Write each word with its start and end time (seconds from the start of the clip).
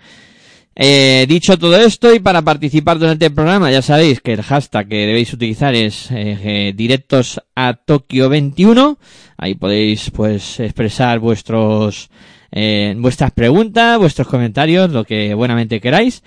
Eh, 0.75 1.25
dicho 1.27 1.57
todo 1.57 1.75
esto 1.77 2.13
y 2.13 2.19
para 2.19 2.41
participar 2.41 2.99
durante 2.99 3.25
el 3.27 3.33
programa, 3.33 3.72
ya 3.72 3.81
sabéis 3.81 4.22
que 4.22 4.33
el 4.33 4.41
hashtag 4.41 4.88
que 4.88 5.05
debéis 5.07 5.33
utilizar 5.33 5.75
es 5.75 6.11
eh, 6.11 6.38
eh, 6.44 6.73
directos 6.75 7.41
a 7.55 7.73
Tokio 7.73 8.29
21. 8.29 8.97
Ahí 9.38 9.55
podéis 9.55 10.11
pues 10.11 10.59
expresar 10.59 11.19
vuestros 11.19 12.09
eh, 12.51 12.93
vuestras 12.97 13.31
preguntas, 13.31 13.97
vuestros 13.97 14.28
comentarios, 14.28 14.91
lo 14.91 15.05
que 15.05 15.33
buenamente 15.33 15.79
queráis. 15.79 16.23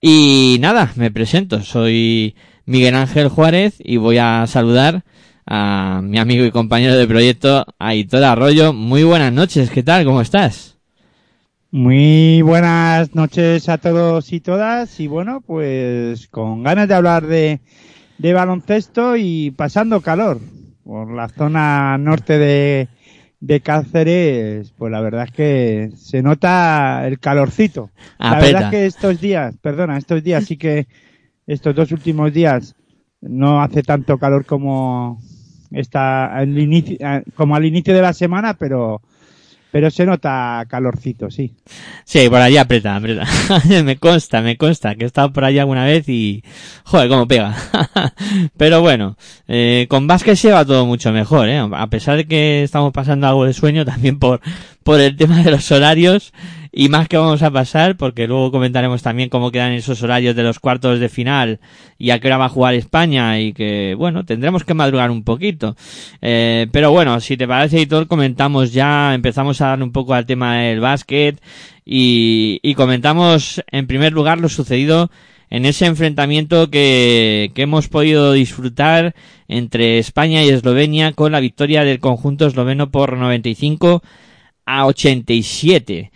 Y 0.00 0.58
nada, 0.60 0.92
me 0.96 1.10
presento, 1.10 1.62
soy 1.62 2.34
Miguel 2.66 2.94
Ángel 2.94 3.28
Juárez 3.28 3.74
y 3.78 3.96
voy 3.96 4.18
a 4.18 4.46
saludar 4.46 5.04
a 5.50 6.00
mi 6.04 6.18
amigo 6.18 6.44
y 6.44 6.50
compañero 6.50 6.94
de 6.96 7.06
proyecto, 7.06 7.64
Aitor 7.78 8.22
Arroyo. 8.22 8.72
Muy 8.74 9.02
buenas 9.02 9.32
noches, 9.32 9.70
¿qué 9.70 9.82
tal? 9.82 10.04
¿Cómo 10.04 10.20
estás? 10.20 10.76
Muy 11.70 12.40
buenas 12.42 13.14
noches 13.14 13.68
a 13.68 13.78
todos 13.78 14.32
y 14.32 14.40
todas 14.40 15.00
y 15.00 15.06
bueno, 15.06 15.40
pues 15.40 16.26
con 16.28 16.62
ganas 16.62 16.88
de 16.88 16.94
hablar 16.94 17.26
de, 17.26 17.60
de 18.18 18.32
baloncesto 18.32 19.16
y 19.16 19.50
pasando 19.50 20.00
calor 20.00 20.40
por 20.84 21.12
la 21.12 21.28
zona 21.28 21.98
norte 21.98 22.38
de, 22.38 22.88
de 23.40 23.60
Cáceres, 23.60 24.72
pues 24.76 24.90
la 24.90 25.00
verdad 25.00 25.24
es 25.24 25.32
que 25.32 25.90
se 25.96 26.22
nota 26.22 27.06
el 27.06 27.18
calorcito. 27.20 27.90
La 28.18 28.38
Apeta. 28.38 28.46
verdad 28.46 28.62
es 28.64 28.70
que 28.70 28.86
estos 28.86 29.20
días, 29.20 29.54
perdona, 29.60 29.98
estos 29.98 30.22
días 30.22 30.44
sí 30.44 30.56
que 30.56 30.88
estos 31.46 31.74
dos 31.74 31.92
últimos 31.92 32.32
días 32.32 32.74
no 33.20 33.62
hace 33.62 33.82
tanto 33.82 34.18
calor 34.18 34.46
como 34.46 35.20
está 35.70 36.34
al 36.34 36.58
inicio, 36.58 36.96
como 37.34 37.56
al 37.56 37.64
inicio 37.64 37.94
de 37.94 38.02
la 38.02 38.12
semana, 38.12 38.54
pero 38.54 39.00
pero 39.70 39.90
se 39.90 40.06
nota 40.06 40.64
calorcito, 40.68 41.30
sí. 41.30 41.52
Sí, 42.04 42.28
por 42.30 42.40
allí 42.40 42.56
aprieta, 42.56 42.96
aprieta. 42.96 43.26
me 43.84 43.98
consta, 43.98 44.40
me 44.40 44.56
consta 44.56 44.94
que 44.94 45.04
he 45.04 45.06
estado 45.06 45.32
por 45.32 45.44
allí 45.44 45.58
alguna 45.58 45.84
vez 45.84 46.08
y... 46.08 46.42
Joder, 46.84 47.08
cómo 47.08 47.28
pega. 47.28 47.54
Pero 48.56 48.80
bueno, 48.80 49.16
eh, 49.46 49.86
con 49.90 50.06
básquet 50.06 50.36
se 50.36 50.52
va 50.52 50.64
todo 50.64 50.86
mucho 50.86 51.12
mejor, 51.12 51.50
¿eh? 51.50 51.58
A 51.58 51.86
pesar 51.88 52.16
de 52.16 52.26
que 52.26 52.62
estamos 52.62 52.92
pasando 52.92 53.26
algo 53.26 53.44
de 53.44 53.52
sueño 53.52 53.84
también 53.84 54.18
por, 54.18 54.40
por 54.82 55.00
el 55.00 55.16
tema 55.16 55.42
de 55.42 55.50
los 55.50 55.70
horarios 55.70 56.32
y 56.72 56.88
más 56.88 57.08
que 57.08 57.16
vamos 57.16 57.42
a 57.42 57.50
pasar, 57.50 57.96
porque 57.96 58.26
luego 58.26 58.50
comentaremos 58.50 59.02
también 59.02 59.28
cómo 59.28 59.50
quedan 59.50 59.72
esos 59.72 60.02
horarios 60.02 60.36
de 60.36 60.42
los 60.42 60.58
cuartos 60.58 61.00
de 61.00 61.08
final 61.08 61.60
y 61.98 62.10
a 62.10 62.18
qué 62.18 62.28
hora 62.28 62.38
va 62.38 62.46
a 62.46 62.50
jugar 62.50 62.74
España 62.74 63.40
y 63.40 63.52
que, 63.52 63.94
bueno, 63.96 64.24
tendremos 64.24 64.64
que 64.64 64.74
madrugar 64.74 65.10
un 65.10 65.24
poquito. 65.24 65.76
Eh, 66.20 66.66
pero 66.72 66.90
bueno, 66.90 67.20
si 67.20 67.36
te 67.36 67.48
parece, 67.48 67.80
Hitor, 67.80 68.06
comentamos 68.06 68.72
ya, 68.72 69.14
empezamos 69.14 69.60
a 69.60 69.68
dar 69.68 69.82
un 69.82 69.92
poco 69.92 70.14
al 70.14 70.26
tema 70.26 70.58
del 70.58 70.80
básquet 70.80 71.40
y, 71.84 72.60
y 72.62 72.74
comentamos 72.74 73.62
en 73.70 73.86
primer 73.86 74.12
lugar 74.12 74.38
lo 74.38 74.48
sucedido 74.48 75.10
en 75.50 75.64
ese 75.64 75.86
enfrentamiento 75.86 76.70
que, 76.70 77.50
que 77.54 77.62
hemos 77.62 77.88
podido 77.88 78.32
disfrutar 78.32 79.14
entre 79.48 79.98
España 79.98 80.42
y 80.44 80.50
Eslovenia 80.50 81.12
con 81.12 81.32
la 81.32 81.40
victoria 81.40 81.84
del 81.84 82.00
conjunto 82.00 82.46
esloveno 82.46 82.90
por 82.90 83.16
95 83.16 84.02
a 84.66 84.86
87. 84.86 86.10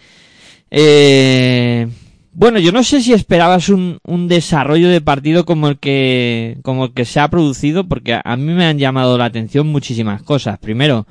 Eh, 0.75 1.87
Bueno, 2.35 2.59
yo 2.59 2.73
no 2.73 2.83
sé 2.83 3.03
si 3.03 3.13
esperabas 3.13 3.69
un, 3.69 3.99
un 4.05 4.27
desarrollo 4.27 4.89
de 4.89 5.03
partido 5.03 5.45
como 5.45 5.69
el 5.69 5.79
que 5.79 6.57
como 6.63 6.87
el 6.87 6.95
que 6.95 7.05
se 7.05 7.21
ha 7.21 7.29
producido, 7.29 7.87
porque 7.87 8.19
a 8.25 8.37
mí 8.37 8.55
me 8.55 8.65
han 8.65 8.79
llamado 8.79 9.19
la 9.19 9.27
atención 9.27 9.67
muchísimas 9.67 10.23
cosas. 10.23 10.59
Primero, 10.59 11.07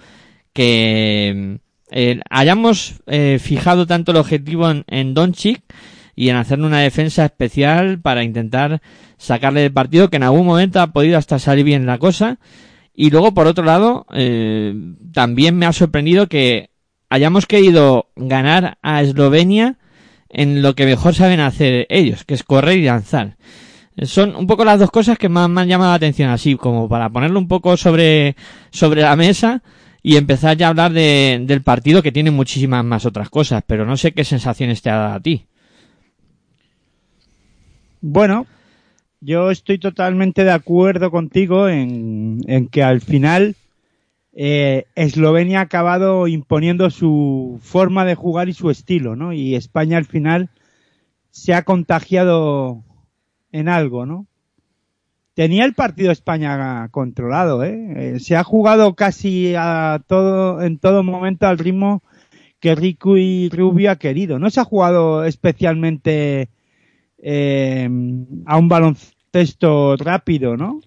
que 0.53 1.59
eh, 1.91 2.19
hayamos 2.29 3.01
eh, 3.05 3.37
fijado 3.39 3.85
tanto 3.85 4.11
el 4.11 4.17
objetivo 4.17 4.71
en, 4.71 4.83
en 4.87 5.13
Doncic 5.13 5.61
y 6.15 6.29
en 6.29 6.37
hacer 6.37 6.59
una 6.59 6.79
defensa 6.79 7.23
especial 7.25 7.99
para 8.01 8.23
intentar 8.23 8.81
sacarle 9.17 9.61
del 9.61 9.73
partido, 9.73 10.09
que 10.09 10.17
en 10.17 10.23
algún 10.23 10.45
momento 10.47 10.81
ha 10.81 10.87
podido 10.91 11.19
hasta 11.19 11.37
salir 11.37 11.65
bien 11.65 11.85
la 11.85 11.99
cosa. 11.99 12.39
Y 12.95 13.11
luego, 13.11 13.33
por 13.33 13.45
otro 13.47 13.63
lado, 13.63 14.07
eh, 14.13 14.73
también 15.13 15.55
me 15.57 15.67
ha 15.67 15.73
sorprendido 15.73 16.27
que 16.27 16.70
hayamos 17.11 17.45
querido 17.45 18.07
ganar 18.15 18.77
a 18.81 19.01
Eslovenia 19.01 19.75
en 20.29 20.61
lo 20.61 20.75
que 20.75 20.85
mejor 20.85 21.13
saben 21.13 21.41
hacer 21.41 21.85
ellos, 21.89 22.23
que 22.23 22.33
es 22.33 22.43
correr 22.43 22.77
y 22.77 22.85
lanzar. 22.85 23.35
Son 24.03 24.33
un 24.33 24.47
poco 24.47 24.63
las 24.63 24.79
dos 24.79 24.91
cosas 24.91 25.17
que 25.17 25.27
más 25.27 25.49
me 25.49 25.59
han 25.59 25.67
llamado 25.67 25.91
la 25.91 25.97
atención, 25.97 26.29
así 26.29 26.55
como 26.55 26.87
para 26.87 27.09
ponerlo 27.09 27.37
un 27.37 27.49
poco 27.49 27.75
sobre, 27.75 28.37
sobre 28.71 29.01
la 29.01 29.17
mesa 29.17 29.61
y 30.01 30.15
empezar 30.15 30.55
ya 30.55 30.67
a 30.67 30.69
hablar 30.69 30.93
de, 30.93 31.43
del 31.43 31.61
partido 31.61 32.01
que 32.01 32.13
tiene 32.13 32.31
muchísimas 32.31 32.85
más 32.85 33.05
otras 33.05 33.29
cosas, 33.29 33.61
pero 33.67 33.85
no 33.85 33.97
sé 33.97 34.13
qué 34.13 34.23
sensaciones 34.23 34.81
te 34.81 34.89
ha 34.89 34.95
dado 34.95 35.15
a 35.15 35.19
ti. 35.19 35.45
Bueno, 37.99 38.47
yo 39.19 39.51
estoy 39.51 39.79
totalmente 39.79 40.45
de 40.45 40.51
acuerdo 40.51 41.11
contigo 41.11 41.67
en, 41.67 42.39
en 42.47 42.69
que 42.69 42.83
al 42.83 43.01
final 43.01 43.57
eh, 44.33 44.85
Eslovenia 44.95 45.59
ha 45.59 45.63
acabado 45.63 46.27
imponiendo 46.27 46.89
su 46.89 47.59
forma 47.61 48.05
de 48.05 48.15
jugar 48.15 48.49
y 48.49 48.53
su 48.53 48.69
estilo, 48.69 49.15
¿no? 49.15 49.33
Y 49.33 49.55
España 49.55 49.97
al 49.97 50.05
final 50.05 50.49
se 51.31 51.53
ha 51.53 51.63
contagiado 51.63 52.83
en 53.51 53.67
algo, 53.67 54.05
¿no? 54.05 54.27
Tenía 55.33 55.65
el 55.65 55.73
partido 55.73 56.11
España 56.11 56.87
controlado, 56.89 57.63
¿eh? 57.63 58.15
eh 58.15 58.19
se 58.19 58.35
ha 58.35 58.43
jugado 58.43 58.95
casi 58.95 59.53
a 59.57 60.01
todo, 60.05 60.61
en 60.61 60.77
todo 60.77 61.03
momento 61.03 61.47
al 61.47 61.57
ritmo 61.57 62.03
que 62.59 62.75
Rico 62.75 63.17
y 63.17 63.49
Rubio 63.49 63.91
ha 63.91 63.95
querido. 63.95 64.39
No 64.39 64.49
se 64.49 64.59
ha 64.59 64.65
jugado 64.65 65.23
especialmente 65.25 66.49
eh, 67.17 67.89
a 68.45 68.57
un 68.57 68.67
baloncesto 68.69 69.95
rápido, 69.97 70.57
¿no? 70.57 70.81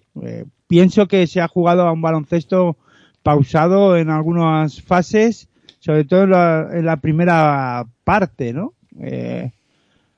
Pienso 0.67 1.07
que 1.07 1.27
se 1.27 1.41
ha 1.41 1.47
jugado 1.47 1.87
a 1.87 1.91
un 1.91 2.01
baloncesto 2.01 2.77
pausado 3.25 3.97
en 3.97 4.11
algunas 4.11 4.83
fases, 4.83 5.47
sobre 5.79 6.03
todo 6.03 6.25
en 6.25 6.29
la, 6.29 6.69
en 6.71 6.85
la 6.85 6.97
primera 6.97 7.83
parte, 8.03 8.53
¿no? 8.53 8.73
Eh, 9.01 9.49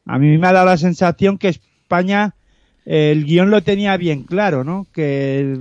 a 0.06 0.20
mí 0.20 0.38
me 0.38 0.46
ha 0.46 0.52
dado 0.52 0.66
la 0.66 0.78
sensación 0.78 1.38
que 1.38 1.48
España 1.48 2.36
el 2.84 3.24
guion 3.24 3.50
lo 3.50 3.64
tenía 3.64 3.96
bien 3.96 4.24
claro, 4.24 4.66
¿no? 4.66 4.88
Que 4.94 5.58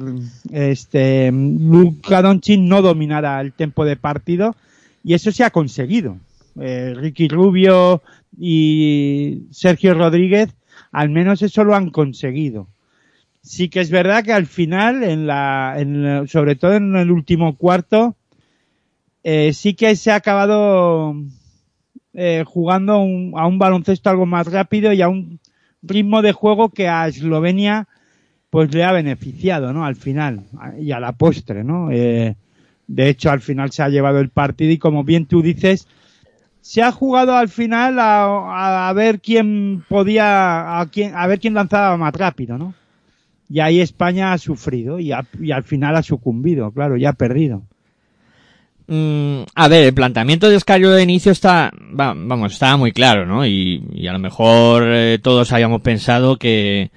este 0.50 1.30
Luka 1.30 2.20
Doncic 2.20 2.58
no 2.58 2.82
dominara 2.82 3.40
el 3.40 3.52
tiempo 3.52 3.84
de 3.84 3.94
partido 3.94 4.56
y 5.04 5.14
eso 5.14 5.30
se 5.30 5.44
ha 5.44 5.50
conseguido. 5.50 6.18
Eh, 6.60 6.94
Ricky 6.96 7.28
Rubio 7.28 8.02
y 8.36 9.44
Sergio 9.52 9.94
Rodríguez 9.94 10.52
al 10.90 11.10
menos 11.10 11.42
eso 11.42 11.62
lo 11.62 11.76
han 11.76 11.90
conseguido. 11.90 12.66
Sí 13.46 13.68
que 13.68 13.78
es 13.80 13.90
verdad 13.90 14.24
que 14.24 14.32
al 14.32 14.46
final, 14.46 15.04
en 15.04 15.28
la, 15.28 15.76
en, 15.78 16.26
sobre 16.26 16.56
todo 16.56 16.74
en 16.74 16.96
el 16.96 17.12
último 17.12 17.56
cuarto, 17.56 18.16
eh, 19.22 19.52
sí 19.52 19.74
que 19.74 19.94
se 19.94 20.10
ha 20.10 20.16
acabado 20.16 21.14
eh, 22.12 22.42
jugando 22.44 22.98
un, 22.98 23.34
a 23.36 23.46
un 23.46 23.60
baloncesto 23.60 24.10
algo 24.10 24.26
más 24.26 24.48
rápido 24.48 24.92
y 24.92 25.00
a 25.00 25.08
un 25.08 25.38
ritmo 25.80 26.22
de 26.22 26.32
juego 26.32 26.70
que 26.70 26.88
a 26.88 27.06
Eslovenia 27.06 27.86
pues 28.50 28.74
le 28.74 28.82
ha 28.82 28.90
beneficiado, 28.90 29.72
¿no? 29.72 29.86
Al 29.86 29.94
final 29.94 30.42
y 30.80 30.90
a 30.90 30.98
la 30.98 31.12
postre, 31.12 31.62
¿no? 31.62 31.92
Eh, 31.92 32.34
de 32.88 33.08
hecho, 33.08 33.30
al 33.30 33.42
final 33.42 33.70
se 33.70 33.84
ha 33.84 33.88
llevado 33.88 34.18
el 34.18 34.30
partido 34.30 34.72
y 34.72 34.78
como 34.78 35.04
bien 35.04 35.26
tú 35.26 35.40
dices, 35.40 35.86
se 36.62 36.82
ha 36.82 36.90
jugado 36.90 37.36
al 37.36 37.48
final 37.48 38.00
a, 38.00 38.88
a 38.88 38.92
ver 38.92 39.20
quién 39.20 39.84
podía, 39.88 40.80
a, 40.80 40.80
a 40.80 41.26
ver 41.28 41.38
quién 41.38 41.54
lanzaba 41.54 41.96
más 41.96 42.12
rápido, 42.12 42.58
¿no? 42.58 42.74
Y 43.48 43.60
ahí 43.60 43.80
España 43.80 44.32
ha 44.32 44.38
sufrido 44.38 44.98
y, 44.98 45.12
a, 45.12 45.24
y 45.40 45.52
al 45.52 45.64
final 45.64 45.96
ha 45.96 46.02
sucumbido, 46.02 46.72
claro, 46.72 46.96
ya 46.96 47.10
ha 47.10 47.12
perdido. 47.12 47.62
Mm, 48.88 49.42
a 49.54 49.68
ver, 49.68 49.84
el 49.84 49.94
planteamiento 49.94 50.48
de 50.48 50.56
Escario 50.56 50.92
de 50.92 51.02
inicio 51.02 51.32
está, 51.32 51.72
va, 51.98 52.14
vamos, 52.16 52.52
estaba 52.52 52.76
muy 52.76 52.92
claro, 52.92 53.26
¿no? 53.26 53.44
Y, 53.46 54.06
a 54.08 54.12
lo 54.12 54.18
mejor 54.18 54.84
eh, 54.86 55.18
todos 55.20 55.52
habíamos 55.52 55.80
pensado 55.82 56.36
que, 56.36 56.90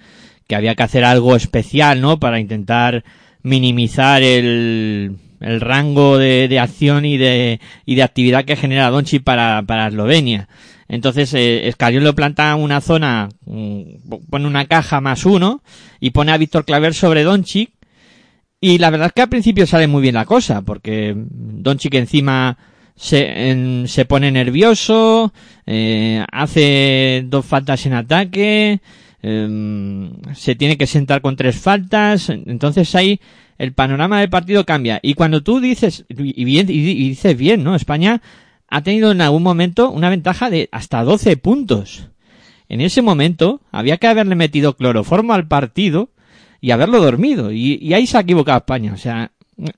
había 0.51 0.75
que 0.75 0.83
hacer 0.83 1.03
algo 1.03 1.35
especial, 1.35 2.01
¿no? 2.01 2.19
Para 2.19 2.39
intentar 2.39 3.03
minimizar 3.41 4.21
el, 4.21 5.17
el 5.39 5.61
rango 5.61 6.17
de, 6.17 6.59
acción 6.59 7.05
y 7.05 7.17
de, 7.17 7.59
y 7.85 7.95
de 7.95 8.03
actividad 8.03 8.45
que 8.45 8.55
genera 8.55 8.89
Donchi 8.89 9.19
para 9.19 9.87
Eslovenia. 9.87 10.47
Entonces, 10.89 11.33
eh, 11.35 11.67
Escariolo 11.67 12.07
lo 12.07 12.15
planta 12.15 12.55
una 12.55 12.81
zona, 12.81 13.29
mm, 13.45 13.81
pone 14.29 14.47
una 14.47 14.65
caja 14.65 14.99
más 14.99 15.23
uno 15.23 15.61
y 15.99 16.09
pone 16.09 16.31
a 16.31 16.37
Víctor 16.37 16.65
Claver 16.65 16.95
sobre 16.95 17.23
Doncic 17.23 17.71
y 18.59 18.79
la 18.79 18.89
verdad 18.89 19.07
es 19.07 19.13
que 19.13 19.21
al 19.21 19.29
principio 19.29 19.67
sale 19.67 19.87
muy 19.87 20.01
bien 20.01 20.15
la 20.15 20.25
cosa, 20.25 20.63
porque 20.63 21.13
Doncic 21.15 21.93
encima 21.93 22.57
se, 22.95 23.49
en, 23.49 23.87
se 23.87 24.03
pone 24.05 24.31
nervioso, 24.31 25.31
eh, 25.65 26.25
hace 26.31 27.23
dos 27.27 27.45
faltas 27.45 27.85
en 27.85 27.93
ataque, 27.93 28.81
eh, 29.21 30.09
se 30.33 30.55
tiene 30.55 30.75
que 30.77 30.87
sentar 30.87 31.21
con 31.21 31.35
tres 31.35 31.55
faltas, 31.55 32.29
entonces 32.29 32.93
ahí 32.95 33.21
el 33.59 33.73
panorama 33.73 34.19
del 34.19 34.29
partido 34.29 34.65
cambia. 34.65 34.99
Y 35.03 35.13
cuando 35.13 35.41
tú 35.41 35.61
dices, 35.61 36.05
y, 36.09 36.43
bien, 36.43 36.67
y 36.69 37.09
dices 37.09 37.37
bien, 37.37 37.63
¿no? 37.63 37.75
España 37.75 38.21
ha 38.69 38.81
tenido 38.81 39.11
en 39.11 39.21
algún 39.21 39.43
momento 39.43 39.89
una 39.89 40.09
ventaja 40.09 40.49
de 40.49 40.69
hasta 40.71 41.03
12 41.03 41.37
puntos. 41.37 42.09
En 42.67 42.81
ese 42.81 43.01
momento 43.01 43.61
había 43.71 43.97
que 43.97 44.07
haberle 44.07 44.35
metido 44.35 44.75
cloroformo 44.75 45.33
al 45.33 45.47
partido 45.47 46.11
y 46.61 46.71
haberlo 46.71 47.01
dormido. 47.01 47.51
Y, 47.51 47.79
y 47.81 47.93
ahí 47.93 48.05
se 48.05 48.17
ha 48.17 48.21
equivocado 48.21 48.59
España. 48.59 48.93
O 48.93 48.97
sea, 48.97 49.31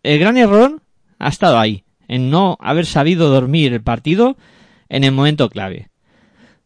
el 0.03 0.19
gran 0.19 0.37
error 0.37 0.81
ha 1.19 1.29
estado 1.29 1.59
ahí, 1.59 1.83
en 2.07 2.29
no 2.29 2.57
haber 2.59 2.85
sabido 2.85 3.29
dormir 3.29 3.73
el 3.73 3.81
partido 3.81 4.35
en 4.89 5.03
el 5.03 5.11
momento 5.11 5.49
clave. 5.49 5.89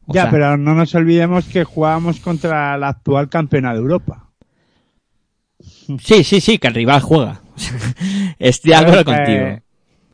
O 0.07 0.13
ya, 0.13 0.23
sea, 0.23 0.31
pero 0.31 0.57
no 0.57 0.75
nos 0.75 0.93
olvidemos 0.95 1.45
que 1.45 1.63
jugábamos 1.63 2.19
contra 2.19 2.77
la 2.77 2.89
actual 2.89 3.29
campeona 3.29 3.73
de 3.73 3.79
Europa. 3.79 4.29
Sí, 5.59 6.23
sí, 6.23 6.41
sí, 6.41 6.57
que 6.57 6.67
el 6.67 6.73
rival 6.73 7.01
juega. 7.01 7.41
Estoy 8.39 8.71
de 8.71 8.75
acuerdo 8.75 9.05
contigo. 9.05 9.59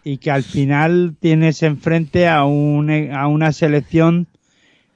Y 0.03 0.17
que 0.17 0.31
al 0.31 0.43
final 0.43 1.15
tienes 1.19 1.61
enfrente 1.63 2.27
a, 2.27 2.45
un, 2.45 2.89
a 3.11 3.27
una 3.27 3.51
selección 3.51 4.27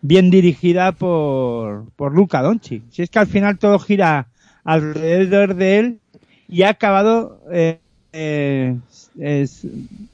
bien 0.01 0.31
dirigida 0.31 0.91
por, 0.93 1.89
por 1.95 2.13
Luca 2.13 2.41
Doncic. 2.41 2.83
Si 2.91 3.01
es 3.03 3.09
que 3.09 3.19
al 3.19 3.27
final 3.27 3.57
todo 3.59 3.79
gira 3.79 4.27
alrededor 4.63 5.55
de 5.55 5.79
él 5.79 5.99
y 6.47 6.63
ha 6.63 6.69
acabado 6.69 7.41
eh, 7.51 7.79
eh, 8.13 8.77
es, 9.19 9.67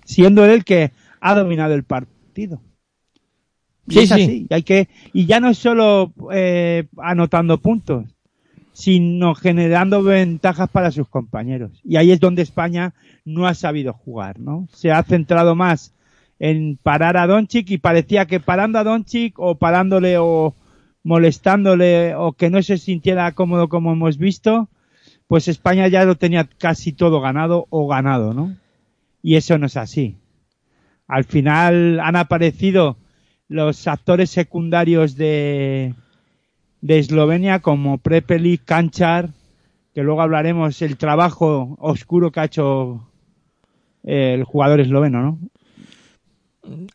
siendo 0.06 0.44
él 0.46 0.52
el 0.52 0.66
que 0.66 0.92
ha 1.22 1.36
dominado 1.36 1.74
el 1.74 1.84
partido. 1.84 2.62
Y 3.88 3.94
Sí, 3.94 4.00
es 4.00 4.12
así. 4.12 4.26
sí. 4.26 4.48
Y 4.50 4.54
hay 4.54 4.64
que 4.64 4.90
y 5.14 5.26
ya 5.26 5.40
no 5.40 5.50
es 5.50 5.58
solo 5.58 6.14
eh, 6.32 6.88
anotando 6.98 7.60
puntos, 7.60 8.06
sino 8.74 9.36
generando 9.36 10.04
ventajas 10.04 10.70
para 10.70 10.92
sus 10.92 11.08
compañeros. 11.08 11.72
Y 11.84 11.98
ahí 11.98 12.12
es 12.12 12.20
donde 12.20 12.42
España 12.42 12.94
no 13.26 13.48
ha 13.48 13.54
sabido 13.54 13.94
jugar, 13.94 14.40
¿no? 14.40 14.68
Se 14.74 14.92
ha 14.92 15.04
centrado 15.04 15.56
más 15.56 15.94
en 16.40 16.78
parar 16.82 17.18
a 17.18 17.28
Doncic 17.28 17.70
y 17.70 17.78
parecía 17.78 18.26
que 18.26 18.40
parando 18.40 18.80
a 18.80 18.84
Doncic 18.84 19.38
o 19.38 19.56
parándole 19.56 20.18
o 20.18 20.56
molestándole 21.04 22.16
o 22.16 22.34
que 22.34 22.50
no 22.50 22.62
se 22.62 22.78
sintiera 22.78 23.32
cómodo 23.34 23.70
como 23.70 23.92
hemos 23.92 24.18
visto, 24.18 24.70
pues 25.28 25.48
España 25.48 25.88
ya 25.88 26.06
lo 26.06 26.16
tenía 26.16 26.48
casi 26.58 26.94
todo 26.94 27.22
ganado 27.22 27.68
o 27.70 27.88
ganado, 27.88 28.34
¿no? 28.34 28.56
Y 29.22 29.36
eso 29.36 29.58
no 29.58 29.68
es 29.68 29.78
así. 29.78 30.18
Al 31.08 31.26
final 31.26 32.00
han 32.00 32.16
aparecido 32.16 32.98
los 33.48 33.88
actores 33.88 34.30
secundarios 34.30 35.16
de, 35.16 35.94
de 36.82 37.00
Eslovenia 37.00 37.60
como 37.60 38.00
Prepelic, 38.00 38.66
Kanchar, 38.66 39.30
que 39.94 40.04
luego 40.04 40.22
hablaremos 40.22 40.82
el 40.82 40.98
trabajo 40.98 41.76
oscuro 41.80 42.32
que 42.32 42.40
ha 42.40 42.46
hecho 42.46 43.08
el 44.04 44.44
jugador 44.44 44.80
esloveno, 44.80 45.22
¿no? 45.22 45.40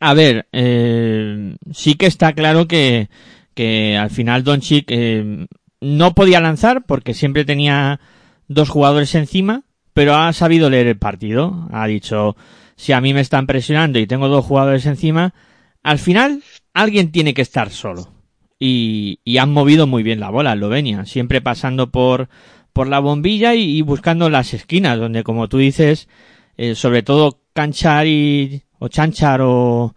A 0.01 0.15
ver, 0.15 0.47
eh, 0.53 1.57
sí 1.73 1.95
que 1.95 2.07
está 2.07 2.33
claro 2.33 2.67
que, 2.67 3.09
que 3.55 3.97
al 3.97 4.11
final 4.11 4.45
Doncic 4.45 4.87
eh, 4.89 5.47
no 5.81 6.15
podía 6.15 6.41
lanzar 6.41 6.85
porque 6.87 7.15
siempre 7.15 7.45
tenía 7.45 8.01
dos 8.49 8.69
jugadores 8.69 9.15
encima, 9.15 9.65
pero 9.93 10.15
ha 10.15 10.33
sabido 10.33 10.71
leer 10.71 10.87
el 10.87 10.99
partido. 10.99 11.69
Ha 11.73 11.87
dicho, 11.87 12.37
si 12.77 12.93
a 12.93 13.01
mí 13.01 13.13
me 13.13 13.21
están 13.21 13.47
presionando 13.47 13.99
y 13.99 14.07
tengo 14.07 14.29
dos 14.29 14.45
jugadores 14.45 14.87
encima, 14.87 15.35
al 15.83 15.99
final 15.99 16.43
alguien 16.73 17.11
tiene 17.11 17.35
que 17.35 17.43
estar 17.43 17.71
solo. 17.71 18.16
Y, 18.59 19.21
y 19.25 19.39
han 19.39 19.53
movido 19.53 19.87
muy 19.87 20.03
bien 20.03 20.21
la 20.21 20.31
bola, 20.31 20.55
Eslovenia, 20.55 21.05
siempre 21.05 21.41
pasando 21.41 21.91
por, 21.91 22.29
por 22.73 22.89
la 22.89 22.99
bombilla 22.99 23.55
y, 23.55 23.77
y 23.77 23.83
buscando 23.83 24.31
las 24.31 24.55
esquinas, 24.55 24.99
donde 24.99 25.23
como 25.23 25.49
tú 25.49 25.59
dices, 25.59 26.09
eh, 26.57 26.75
sobre 26.75 27.03
todo 27.03 27.41
Canchar 27.53 28.07
y, 28.07 28.63
o 28.79 28.89
Chanchar 28.89 29.41
o, 29.43 29.95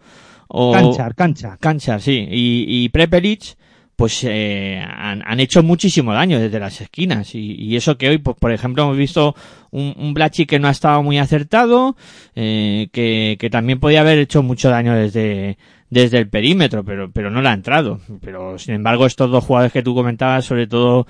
o 0.48 0.72
Canchar, 0.72 1.14
canchar. 1.14 1.58
Canchar, 1.58 2.00
sí, 2.00 2.26
y, 2.30 2.64
y 2.68 2.88
Prepelic, 2.90 3.56
pues 3.96 4.24
eh, 4.24 4.82
han, 4.82 5.22
han 5.26 5.40
hecho 5.40 5.62
muchísimo 5.62 6.14
daño 6.14 6.40
desde 6.40 6.58
las 6.58 6.80
esquinas 6.80 7.34
y, 7.34 7.54
y 7.54 7.76
eso 7.76 7.98
que 7.98 8.08
hoy, 8.08 8.16
pues 8.16 8.34
por 8.38 8.50
ejemplo, 8.50 8.82
hemos 8.84 8.96
visto 8.96 9.34
un, 9.70 9.94
un 9.98 10.14
Blachi 10.14 10.46
que 10.46 10.58
no 10.58 10.68
ha 10.68 10.70
estado 10.70 11.02
muy 11.02 11.18
acertado, 11.18 11.96
eh, 12.34 12.88
que, 12.92 13.36
que 13.38 13.50
también 13.50 13.78
podía 13.78 14.00
haber 14.00 14.18
hecho 14.18 14.42
mucho 14.42 14.70
daño 14.70 14.94
desde, 14.94 15.58
desde 15.90 16.18
el 16.18 16.28
perímetro, 16.28 16.84
pero, 16.84 17.10
pero 17.10 17.30
no 17.30 17.42
le 17.42 17.48
ha 17.48 17.52
entrado. 17.52 18.00
Pero 18.20 18.58
sin 18.58 18.74
embargo, 18.74 19.06
estos 19.06 19.30
dos 19.30 19.44
jugadores 19.44 19.72
que 19.72 19.82
tú 19.82 19.94
comentabas, 19.94 20.44
sobre 20.44 20.66
todo 20.66 21.06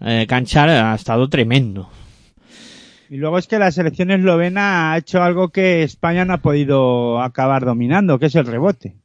eh, 0.00 0.26
Canchar, 0.28 0.68
ha 0.68 0.94
estado 0.94 1.28
tremendo. 1.28 1.88
Y 3.08 3.16
luego 3.16 3.38
es 3.38 3.46
que 3.46 3.58
la 3.58 3.70
selección 3.70 4.10
eslovena 4.10 4.92
ha 4.92 4.98
hecho 4.98 5.22
algo 5.22 5.50
que 5.50 5.82
España 5.82 6.24
no 6.24 6.34
ha 6.34 6.38
podido 6.38 7.20
acabar 7.22 7.64
dominando, 7.64 8.18
que 8.18 8.26
es 8.26 8.34
el 8.34 8.46
rebote. 8.46 8.96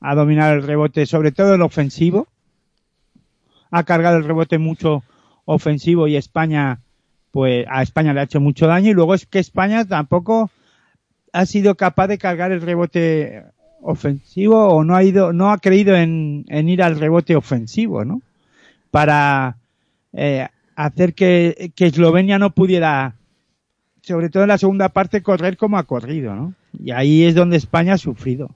Ha 0.00 0.14
dominado 0.14 0.54
el 0.54 0.62
rebote, 0.62 1.04
sobre 1.06 1.32
todo 1.32 1.54
el 1.54 1.62
ofensivo. 1.62 2.28
Ha 3.70 3.82
cargado 3.84 4.18
el 4.18 4.24
rebote 4.24 4.58
mucho 4.58 5.02
ofensivo 5.46 6.06
y 6.06 6.16
España, 6.16 6.80
pues 7.32 7.66
a 7.68 7.82
España 7.82 8.12
le 8.12 8.20
ha 8.20 8.24
hecho 8.24 8.40
mucho 8.40 8.66
daño. 8.66 8.90
Y 8.90 8.94
luego 8.94 9.14
es 9.14 9.26
que 9.26 9.40
España 9.40 9.84
tampoco 9.84 10.50
ha 11.32 11.46
sido 11.46 11.74
capaz 11.76 12.06
de 12.06 12.18
cargar 12.18 12.52
el 12.52 12.60
rebote 12.60 13.42
ofensivo 13.82 14.68
o 14.68 14.84
no 14.84 14.96
ha 14.96 15.02
ido, 15.02 15.32
no 15.32 15.50
ha 15.50 15.58
creído 15.58 15.96
en, 15.96 16.44
en 16.48 16.68
ir 16.68 16.82
al 16.82 16.98
rebote 16.98 17.36
ofensivo, 17.36 18.04
¿no? 18.04 18.22
Para 18.90 19.56
eh, 20.12 20.48
hacer 20.76 21.14
que, 21.14 21.72
que 21.74 21.86
Eslovenia 21.86 22.38
no 22.38 22.50
pudiera 22.50 23.14
sobre 24.02 24.30
todo 24.30 24.42
en 24.44 24.48
la 24.48 24.58
segunda 24.58 24.88
parte, 24.88 25.22
correr 25.22 25.56
como 25.56 25.78
ha 25.78 25.84
corrido, 25.84 26.34
¿no? 26.34 26.54
Y 26.78 26.90
ahí 26.90 27.24
es 27.24 27.34
donde 27.34 27.56
España 27.56 27.94
ha 27.94 27.98
sufrido. 27.98 28.50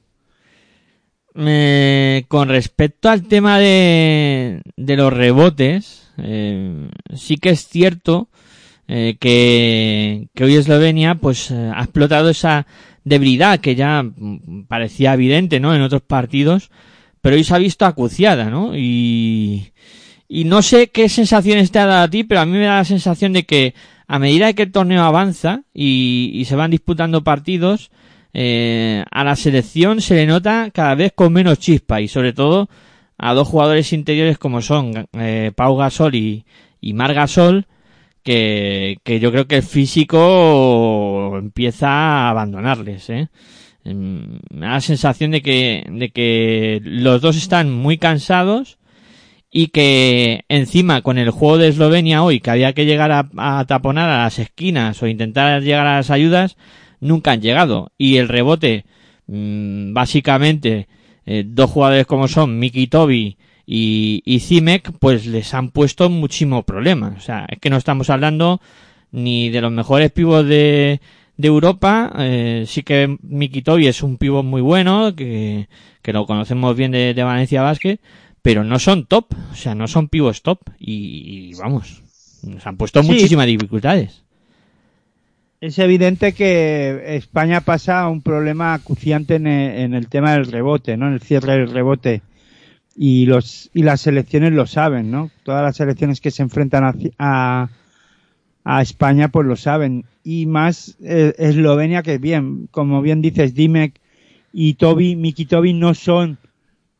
Eh, 1.36 2.24
con 2.28 2.48
respecto 2.48 3.08
al 3.08 3.26
tema 3.26 3.58
de, 3.58 4.62
de 4.76 4.96
los 4.96 5.12
rebotes, 5.12 6.10
eh, 6.18 6.88
sí 7.14 7.36
que 7.36 7.50
es 7.50 7.66
cierto 7.66 8.28
eh, 8.86 9.16
que, 9.18 10.28
que 10.34 10.44
hoy 10.44 10.56
Eslovenia 10.56 11.16
pues 11.16 11.50
eh, 11.50 11.72
ha 11.74 11.82
explotado 11.82 12.30
esa 12.30 12.66
debilidad 13.04 13.60
que 13.60 13.74
ya 13.74 14.02
mm, 14.02 14.64
parecía 14.66 15.14
evidente, 15.14 15.60
¿no? 15.60 15.74
En 15.74 15.82
otros 15.82 16.02
partidos, 16.02 16.70
pero 17.20 17.36
hoy 17.36 17.44
se 17.44 17.54
ha 17.54 17.58
visto 17.58 17.86
acuciada, 17.86 18.50
¿no? 18.50 18.76
Y, 18.76 19.72
y 20.28 20.44
no 20.44 20.62
sé 20.62 20.88
qué 20.88 21.08
sensaciones 21.08 21.70
te 21.70 21.78
ha 21.78 21.86
dado 21.86 22.04
a 22.04 22.08
ti, 22.08 22.24
pero 22.24 22.40
a 22.40 22.46
mí 22.46 22.52
me 22.52 22.64
da 22.64 22.76
la 22.76 22.84
sensación 22.84 23.32
de 23.32 23.44
que 23.44 23.74
a 24.06 24.18
medida 24.18 24.52
que 24.52 24.64
el 24.64 24.72
torneo 24.72 25.02
avanza 25.02 25.62
y, 25.72 26.30
y 26.34 26.44
se 26.44 26.56
van 26.56 26.70
disputando 26.70 27.24
partidos, 27.24 27.90
eh, 28.36 29.04
a 29.10 29.22
la 29.22 29.36
selección 29.36 30.00
se 30.00 30.16
le 30.16 30.26
nota 30.26 30.70
cada 30.72 30.96
vez 30.96 31.12
con 31.14 31.32
menos 31.32 31.60
chispa 31.60 32.00
y 32.00 32.08
sobre 32.08 32.32
todo 32.32 32.68
a 33.16 33.32
dos 33.32 33.46
jugadores 33.46 33.92
interiores 33.92 34.38
como 34.38 34.60
son 34.60 35.06
eh, 35.12 35.52
Pau 35.54 35.76
Gasol 35.76 36.16
y, 36.16 36.44
y 36.80 36.94
Mar 36.94 37.14
Gasol, 37.14 37.66
que, 38.24 38.98
que 39.04 39.20
yo 39.20 39.30
creo 39.30 39.46
que 39.46 39.58
el 39.58 39.62
físico 39.62 41.36
empieza 41.38 41.88
a 41.88 42.30
abandonarles. 42.30 43.10
¿eh? 43.10 43.28
Da 43.84 44.70
la 44.70 44.80
sensación 44.80 45.30
de 45.30 45.42
que, 45.42 45.86
de 45.90 46.10
que 46.10 46.80
los 46.82 47.20
dos 47.20 47.36
están 47.36 47.70
muy 47.70 47.98
cansados 47.98 48.78
y 49.50 49.68
que 49.68 50.44
encima 50.48 51.02
con 51.02 51.18
el 51.18 51.30
juego 51.30 51.58
de 51.58 51.68
Eslovenia 51.68 52.22
hoy, 52.24 52.40
que 52.40 52.50
había 52.50 52.72
que 52.72 52.86
llegar 52.86 53.12
a, 53.12 53.64
taponar 53.66 54.10
a 54.10 54.24
las 54.24 54.38
esquinas 54.38 55.00
o 55.02 55.06
intentar 55.06 55.62
llegar 55.62 55.86
a 55.86 55.96
las 55.96 56.10
ayudas, 56.10 56.56
nunca 57.00 57.32
han 57.32 57.42
llegado. 57.42 57.92
Y 57.98 58.16
el 58.16 58.28
rebote, 58.28 58.86
mmm, 59.26 59.92
básicamente, 59.92 60.88
eh, 61.26 61.44
dos 61.46 61.70
jugadores 61.70 62.06
como 62.06 62.26
son 62.26 62.58
Miki 62.58 62.86
Toby 62.86 63.36
y, 63.66 64.22
y 64.24 64.40
Zimek, 64.40 64.92
pues 64.98 65.26
les 65.26 65.54
han 65.54 65.70
puesto 65.70 66.10
muchísimo 66.10 66.62
problema. 66.62 67.14
O 67.16 67.20
sea, 67.20 67.46
es 67.48 67.58
que 67.58 67.70
no 67.70 67.76
estamos 67.76 68.10
hablando 68.10 68.60
ni 69.12 69.50
de 69.50 69.60
los 69.60 69.72
mejores 69.72 70.10
pivos 70.10 70.46
de, 70.46 71.00
de 71.36 71.48
Europa. 71.48 72.12
Eh, 72.18 72.64
sí 72.66 72.82
que 72.82 73.16
Miki 73.22 73.62
Toby 73.62 73.86
es 73.86 74.02
un 74.02 74.16
pivo 74.16 74.42
muy 74.42 74.60
bueno, 74.60 75.14
que, 75.14 75.68
que 76.02 76.12
lo 76.12 76.26
conocemos 76.26 76.76
bien 76.76 76.92
de, 76.92 77.14
de 77.14 77.22
Valencia 77.22 77.62
Basket 77.62 77.98
pero 78.44 78.62
no 78.62 78.78
son 78.78 79.06
top, 79.06 79.32
o 79.52 79.54
sea, 79.54 79.74
no 79.74 79.88
son 79.88 80.08
pivos 80.08 80.42
top 80.42 80.58
y, 80.78 81.48
y 81.48 81.54
vamos, 81.54 82.02
nos 82.42 82.66
han 82.66 82.76
puesto 82.76 83.02
sí. 83.02 83.08
muchísimas 83.08 83.46
dificultades. 83.46 84.22
Es 85.62 85.78
evidente 85.78 86.34
que 86.34 87.16
España 87.16 87.62
pasa 87.62 88.06
un 88.06 88.20
problema 88.20 88.74
acuciante 88.74 89.36
en 89.36 89.46
el, 89.46 89.78
en 89.78 89.94
el, 89.94 90.08
tema 90.08 90.32
del 90.32 90.44
rebote, 90.44 90.98
¿no? 90.98 91.06
En 91.06 91.14
el 91.14 91.22
cierre 91.22 91.54
del 91.54 91.70
rebote. 91.70 92.20
Y 92.96 93.26
los, 93.26 93.70
y 93.74 93.82
las 93.82 94.02
selecciones 94.02 94.52
lo 94.52 94.66
saben, 94.66 95.10
¿no? 95.10 95.30
Todas 95.42 95.62
las 95.62 95.76
selecciones 95.76 96.20
que 96.20 96.30
se 96.30 96.42
enfrentan 96.42 96.84
a, 97.18 97.70
a, 98.64 98.82
España 98.82 99.28
pues 99.28 99.46
lo 99.46 99.56
saben. 99.56 100.04
Y 100.22 100.46
más 100.46 100.96
eh, 101.02 101.34
Eslovenia 101.38 102.02
que 102.02 102.18
bien, 102.18 102.68
como 102.70 103.02
bien 103.02 103.20
dices, 103.20 103.54
Dimek 103.54 104.00
y 104.52 104.74
Toby, 104.74 105.16
Miki 105.16 105.46
Toby 105.46 105.72
no 105.72 105.94
son 105.94 106.38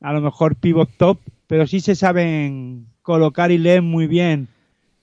a 0.01 0.13
lo 0.13 0.21
mejor 0.21 0.57
pivot 0.57 0.91
top, 0.97 1.19
pero 1.47 1.67
sí 1.67 1.81
se 1.81 1.95
saben 1.95 2.87
colocar 3.03 3.53
y 3.53 3.59
leer 3.59 3.83
muy 3.83 4.07
bien 4.07 4.49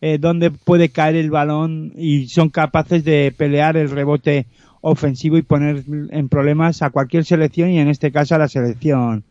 eh, 0.02 0.18
dónde 0.20 0.52
puede 0.52 0.90
caer 0.90 1.16
el 1.16 1.30
balón 1.30 1.94
y 1.96 2.28
son 2.28 2.50
capaces 2.50 3.04
de 3.04 3.34
pelear 3.38 3.78
el 3.78 3.90
rebote 3.90 4.48
ofensivo 4.82 5.38
y 5.38 5.44
poner 5.44 5.84
en 6.10 6.28
problemas 6.28 6.82
a 6.82 6.90
cualquier 6.90 7.24
selección 7.24 7.70
y 7.70 7.80
en 7.80 7.88
este 7.88 8.12
caso 8.12 8.36
a 8.36 8.40
la 8.40 8.48
selección 8.48 9.24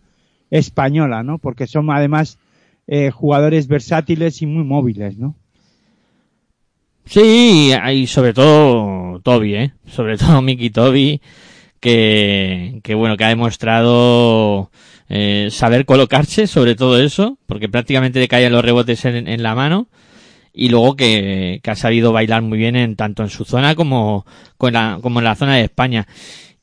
española, 0.50 1.23
¿no? 1.23 1.38
Porque 1.38 1.66
son 1.66 1.90
además 1.90 2.38
eh, 2.87 3.11
jugadores 3.11 3.69
versátiles 3.69 4.42
y 4.42 4.47
muy 4.47 4.64
móviles, 4.64 5.16
¿no? 5.16 5.37
Sí, 7.04 7.73
y 7.92 8.07
sobre 8.07 8.33
todo 8.33 9.21
Toby, 9.21 9.54
¿eh? 9.54 9.73
Sobre 9.87 10.16
todo 10.16 10.42
Miki 10.42 10.71
Toby, 10.71 11.21
que, 11.80 12.80
que 12.83 12.95
bueno, 12.95 13.16
que 13.16 13.25
ha 13.25 13.28
demostrado 13.28 14.71
eh, 15.09 15.49
saber 15.50 15.87
colocarse 15.87 16.47
sobre 16.47 16.75
todo 16.75 17.00
eso, 17.02 17.38
porque 17.47 17.69
prácticamente 17.69 18.21
le 18.21 18.28
caían 18.28 18.52
los 18.52 18.64
rebotes 18.64 19.04
en, 19.04 19.26
en 19.26 19.42
la 19.42 19.54
mano 19.54 19.88
y 20.52 20.69
luego 20.69 20.97
que, 20.97 21.61
que, 21.62 21.71
ha 21.71 21.76
sabido 21.76 22.12
bailar 22.12 22.42
muy 22.42 22.59
bien 22.59 22.76
en 22.76 22.97
tanto 22.97 23.23
en 23.23 23.30
su 23.30 23.45
zona 23.45 23.75
como, 23.75 24.26
en, 24.61 24.73
la, 24.73 24.99
como 25.00 25.21
en 25.21 25.25
la 25.25 25.37
zona 25.37 25.57
de 25.57 25.62
España. 25.62 26.07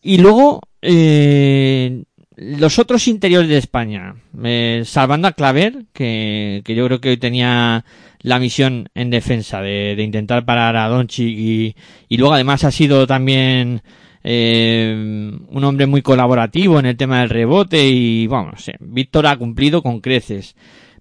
Y 0.01 0.17
luego, 0.17 0.62
eh, 0.82 2.03
los 2.38 2.77
otros 2.79 3.08
interiores 3.08 3.50
de 3.50 3.58
España, 3.58 4.15
eh, 4.44 4.84
salvando 4.86 5.27
a 5.27 5.34
Claver, 5.34 5.86
que, 5.91 6.62
que 6.63 6.75
yo 6.75 6.86
creo 6.86 7.01
que 7.01 7.10
hoy 7.10 7.17
tenía 7.17 7.84
la 8.22 8.39
misión 8.39 8.89
en 8.94 9.10
defensa 9.10 9.62
de, 9.62 9.96
de 9.96 10.03
intentar 10.03 10.46
parar 10.46 10.75
a 10.75 10.88
Doncic 10.88 11.27
y, 11.27 11.75
y 12.08 12.17
luego 12.17 12.36
además 12.36 12.63
ha 12.63 12.72
sido 12.72 13.08
también 13.08 13.82
eh, 14.24 15.32
un 15.50 15.63
hombre 15.63 15.88
muy 15.88 16.01
colaborativo 16.01 16.79
en 16.79 16.86
el 16.86 16.98
tema 16.98 17.22
del 17.22 17.29
rebote 17.29 17.88
y 17.88 18.27
vamos, 18.27 18.70
Víctor 18.79 19.27
ha 19.27 19.38
cumplido 19.38 19.82
con 19.82 20.00
creces. 20.00 20.56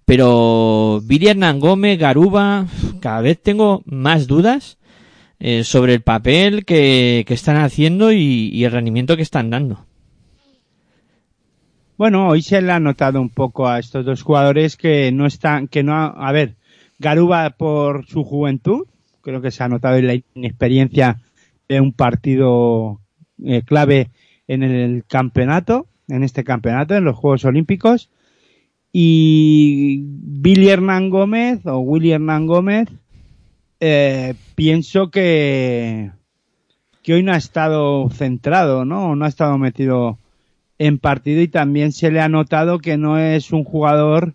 Pero 0.05 1.01
Viri 1.03 1.27
Hernán 1.27 1.59
Gómez, 1.59 1.99
Garuba, 1.99 2.65
cada 3.01 3.21
vez 3.21 3.41
tengo 3.41 3.83
más 3.85 4.25
dudas 4.25 4.77
eh, 5.39 5.63
sobre 5.63 5.93
el 5.93 6.01
papel 6.01 6.65
que, 6.65 7.25
que 7.27 7.33
están 7.33 7.57
haciendo 7.57 8.11
y, 8.11 8.49
y, 8.53 8.63
el 8.63 8.71
rendimiento 8.71 9.17
que 9.17 9.23
están 9.23 9.49
dando. 9.49 9.86
Bueno, 11.97 12.27
hoy 12.27 12.43
se 12.43 12.61
le 12.61 12.71
ha 12.71 12.79
notado 12.79 13.19
un 13.19 13.29
poco 13.29 13.67
a 13.67 13.79
estos 13.79 14.05
dos 14.05 14.21
jugadores 14.21 14.77
que 14.77 15.11
no 15.11 15.25
están, 15.25 15.67
que 15.67 15.81
no, 15.81 15.95
a 15.95 16.31
ver, 16.31 16.55
Garuba 16.99 17.49
por 17.49 18.05
su 18.05 18.23
juventud, 18.23 18.85
creo 19.21 19.41
que 19.41 19.49
se 19.49 19.63
ha 19.63 19.67
notado 19.67 19.97
en 19.97 20.05
la 20.05 20.21
inexperiencia 20.35 21.19
de 21.67 21.81
un 21.81 21.93
partido 21.93 23.01
eh, 23.43 23.63
clave 23.65 24.11
en 24.47 24.61
el 24.61 25.05
campeonato, 25.07 25.87
en 26.07 26.23
este 26.23 26.43
campeonato, 26.43 26.93
en 26.93 27.03
los 27.03 27.17
Juegos 27.17 27.45
Olímpicos. 27.45 28.11
Y 28.93 30.03
Billy 30.03 30.69
Hernán 30.69 31.09
Gómez 31.09 31.65
o 31.65 31.79
Willy 31.79 32.11
Hernán 32.11 32.45
Gómez, 32.45 32.89
eh, 33.79 34.35
pienso 34.53 35.09
que, 35.09 36.11
que 37.01 37.15
hoy 37.15 37.23
no 37.23 37.33
ha 37.33 37.37
estado 37.37 38.07
centrado, 38.11 38.85
¿no? 38.85 39.15
No 39.15 39.25
ha 39.25 39.29
estado 39.29 39.57
metido 39.57 40.19
en 40.79 40.99
partido 40.99 41.41
y 41.41 41.47
también 41.47 41.91
se 41.91 42.11
le 42.11 42.19
ha 42.19 42.29
notado 42.29 42.79
que 42.79 42.97
no 42.97 43.19
es 43.19 43.51
un 43.51 43.63
jugador 43.63 44.33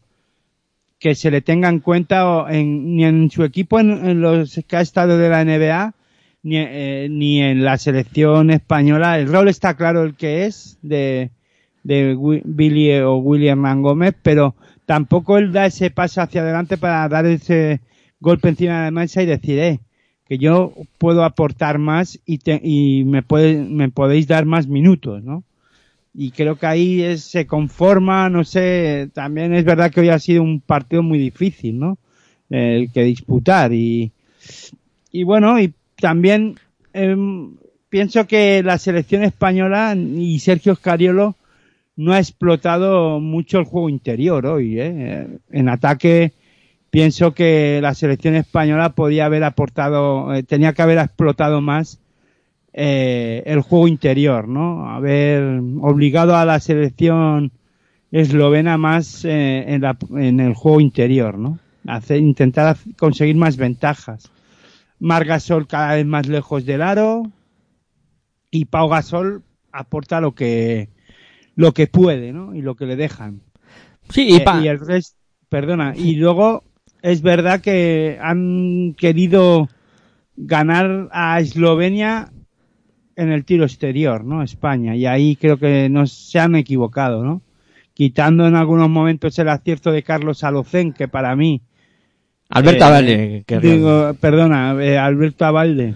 que 0.99 1.15
se 1.15 1.31
le 1.31 1.41
tenga 1.41 1.69
en 1.69 1.81
cuenta 1.81 2.47
en, 2.49 2.97
ni 2.97 3.05
en 3.05 3.31
su 3.31 3.45
equipo 3.45 3.81
en, 3.81 4.21
los 4.21 4.61
que 4.67 4.77
ha 4.77 4.81
estado 4.81 5.19
de 5.19 5.29
la 5.29 5.45
NBA 5.45 5.95
ni, 6.45 6.57
eh, 6.59 7.09
ni 7.11 7.43
en 7.43 7.65
la 7.65 7.77
selección 7.79 8.51
española. 8.51 9.19
El 9.19 9.29
rol 9.29 9.49
está 9.49 9.77
claro 9.77 10.03
el 10.05 10.15
que 10.15 10.47
es 10.47 10.79
de, 10.83 11.31
de 11.83 12.17
Billy 12.45 12.99
o 13.01 13.17
William 13.17 13.83
Gómez, 13.83 14.15
pero 14.23 14.55
tampoco 14.87 15.39
él 15.39 15.53
da 15.53 15.67
ese 15.67 15.91
paso 15.91 16.21
hacia 16.21 16.43
adelante 16.43 16.77
para 16.77 17.09
dar 17.09 17.27
ese 17.27 17.81
golpe 18.21 18.49
encima 18.49 18.79
de 18.79 18.85
la 18.85 18.91
mesa 18.91 19.23
y 19.23 19.27
decir, 19.27 19.59
eh, 19.59 19.81
que 20.29 20.39
yo 20.39 20.73
puedo 20.99 21.25
aportar 21.25 21.79
más 21.79 22.21
y, 22.25 22.39
te, 22.39 22.61
y 22.63 23.05
me, 23.05 23.23
puede, 23.23 23.57
me 23.65 23.91
podéis 23.91 24.29
dar 24.29 24.47
más 24.47 24.69
minutos, 24.69 25.23
¿no? 25.23 25.45
Y 26.14 26.31
creo 26.31 26.57
que 26.57 26.66
ahí 26.66 27.19
se 27.19 27.47
conforma, 27.47 28.28
no 28.28 28.45
sé, 28.45 29.11
también 29.14 29.54
es 29.54 29.64
verdad 29.64 29.90
que 29.90 30.00
hoy 30.00 30.11
ha 30.11 30.19
sido 30.19 30.42
un 30.42 30.61
partido 30.61 31.02
muy 31.02 31.19
difícil, 31.19 31.78
¿no? 31.78 31.99
El 32.50 32.92
que 32.92 33.02
disputar 33.04 33.73
y, 33.73 34.12
y 35.11 35.25
bueno, 35.25 35.59
y 35.59 35.73
también 35.97 36.57
eh, 36.92 37.16
pienso 37.88 38.26
que 38.26 38.62
la 38.62 38.78
selección 38.78 39.23
española 39.23 39.95
y 39.97 40.38
Sergio 40.40 40.75
Scariolo 40.75 41.37
no 41.97 42.12
ha 42.12 42.19
explotado 42.19 43.21
mucho 43.21 43.59
el 43.59 43.64
juego 43.64 43.88
interior 43.88 44.47
hoy. 44.47 44.81
¿eh? 44.81 45.28
En 45.50 45.69
ataque 45.69 46.33
pienso 46.90 47.33
que 47.33 47.81
la 47.83 47.95
selección 47.95 48.35
española 48.35 48.90
podía 48.90 49.26
haber 49.26 49.45
aportado, 49.45 50.35
eh, 50.35 50.42
tenía 50.42 50.73
que 50.73 50.83
haber 50.83 50.99
explotado 50.99 51.61
más 51.61 52.00
eh, 52.73 53.43
el 53.47 53.61
juego 53.61 53.88
interior, 53.88 54.49
¿no? 54.49 54.91
Haber 54.91 55.61
obligado 55.81 56.37
a 56.37 56.45
la 56.45 56.59
selección 56.61 57.52
eslovena 58.11 58.76
más 58.79 59.25
eh, 59.25 59.64
en, 59.75 59.83
la, 59.83 59.97
en 60.17 60.41
el 60.41 60.55
juego 60.55 60.81
interior, 60.81 61.38
¿no? 61.38 61.59
Hacer, 61.87 62.19
intentar 62.19 62.76
conseguir 62.99 63.37
más 63.37 63.57
ventajas. 63.57 64.31
Margasol 65.00 65.67
cada 65.67 65.95
vez 65.95 66.07
más 66.07 66.29
lejos 66.29 66.64
del 66.64 66.83
aro 66.83 67.25
y 68.50 68.67
Pau 68.67 68.88
Gasol 68.88 69.43
aporta 69.73 70.21
lo 70.21 70.33
que 70.35 70.88
lo 71.57 71.73
que 71.73 71.87
puede, 71.87 72.33
¿no? 72.33 72.55
Y 72.55 72.62
lo 72.62 72.76
que 72.76 72.87
le 72.87 72.97
dejan. 72.97 73.41
Sí, 74.11 74.29
y, 74.31 74.37
Eh, 74.37 74.41
pa- 74.41 74.61
y 74.62 74.69
el 74.69 74.79
resto, 74.79 75.19
perdona, 75.49 75.95
y 75.97 76.14
luego 76.17 76.62
es 77.02 77.21
verdad 77.21 77.61
que 77.61 78.19
han 78.23 78.95
querido 78.97 79.69
ganar 80.37 81.09
a 81.12 81.41
Eslovenia 81.41 82.31
en 83.16 83.31
el 83.31 83.45
tiro 83.45 83.64
exterior, 83.64 84.25
¿no? 84.25 84.42
España, 84.42 84.95
y 84.97 85.07
ahí 85.07 85.37
creo 85.37 85.57
que 85.59 85.88
no 85.88 86.07
se 86.07 86.38
han 86.38 86.54
equivocado, 86.57 87.25
¿no? 87.25 87.42
Quitando 87.95 88.47
en 88.47 88.57
algunos 88.57 88.88
momentos 88.88 89.38
el 89.38 89.49
acierto 89.49 89.92
de 89.92 90.02
Carlos 90.02 90.45
Alocén, 90.45 90.92
que 90.92 91.09
para 91.09 91.37
mí 91.37 91.61
Alberto 92.49 92.85
eh, 92.85 92.88
Avalde, 92.88 93.45
que 93.47 93.59
digo, 93.61 94.14
perdona, 94.21 94.76
eh, 94.83 94.99
Alberto 94.99 95.45
Avalde, 95.45 95.95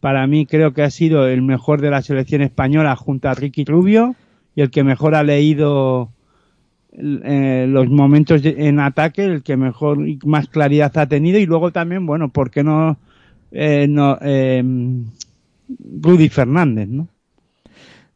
para 0.00 0.26
mí 0.26 0.46
creo 0.46 0.72
que 0.72 0.82
ha 0.82 0.90
sido 0.90 1.26
el 1.28 1.42
mejor 1.42 1.80
de 1.80 1.90
la 1.90 2.02
selección 2.02 2.42
española 2.42 2.96
junto 2.96 3.28
a 3.28 3.34
Ricky 3.34 3.64
Rubio 3.64 4.14
y 4.56 4.62
el 4.62 4.70
que 4.70 4.82
mejor 4.84 5.14
ha 5.14 5.22
leído 5.22 6.10
eh, 6.92 7.66
los 7.68 7.88
momentos 7.88 8.42
de- 8.42 8.66
en 8.68 8.80
ataque, 8.80 9.24
el 9.24 9.42
que 9.42 9.56
mejor 9.56 10.08
y 10.08 10.18
más 10.24 10.48
claridad 10.48 10.96
ha 10.98 11.06
tenido 11.06 11.38
y 11.38 11.46
luego 11.46 11.70
también, 11.70 12.06
bueno, 12.06 12.30
¿por 12.30 12.50
qué 12.50 12.64
no, 12.64 12.98
eh, 13.52 13.86
no 13.88 14.18
eh, 14.20 14.62
Rudy 15.78 16.28
Fernández, 16.28 16.88
¿no? 16.88 17.08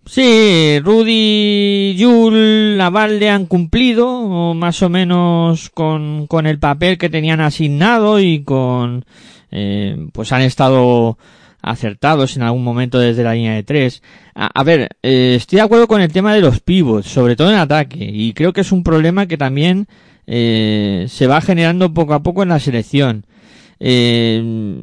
Sí, 0.06 0.80
Rudy, 0.80 1.96
Jul, 1.98 2.76
Lavalde 2.76 3.30
han 3.30 3.46
cumplido 3.46 4.52
más 4.52 4.82
o 4.82 4.90
menos 4.90 5.70
con, 5.70 6.26
con 6.26 6.46
el 6.46 6.58
papel 6.58 6.98
que 6.98 7.08
tenían 7.08 7.40
asignado 7.40 8.20
y 8.20 8.44
con, 8.44 9.06
eh, 9.50 9.96
pues 10.12 10.30
han 10.32 10.42
estado 10.42 11.16
acertados 11.62 12.36
en 12.36 12.42
algún 12.42 12.62
momento 12.62 12.98
desde 12.98 13.24
la 13.24 13.32
línea 13.32 13.54
de 13.54 13.62
tres. 13.62 14.02
A, 14.34 14.50
a 14.52 14.62
ver, 14.62 14.90
eh, 15.02 15.36
estoy 15.36 15.56
de 15.56 15.62
acuerdo 15.62 15.88
con 15.88 16.02
el 16.02 16.12
tema 16.12 16.34
de 16.34 16.42
los 16.42 16.60
pivots, 16.60 17.08
sobre 17.08 17.34
todo 17.34 17.50
en 17.50 17.56
ataque, 17.56 18.04
y 18.04 18.34
creo 18.34 18.52
que 18.52 18.60
es 18.60 18.72
un 18.72 18.84
problema 18.84 19.26
que 19.26 19.38
también 19.38 19.86
eh, 20.26 21.06
se 21.08 21.26
va 21.26 21.40
generando 21.40 21.94
poco 21.94 22.12
a 22.12 22.22
poco 22.22 22.42
en 22.42 22.50
la 22.50 22.60
selección. 22.60 23.24
Eh, 23.80 24.82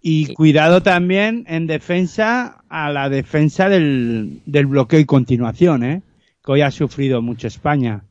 Y 0.00 0.32
cuidado 0.34 0.82
también 0.82 1.44
en 1.48 1.66
defensa 1.66 2.62
a 2.68 2.90
la 2.90 3.10
defensa 3.10 3.68
del, 3.68 4.40
del 4.46 4.66
bloqueo 4.66 4.98
y 5.00 5.04
continuación, 5.04 5.84
¿eh? 5.84 6.02
Que 6.44 6.52
hoy 6.52 6.60
ha 6.62 6.70
sufrido 6.70 7.20
mucho 7.20 7.46
España. 7.46 8.02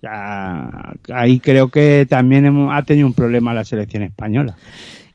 Ya, 0.00 0.94
ahí 1.12 1.40
creo 1.40 1.68
que 1.68 2.06
también 2.08 2.46
hemos- 2.46 2.72
ha 2.72 2.82
tenido 2.84 3.06
un 3.06 3.14
problema 3.14 3.52
la 3.52 3.64
selección 3.64 4.02
española. 4.04 4.56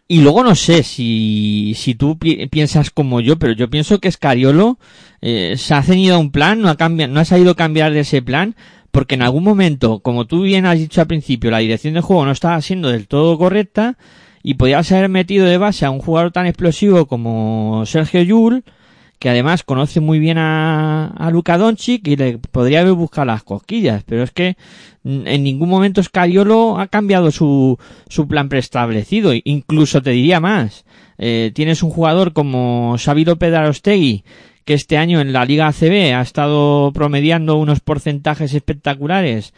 Y 0.07 0.21
luego 0.21 0.43
no 0.43 0.53
sé 0.53 0.83
si, 0.83 1.73
si 1.75 1.95
tú 1.95 2.19
pi- 2.19 2.47
piensas 2.47 2.91
como 2.91 3.21
yo, 3.21 3.39
pero 3.39 3.53
yo 3.53 3.69
pienso 3.69 3.99
que 3.99 4.11
Scariolo 4.11 4.77
eh, 5.21 5.55
se 5.57 5.73
ha 5.73 5.81
ceñido 5.81 6.15
a 6.15 6.19
un 6.19 6.31
plan, 6.31 6.61
no 6.61 6.69
ha 6.69 6.75
cambiado, 6.75 7.11
no 7.13 7.19
ha 7.21 7.25
sabido 7.25 7.55
cambiar 7.55 7.93
de 7.93 8.01
ese 8.01 8.21
plan, 8.21 8.55
porque 8.91 9.15
en 9.15 9.21
algún 9.23 9.43
momento, 9.43 9.99
como 10.01 10.25
tú 10.27 10.43
bien 10.43 10.65
has 10.65 10.77
dicho 10.77 11.01
al 11.01 11.07
principio, 11.07 11.49
la 11.49 11.59
dirección 11.59 11.93
de 11.95 12.01
juego 12.01 12.25
no 12.25 12.31
estaba 12.31 12.61
siendo 12.61 12.89
del 12.89 13.07
todo 13.07 13.37
correcta 13.39 13.97
y 14.43 14.55
podías 14.55 14.91
haber 14.91 15.09
metido 15.09 15.47
de 15.47 15.57
base 15.57 15.85
a 15.85 15.91
un 15.91 15.99
jugador 15.99 16.31
tan 16.31 16.45
explosivo 16.45 17.05
como 17.05 17.83
Sergio 17.85 18.21
Yul, 18.21 18.63
que 19.17 19.29
además 19.29 19.63
conoce 19.63 20.01
muy 20.01 20.19
bien 20.19 20.37
a, 20.37 21.07
a 21.07 21.31
Luka 21.31 21.57
Doncic 21.57 22.05
y 22.05 22.17
le 22.17 22.37
podría 22.39 22.81
haber 22.81 22.93
buscado 22.93 23.25
las 23.25 23.43
cosquillas, 23.43 24.03
pero 24.05 24.21
es 24.21 24.31
que 24.31 24.57
en 25.05 25.43
ningún 25.43 25.69
momento 25.69 26.03
Scariolo 26.03 26.77
ha 26.77 26.87
cambiado 26.87 27.31
su, 27.31 27.79
su 28.09 28.27
plan 28.27 28.49
preestablecido, 28.49 29.31
incluso 29.45 30.01
te 30.01 30.11
diría 30.11 30.41
más, 30.41 30.83
eh, 31.17 31.51
tienes 31.55 31.83
un 31.83 31.89
jugador 31.89 32.33
como 32.33 32.97
Xavi 32.97 33.23
López 33.23 33.53
Arostegui, 33.53 34.25
que 34.65 34.73
este 34.73 34.97
año 34.97 35.21
en 35.21 35.33
la 35.33 35.45
Liga 35.45 35.67
ACB 35.67 36.13
ha 36.13 36.21
estado 36.21 36.91
promediando 36.93 37.57
unos 37.57 37.79
porcentajes 37.79 38.53
espectaculares, 38.53 39.53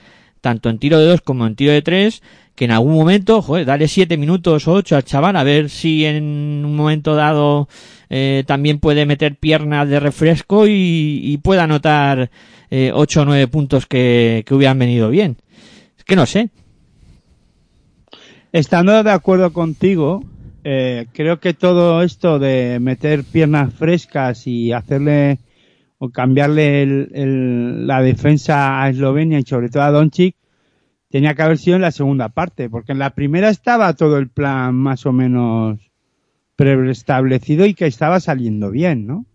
tanto 0.46 0.70
en 0.70 0.78
tiro 0.78 1.00
de 1.00 1.08
dos 1.08 1.22
como 1.22 1.48
en 1.48 1.56
tiro 1.56 1.72
de 1.72 1.82
tres, 1.82 2.22
que 2.54 2.66
en 2.66 2.72
algún 2.72 2.94
momento, 2.94 3.42
joder, 3.42 3.66
dale 3.66 3.88
siete 3.88 4.16
minutos 4.16 4.68
o 4.68 4.74
ocho 4.74 4.96
al 4.96 5.04
chaval 5.04 5.36
a 5.38 5.44
ver 5.44 5.72
si 5.72 6.06
en 6.06 6.24
un 6.64 6.76
momento 6.76 7.16
dado 7.16 7.68
eh, 8.12 8.44
también 8.46 8.78
puede 8.78 9.08
meter 9.08 9.38
piernas 9.38 9.90
de 9.90 10.00
refresco 10.00 10.68
y, 10.68 11.20
y 11.24 11.38
pueda 11.40 11.64
anotar 11.64 12.30
eh, 12.70 12.92
ocho 12.94 13.24
o 13.24 13.26
nueve 13.26 13.48
puntos 13.48 13.88
que, 13.88 14.44
que 14.46 14.54
hubieran 14.54 14.78
venido 14.78 15.10
bien. 15.10 15.38
Es 15.98 16.04
que 16.04 16.16
no 16.16 16.28
sé. 16.28 16.50
Estando 18.52 19.02
de 19.02 19.12
acuerdo 19.12 19.52
contigo, 19.52 20.24
eh, 20.64 21.08
creo 21.12 21.40
que 21.40 21.56
todo 21.56 22.04
esto 22.04 22.38
de 22.38 22.78
meter 22.80 23.24
piernas 23.24 23.74
frescas 23.74 24.46
y 24.46 24.72
hacerle 24.74 25.40
o 25.98 26.10
cambiarle 26.10 26.84
el- 26.84 27.88
la 27.88 28.02
defensa 28.02 28.82
a 28.82 28.90
Eslovenia 28.90 29.40
y 29.40 29.44
sobre 29.44 29.70
todo 29.70 29.84
a 29.84 29.92
Doncic 29.92 30.36
tenía 31.10 31.34
que 31.34 31.42
haber 31.44 31.58
sido 31.58 31.78
en 31.78 31.82
la 31.84 31.92
segunda 31.92 32.30
parte, 32.30 32.70
porque 32.70 32.92
en 32.92 33.00
la 33.00 33.12
primera 33.12 33.50
estaba 33.50 33.94
todo 33.94 34.18
el 34.18 34.30
plan 34.30 34.76
más 34.76 35.06
o 35.06 35.14
menos 35.14 35.80
preestablecido 36.56 37.66
y 37.66 37.74
que 37.74 37.86
estaba 37.86 38.20
saliendo 38.20 38.72
bien, 38.72 39.08
¿no? 39.08 39.26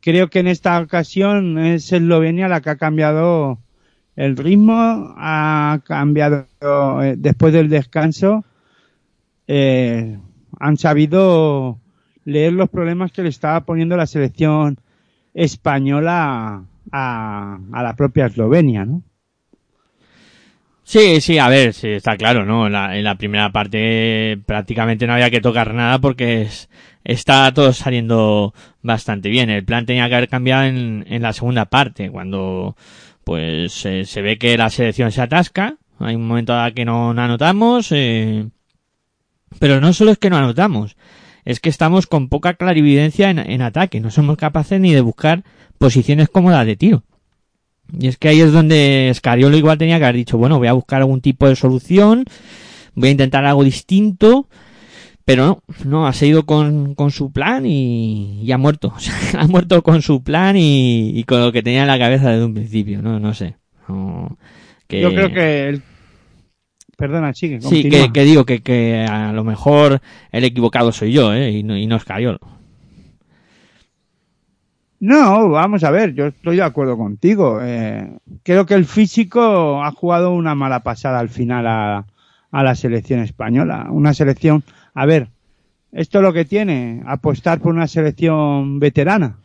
Creo 0.00 0.28
que 0.28 0.40
en 0.40 0.46
esta 0.46 0.80
ocasión 0.80 1.58
es 1.58 1.92
Eslovenia 1.92 2.48
la 2.48 2.60
que 2.60 2.70
ha 2.70 2.76
cambiado 2.76 3.58
el 4.14 4.36
ritmo, 4.36 5.14
ha 5.16 5.80
cambiado 5.84 6.46
eh, 7.02 7.14
después 7.18 7.52
del 7.52 7.68
descanso, 7.68 8.44
eh, 9.46 10.18
han 10.58 10.76
sabido 10.76 11.78
leer 12.24 12.52
los 12.52 12.68
problemas 12.68 13.12
que 13.12 13.22
le 13.22 13.28
estaba 13.28 13.60
poniendo 13.62 13.96
la 13.96 14.06
selección 14.06 14.78
española 15.36 16.64
a, 16.90 17.58
a 17.72 17.82
la 17.82 17.94
propia 17.94 18.26
Eslovenia, 18.26 18.84
¿no? 18.84 19.02
Sí, 20.82 21.20
sí, 21.20 21.38
a 21.38 21.48
ver, 21.48 21.74
sí, 21.74 21.88
está 21.88 22.16
claro, 22.16 22.44
¿no? 22.44 22.66
En 22.68 23.02
la, 23.02 23.14
primera 23.16 23.50
parte 23.50 24.38
prácticamente 24.46 25.06
no 25.06 25.14
había 25.14 25.30
que 25.32 25.40
tocar 25.40 25.74
nada 25.74 25.98
porque 25.98 26.42
es, 26.42 26.70
está 27.02 27.52
todo 27.52 27.72
saliendo 27.72 28.54
bastante 28.82 29.28
bien. 29.28 29.50
El 29.50 29.64
plan 29.64 29.84
tenía 29.84 30.08
que 30.08 30.14
haber 30.14 30.28
cambiado 30.28 30.62
en, 30.64 31.04
en 31.08 31.22
la 31.22 31.32
segunda 31.32 31.64
parte, 31.64 32.08
cuando 32.08 32.76
pues 33.24 33.72
se 33.72 34.22
ve 34.22 34.38
que 34.38 34.56
la 34.56 34.70
selección 34.70 35.10
se 35.10 35.22
atasca. 35.22 35.76
Hay 35.98 36.14
un 36.14 36.28
momento 36.28 36.54
que 36.72 36.84
no, 36.84 37.12
no 37.12 37.22
anotamos, 37.22 37.90
eh, 37.90 38.46
pero 39.58 39.80
no 39.80 39.92
solo 39.92 40.12
es 40.12 40.18
que 40.18 40.30
no 40.30 40.36
anotamos, 40.36 40.96
es 41.46 41.60
que 41.60 41.70
estamos 41.70 42.06
con 42.06 42.28
poca 42.28 42.54
clarividencia 42.54 43.30
en, 43.30 43.38
en 43.38 43.62
ataque. 43.62 44.00
No 44.00 44.10
somos 44.10 44.36
capaces 44.36 44.78
ni 44.78 44.92
de 44.92 45.00
buscar 45.00 45.42
posiciones 45.78 46.28
cómodas 46.28 46.66
de 46.66 46.76
tiro. 46.76 47.04
Y 47.98 48.08
es 48.08 48.18
que 48.18 48.28
ahí 48.28 48.40
es 48.40 48.52
donde 48.52 49.10
Scariolo 49.14 49.56
igual 49.56 49.78
tenía 49.78 49.98
que 49.98 50.04
haber 50.04 50.16
dicho, 50.16 50.36
bueno, 50.36 50.58
voy 50.58 50.66
a 50.68 50.72
buscar 50.74 51.00
algún 51.00 51.20
tipo 51.20 51.48
de 51.48 51.56
solución, 51.56 52.24
voy 52.94 53.08
a 53.08 53.12
intentar 53.12 53.44
algo 53.46 53.62
distinto, 53.62 54.48
pero 55.24 55.46
no, 55.46 55.62
no, 55.84 56.06
ha 56.06 56.12
seguido 56.12 56.46
con, 56.46 56.94
con 56.96 57.10
su 57.12 57.30
plan 57.32 57.64
y, 57.64 58.42
y 58.42 58.50
ha 58.52 58.58
muerto. 58.58 58.92
Ha 59.38 59.46
muerto 59.46 59.82
con 59.82 60.02
su 60.02 60.22
plan 60.22 60.56
y, 60.58 61.22
con 61.28 61.40
lo 61.40 61.52
que 61.52 61.62
tenía 61.62 61.82
en 61.82 61.88
la 61.88 61.98
cabeza 61.98 62.30
desde 62.30 62.44
un 62.44 62.54
principio, 62.54 63.02
no, 63.02 63.20
no 63.20 63.34
sé. 63.34 63.56
Que- 64.88 65.00
Yo 65.00 65.10
creo 65.14 65.32
que 65.32 65.68
el... 65.68 65.82
Perdona, 66.96 67.34
sigue, 67.34 67.60
Sí, 67.60 67.88
que, 67.88 68.10
que 68.10 68.24
digo 68.24 68.46
que, 68.46 68.60
que 68.62 69.04
a 69.08 69.32
lo 69.32 69.44
mejor 69.44 70.00
el 70.32 70.44
equivocado 70.44 70.92
soy 70.92 71.12
yo, 71.12 71.34
¿eh? 71.34 71.50
Y 71.50 71.62
no, 71.62 71.76
y 71.76 71.86
no 71.86 71.98
Scariolo. 71.98 72.38
No, 74.98 75.50
vamos 75.50 75.84
a 75.84 75.90
ver, 75.90 76.14
yo 76.14 76.26
estoy 76.26 76.56
de 76.56 76.62
acuerdo 76.62 76.96
contigo. 76.96 77.58
Eh, 77.62 78.10
creo 78.42 78.64
que 78.64 78.74
el 78.74 78.86
físico 78.86 79.82
ha 79.84 79.92
jugado 79.92 80.32
una 80.32 80.54
mala 80.54 80.80
pasada 80.80 81.18
al 81.18 81.28
final 81.28 81.66
a, 81.66 82.06
a 82.50 82.62
la 82.62 82.74
selección 82.74 83.20
española. 83.20 83.88
Una 83.90 84.14
selección, 84.14 84.64
a 84.94 85.04
ver, 85.04 85.28
esto 85.92 86.18
es 86.18 86.22
lo 86.22 86.32
que 86.32 86.46
tiene, 86.46 87.02
apostar 87.06 87.60
por 87.60 87.74
una 87.74 87.88
selección 87.88 88.78
veterana 88.80 89.36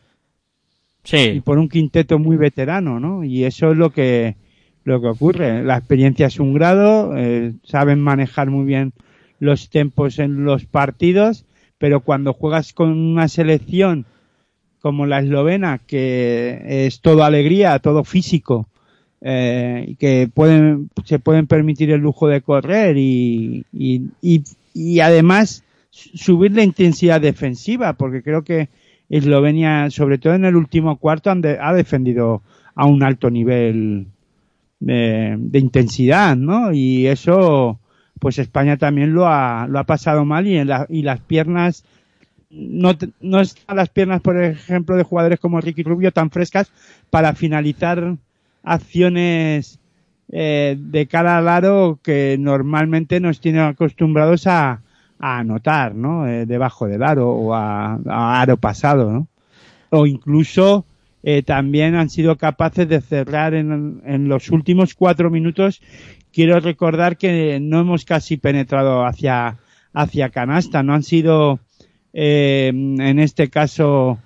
y 1.04 1.08
Sí, 1.08 1.40
por 1.40 1.58
un 1.58 1.68
quinteto 1.68 2.18
muy 2.18 2.36
veterano, 2.36 3.00
¿no? 3.00 3.24
Y 3.24 3.44
eso 3.44 3.72
es 3.72 3.76
lo 3.78 3.90
que 3.90 4.36
lo 4.84 5.00
que 5.00 5.08
ocurre. 5.08 5.62
La 5.62 5.76
experiencia 5.78 6.26
es 6.26 6.38
un 6.40 6.54
grado, 6.54 7.16
eh, 7.16 7.52
saben 7.64 8.00
manejar 8.00 8.50
muy 8.50 8.64
bien 8.64 8.92
los 9.40 9.70
tempos 9.70 10.18
en 10.18 10.44
los 10.44 10.64
partidos, 10.64 11.44
pero 11.78 12.00
cuando 12.00 12.32
juegas 12.32 12.72
con 12.72 12.90
una 12.90 13.28
selección 13.28 14.06
como 14.80 15.06
la 15.06 15.20
eslovena, 15.20 15.78
que 15.86 16.86
es 16.86 17.00
todo 17.00 17.24
alegría, 17.24 17.78
todo 17.78 18.02
físico, 18.04 18.68
eh, 19.20 19.94
que 19.98 20.28
pueden, 20.32 20.90
se 21.04 21.18
pueden 21.20 21.46
permitir 21.46 21.90
el 21.92 22.00
lujo 22.00 22.26
de 22.26 22.40
correr 22.40 22.96
y, 22.98 23.64
y, 23.72 24.02
y, 24.20 24.42
y 24.74 24.98
además 25.00 25.62
su- 25.90 26.16
subir 26.16 26.52
la 26.52 26.64
intensidad 26.64 27.20
defensiva, 27.20 27.92
porque 27.92 28.22
creo 28.22 28.42
que 28.42 28.68
Eslovenia, 29.08 29.90
sobre 29.90 30.18
todo 30.18 30.34
en 30.34 30.44
el 30.44 30.56
último 30.56 30.96
cuarto, 30.96 31.30
han 31.30 31.40
de- 31.42 31.58
ha 31.60 31.72
defendido 31.74 32.42
a 32.74 32.86
un 32.86 33.02
alto 33.04 33.30
nivel 33.30 34.06
de, 34.82 35.58
intensidad, 35.58 36.36
¿no? 36.36 36.72
Y 36.72 37.06
eso, 37.06 37.78
pues 38.18 38.38
España 38.38 38.76
también 38.76 39.14
lo 39.14 39.26
ha, 39.26 39.66
lo 39.68 39.78
ha 39.78 39.84
pasado 39.84 40.24
mal 40.24 40.46
y, 40.46 40.56
en 40.56 40.70
y 40.88 41.02
las 41.02 41.20
piernas, 41.20 41.84
no, 42.50 42.92
no 43.20 43.40
están 43.40 43.76
las 43.76 43.88
piernas, 43.88 44.20
por 44.20 44.42
ejemplo, 44.42 44.96
de 44.96 45.04
jugadores 45.04 45.40
como 45.40 45.60
Ricky 45.60 45.82
Rubio 45.82 46.12
tan 46.12 46.30
frescas 46.30 46.70
para 47.10 47.34
finalizar 47.34 48.16
acciones 48.62 49.78
eh, 50.30 50.76
de 50.78 51.06
cara 51.06 51.38
al 51.38 51.48
aro 51.48 51.98
que 52.02 52.36
normalmente 52.38 53.20
nos 53.20 53.40
tienen 53.40 53.62
acostumbrados 53.62 54.46
a, 54.46 54.82
a 55.18 55.38
anotar, 55.38 55.94
¿no? 55.94 56.26
Eh, 56.26 56.46
debajo 56.46 56.86
del 56.86 57.02
aro 57.02 57.30
o 57.30 57.54
a, 57.54 57.98
a 58.06 58.40
aro 58.40 58.56
pasado, 58.56 59.10
¿no? 59.12 59.28
O 59.90 60.06
incluso 60.06 60.84
eh, 61.22 61.42
también 61.42 61.94
han 61.94 62.10
sido 62.10 62.36
capaces 62.36 62.88
de 62.88 63.00
cerrar 63.00 63.54
en, 63.54 64.02
en 64.04 64.28
los 64.28 64.50
últimos 64.50 64.94
cuatro 64.94 65.30
minutos. 65.30 65.80
Quiero 66.32 66.58
recordar 66.60 67.16
que 67.16 67.60
no 67.60 67.80
hemos 67.80 68.04
casi 68.04 68.36
penetrado 68.38 69.04
hacia, 69.04 69.58
hacia 69.92 70.30
canasta, 70.30 70.82
no 70.82 70.94
han 70.94 71.02
sido, 71.02 71.60
eh, 72.12 72.68
en 72.68 73.18
este 73.18 73.50
caso, 73.50 74.18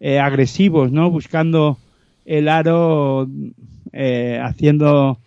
eh, 0.00 0.18
agresivos, 0.18 0.90
¿no? 0.90 1.10
Buscando 1.10 1.78
el 2.24 2.48
aro, 2.48 3.28
eh, 3.92 4.40
haciendo 4.42 5.18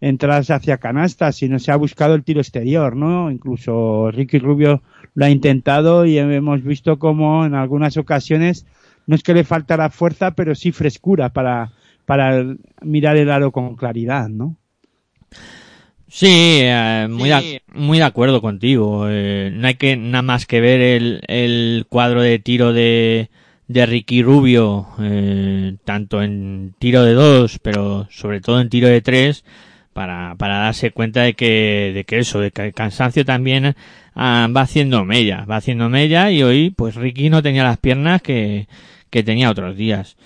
entradas 0.00 0.50
hacia 0.50 0.78
canasta, 0.78 1.32
sino 1.32 1.58
se 1.58 1.72
ha 1.72 1.76
buscado 1.76 2.14
el 2.14 2.22
tiro 2.22 2.40
exterior, 2.40 2.96
¿no? 2.96 3.30
Incluso 3.30 4.10
Ricky 4.12 4.38
Rubio 4.38 4.82
lo 5.14 5.24
ha 5.24 5.30
intentado 5.30 6.06
y 6.06 6.18
hemos 6.18 6.62
visto 6.62 6.98
como 6.98 7.44
en 7.44 7.54
algunas 7.54 7.96
ocasiones 7.96 8.66
no 9.10 9.16
es 9.16 9.24
que 9.24 9.34
le 9.34 9.42
faltara 9.42 9.90
fuerza, 9.90 10.36
pero 10.36 10.54
sí 10.54 10.70
frescura 10.70 11.30
para, 11.30 11.72
para 12.06 12.44
mirar 12.80 13.16
el 13.16 13.28
aro 13.28 13.50
con 13.50 13.74
claridad, 13.74 14.28
¿no? 14.28 14.54
sí, 16.06 16.60
eh, 16.62 17.08
muy, 17.10 17.28
De, 17.28 17.60
muy 17.74 17.98
de 17.98 18.04
acuerdo 18.04 18.40
contigo. 18.40 19.06
Eh, 19.08 19.50
no 19.52 19.66
hay 19.66 19.74
que 19.74 19.96
nada 19.96 20.22
más 20.22 20.46
que 20.46 20.60
ver 20.60 20.80
el, 20.80 21.22
el 21.26 21.86
cuadro 21.88 22.22
de 22.22 22.38
tiro 22.38 22.72
de, 22.72 23.30
de 23.66 23.84
Ricky 23.84 24.22
Rubio, 24.22 24.86
eh, 25.00 25.74
tanto 25.84 26.22
en 26.22 26.76
tiro 26.78 27.02
de 27.02 27.14
dos, 27.14 27.58
pero 27.58 28.06
sobre 28.12 28.40
todo 28.40 28.60
en 28.60 28.68
tiro 28.68 28.86
de 28.86 29.00
tres, 29.00 29.44
para, 29.92 30.36
para 30.36 30.58
darse 30.58 30.92
cuenta 30.92 31.22
de 31.22 31.34
que, 31.34 31.90
de 31.92 32.04
que 32.04 32.20
eso, 32.20 32.38
de 32.38 32.52
que 32.52 32.62
el 32.62 32.74
cansancio 32.74 33.24
también 33.24 33.74
ah, 34.14 34.46
va 34.56 34.60
haciendo 34.60 35.04
mella, 35.04 35.44
va 35.50 35.56
haciendo 35.56 35.88
mella 35.88 36.30
y 36.30 36.44
hoy 36.44 36.70
pues 36.70 36.94
Ricky 36.94 37.28
no 37.28 37.42
tenía 37.42 37.64
las 37.64 37.78
piernas 37.78 38.22
que, 38.22 38.68
que 39.10 39.22
tenía 39.22 39.50
otros 39.50 39.76
días. 39.76 40.16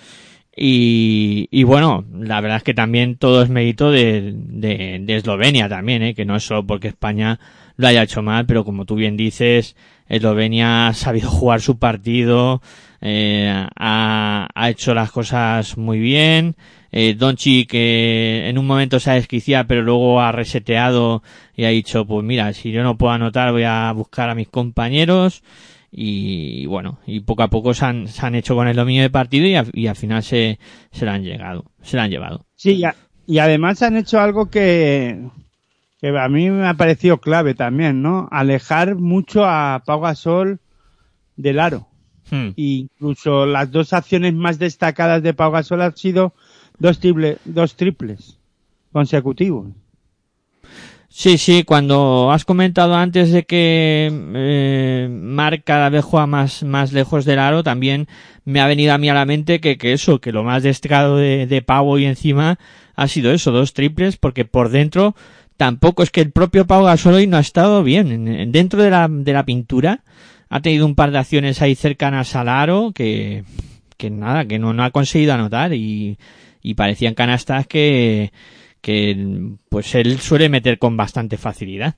Y, 0.55 1.49
y 1.51 1.63
bueno, 1.63 2.05
la 2.13 2.39
verdad 2.39 2.57
es 2.57 2.63
que 2.63 2.73
también 2.73 3.17
todo 3.17 3.43
es 3.43 3.49
mérito 3.49 3.91
de, 3.91 4.33
de, 4.35 4.99
de 5.01 5.15
Eslovenia 5.15 5.67
también, 5.67 6.01
¿eh? 6.01 6.15
que 6.15 6.23
no 6.23 6.37
es 6.37 6.43
solo 6.43 6.65
porque 6.65 6.87
España 6.87 7.39
lo 7.75 7.87
haya 7.87 8.03
hecho 8.03 8.21
mal, 8.21 8.45
pero 8.45 8.63
como 8.63 8.85
tú 8.85 8.95
bien 8.95 9.17
dices, 9.17 9.75
Eslovenia 10.07 10.87
ha 10.87 10.93
sabido 10.93 11.29
jugar 11.29 11.59
su 11.59 11.77
partido, 11.77 12.61
eh, 13.01 13.67
ha, 13.75 14.47
ha 14.55 14.69
hecho 14.69 14.93
las 14.93 15.11
cosas 15.11 15.77
muy 15.77 15.99
bien, 15.99 16.55
eh, 16.97 17.13
Donchi 17.13 17.65
que 17.65 18.47
en 18.47 18.57
un 18.57 18.65
momento 18.65 19.01
se 19.01 19.11
ha 19.11 19.15
desquiciado 19.15 19.67
pero 19.67 19.81
luego 19.81 20.21
ha 20.21 20.31
reseteado 20.31 21.23
y 21.53 21.65
ha 21.65 21.69
dicho 21.69 22.05
pues 22.05 22.23
mira 22.23 22.53
si 22.53 22.71
yo 22.71 22.83
no 22.83 22.97
puedo 22.97 23.11
anotar 23.11 23.51
voy 23.51 23.63
a 23.63 23.91
buscar 23.91 24.29
a 24.29 24.35
mis 24.35 24.47
compañeros 24.47 25.43
y 25.97 26.65
bueno 26.65 26.99
y 27.07 27.21
poco 27.21 27.43
a 27.43 27.49
poco 27.49 27.73
se 27.73 27.85
han, 27.85 28.07
se 28.07 28.25
han 28.25 28.35
hecho 28.35 28.55
con 28.55 28.67
el 28.67 28.75
dominio 28.75 29.03
de 29.03 29.09
partido 29.09 29.47
y, 29.47 29.55
a, 29.55 29.65
y 29.71 29.87
al 29.87 29.95
final 29.95 30.23
se, 30.23 30.59
se 30.91 31.05
lo 31.05 31.11
han 31.11 31.23
llegado 31.23 31.65
se 31.81 31.97
han 31.97 32.09
llevado 32.09 32.45
Sí, 32.55 32.73
y, 32.73 32.83
a, 32.83 32.95
y 33.27 33.39
además 33.39 33.81
han 33.81 33.97
hecho 33.97 34.19
algo 34.19 34.49
que, 34.49 35.29
que 35.99 36.17
a 36.17 36.29
mí 36.29 36.49
me 36.49 36.67
ha 36.67 36.75
parecido 36.75 37.19
clave 37.19 37.53
también, 37.53 38.01
¿no? 38.01 38.27
Alejar 38.31 38.95
mucho 38.95 39.45
a 39.45 39.83
Pau 39.85 40.01
Gasol 40.01 40.59
del 41.35 41.59
aro. 41.59 41.87
Hmm. 42.29 42.49
Incluso 42.55 43.45
las 43.45 43.71
dos 43.71 43.93
acciones 43.93 44.33
más 44.33 44.57
destacadas 44.57 45.21
de 45.21 45.33
Pau 45.33 45.51
Gasol 45.51 45.81
han 45.81 45.95
sido 45.95 46.33
dos, 46.79 46.99
triple, 46.99 47.37
dos 47.45 47.75
triples 47.75 48.39
consecutivos. 48.91 49.67
Sí, 51.17 51.37
sí, 51.37 51.63
cuando 51.63 52.29
has 52.33 52.43
comentado 52.43 52.93
antes 52.93 53.31
de 53.31 53.45
que 53.45 54.11
eh, 54.35 55.07
Marc 55.09 55.63
cada 55.63 55.89
vez 55.89 56.03
juega 56.03 56.27
más, 56.27 56.63
más 56.63 56.91
lejos 56.91 57.23
del 57.23 57.39
aro, 57.39 57.63
también 57.63 58.07
me 58.43 58.59
ha 58.59 58.67
venido 58.67 58.93
a 58.93 58.97
mí 58.97 59.07
a 59.07 59.13
la 59.13 59.23
mente 59.25 59.61
que, 59.61 59.77
que 59.77 59.93
eso, 59.93 60.19
que 60.19 60.33
lo 60.33 60.43
más 60.43 60.63
destacado 60.63 61.15
de, 61.15 61.47
de 61.47 61.61
Pau 61.61 61.97
y 61.97 62.03
encima 62.05 62.59
ha 62.95 63.07
sido 63.07 63.31
eso, 63.31 63.51
dos 63.53 63.71
triples, 63.73 64.17
porque 64.17 64.43
por 64.43 64.67
dentro 64.69 65.15
tampoco 65.55 66.03
es 66.03 66.11
que 66.11 66.19
el 66.19 66.31
propio 66.31 66.67
Pau 66.67 66.83
Gasol 66.83 67.13
hoy 67.13 67.27
no 67.27 67.37
ha 67.37 67.41
estado 67.41 67.81
bien. 67.81 68.11
En- 68.27 68.51
Dentro 68.51 68.83
de 68.83 68.89
la, 68.89 69.07
de 69.09 69.31
la 69.33 69.45
pintura 69.45 70.03
ha 70.49 70.59
tenido 70.59 70.85
un 70.85 70.95
par 70.95 71.11
de 71.11 71.19
acciones 71.19 71.61
ahí 71.61 71.75
cercanas 71.75 72.35
al 72.35 72.49
aro 72.49 72.91
que, 72.93 73.45
que 73.95 74.09
nada, 74.09 74.43
que 74.45 74.59
no, 74.59 74.73
no 74.73 74.83
ha 74.83 74.91
conseguido 74.91 75.33
anotar 75.33 75.73
y, 75.73 76.17
y 76.61 76.73
parecían 76.73 77.13
canastas 77.13 77.67
que, 77.67 78.33
que 78.85 79.55
pues 79.67 79.95
él 79.95 80.19
suele 80.19 80.47
meter 80.47 80.77
con 80.77 80.95
bastante 80.95 81.37
facilidad. 81.37 81.95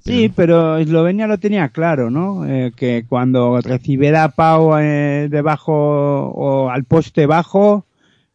Sí, 0.00 0.28
pero 0.28 0.76
Eslovenia 0.76 1.26
lo 1.26 1.38
tenía 1.38 1.70
claro, 1.70 2.10
¿no? 2.10 2.46
Eh, 2.46 2.72
que 2.76 3.06
cuando 3.08 3.58
recibiera 3.62 4.24
a 4.24 4.28
Pau 4.32 4.76
eh, 4.76 5.28
debajo 5.30 5.72
o 5.72 6.68
al 6.68 6.84
poste 6.84 7.24
bajo, 7.24 7.86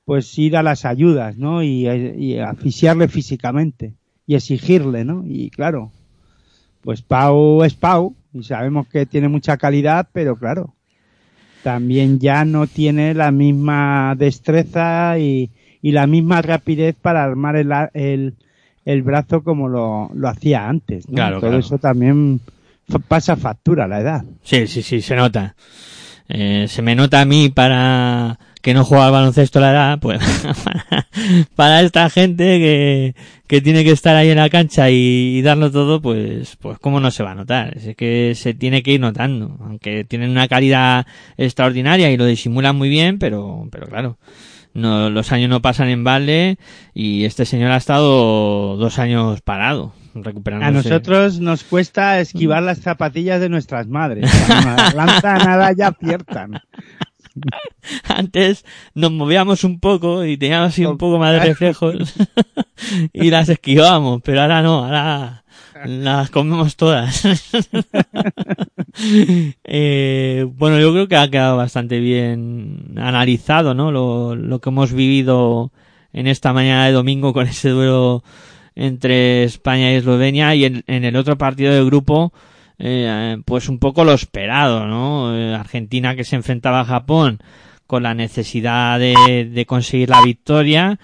pues 0.05 0.35
ir 0.39 0.57
a 0.57 0.63
las 0.63 0.85
ayudas, 0.85 1.37
¿no? 1.37 1.61
Y, 1.61 1.87
y 1.87 2.39
asfixiarle 2.39 3.07
físicamente 3.09 3.93
y 4.25 4.33
exigirle, 4.33 5.05
¿no? 5.05 5.23
Y 5.27 5.51
claro, 5.51 5.91
pues 6.81 7.03
Pau 7.03 7.63
es 7.63 7.75
Pau 7.75 8.15
y 8.33 8.41
sabemos 8.41 8.87
que 8.87 9.05
tiene 9.05 9.27
mucha 9.27 9.57
calidad, 9.57 10.09
pero 10.11 10.35
claro, 10.35 10.73
también 11.61 12.17
ya 12.17 12.43
no 12.43 12.65
tiene 12.65 13.13
la 13.13 13.29
misma 13.29 14.15
destreza 14.17 15.19
y, 15.19 15.51
y 15.83 15.91
la 15.91 16.07
misma 16.07 16.41
rapidez 16.41 16.95
para 16.99 17.23
armar 17.23 17.57
el, 17.57 17.71
el, 17.93 18.33
el 18.85 19.03
brazo 19.03 19.43
como 19.43 19.67
lo, 19.67 20.09
lo 20.15 20.29
hacía 20.29 20.67
antes. 20.67 21.07
¿no? 21.07 21.15
Claro, 21.15 21.39
Todo 21.39 21.51
claro. 21.51 21.59
eso 21.59 21.77
también 21.77 22.39
pasa 23.07 23.35
factura 23.35 23.87
la 23.87 23.99
edad. 23.99 24.23
Sí, 24.43 24.65
sí, 24.65 24.81
sí, 24.81 25.01
se 25.01 25.15
nota. 25.15 25.55
Eh, 26.29 26.65
se 26.69 26.81
me 26.81 26.95
nota 26.95 27.19
a 27.21 27.25
mí 27.25 27.49
para 27.49 28.39
que 28.61 28.73
no 28.73 28.85
juega 28.85 29.07
al 29.07 29.11
baloncesto 29.11 29.59
la 29.59 29.71
edad, 29.71 29.99
pues 29.99 30.21
para, 30.63 31.07
para 31.53 31.81
esta 31.81 32.09
gente 32.09 32.43
que, 32.59 33.15
que 33.45 33.59
tiene 33.59 33.83
que 33.83 33.91
estar 33.91 34.15
ahí 34.15 34.29
en 34.29 34.37
la 34.37 34.49
cancha 34.49 34.89
y, 34.89 35.37
y 35.37 35.41
darlo 35.41 35.69
todo, 35.69 36.01
pues, 36.01 36.55
pues 36.61 36.79
cómo 36.79 37.01
no 37.01 37.11
se 37.11 37.23
va 37.23 37.31
a 37.31 37.35
notar. 37.35 37.77
Es 37.77 37.93
que 37.97 38.31
se 38.35 38.53
tiene 38.53 38.81
que 38.81 38.93
ir 38.93 39.01
notando, 39.01 39.57
aunque 39.59 40.05
tienen 40.05 40.29
una 40.29 40.47
calidad 40.47 41.05
extraordinaria 41.35 42.09
y 42.09 42.15
lo 42.15 42.25
disimulan 42.25 42.77
muy 42.77 42.87
bien, 42.87 43.19
pero, 43.19 43.67
pero 43.69 43.87
claro, 43.87 44.17
no, 44.73 45.09
los 45.09 45.31
años 45.31 45.49
no 45.49 45.61
pasan 45.61 45.89
en 45.89 46.03
balde 46.03 46.57
y 46.93 47.25
este 47.25 47.45
señor 47.45 47.71
ha 47.71 47.77
estado 47.77 48.77
dos 48.77 48.99
años 48.99 49.41
parado, 49.41 49.93
recuperándose. 50.15 50.89
A 50.89 50.91
nosotros 50.91 51.39
nos 51.39 51.63
cuesta 51.63 52.19
esquivar 52.19 52.63
las 52.63 52.79
zapatillas 52.79 53.39
de 53.39 53.49
nuestras 53.49 53.87
madres. 53.87 54.29
Nada 54.95 55.71
ya 55.73 55.87
aciertan. 55.87 56.61
Antes 58.07 58.65
nos 58.93 59.11
movíamos 59.11 59.63
un 59.63 59.79
poco 59.79 60.25
y 60.25 60.37
teníamos 60.37 60.69
así 60.69 60.85
un 60.85 60.97
poco 60.97 61.17
más 61.17 61.33
de 61.33 61.39
reflejos 61.39 61.95
y 63.13 63.29
las 63.29 63.49
esquivábamos, 63.49 64.21
pero 64.23 64.41
ahora 64.41 64.61
no, 64.61 64.85
ahora 64.85 65.42
las 65.85 66.29
comemos 66.29 66.75
todas. 66.75 67.23
Eh, 69.63 70.45
bueno, 70.55 70.79
yo 70.79 70.91
creo 70.91 71.07
que 71.07 71.15
ha 71.15 71.27
quedado 71.27 71.57
bastante 71.57 71.99
bien 71.99 72.93
analizado, 72.95 73.73
¿no? 73.73 73.91
Lo, 73.91 74.35
lo 74.35 74.61
que 74.61 74.69
hemos 74.69 74.93
vivido 74.93 75.71
en 76.13 76.27
esta 76.27 76.53
mañana 76.53 76.85
de 76.85 76.91
domingo 76.91 77.33
con 77.33 77.47
ese 77.47 77.69
duelo 77.69 78.23
entre 78.75 79.43
España 79.45 79.91
y 79.91 79.95
Eslovenia 79.95 80.53
y 80.53 80.65
en, 80.65 80.83
el 80.85 81.15
otro 81.15 81.39
partido 81.39 81.73
de 81.73 81.83
grupo, 81.83 82.33
eh, 82.77 83.37
pues 83.45 83.67
un 83.67 83.79
poco 83.79 84.03
lo 84.03 84.13
esperado, 84.13 84.85
¿no? 84.85 85.35
Eh, 85.35 85.55
Argentina 85.55 86.15
que 86.15 86.23
se 86.23 86.35
enfrentaba 86.35 86.81
a 86.81 86.85
Japón 86.85 87.39
con 87.87 88.03
la 88.03 88.13
necesidad 88.13 88.99
de, 88.99 89.49
de 89.51 89.65
conseguir 89.65 90.09
la 90.09 90.21
victoria 90.21 90.99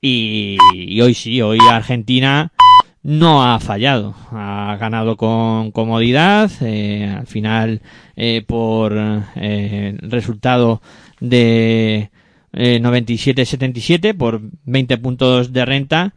y, 0.00 0.58
y 0.74 1.00
hoy 1.00 1.14
sí, 1.14 1.40
hoy 1.40 1.58
Argentina 1.70 2.52
no 3.02 3.42
ha 3.42 3.58
fallado, 3.60 4.14
ha 4.30 4.76
ganado 4.78 5.16
con 5.16 5.70
comodidad, 5.72 6.50
eh, 6.60 7.14
al 7.18 7.26
final 7.26 7.80
eh, 8.16 8.42
por 8.46 8.94
eh, 9.36 9.96
resultado 10.02 10.82
de 11.20 12.10
eh, 12.52 12.80
97-77 12.82 14.16
por 14.16 14.40
20 14.64 14.98
puntos 14.98 15.52
de 15.52 15.64
renta. 15.64 16.14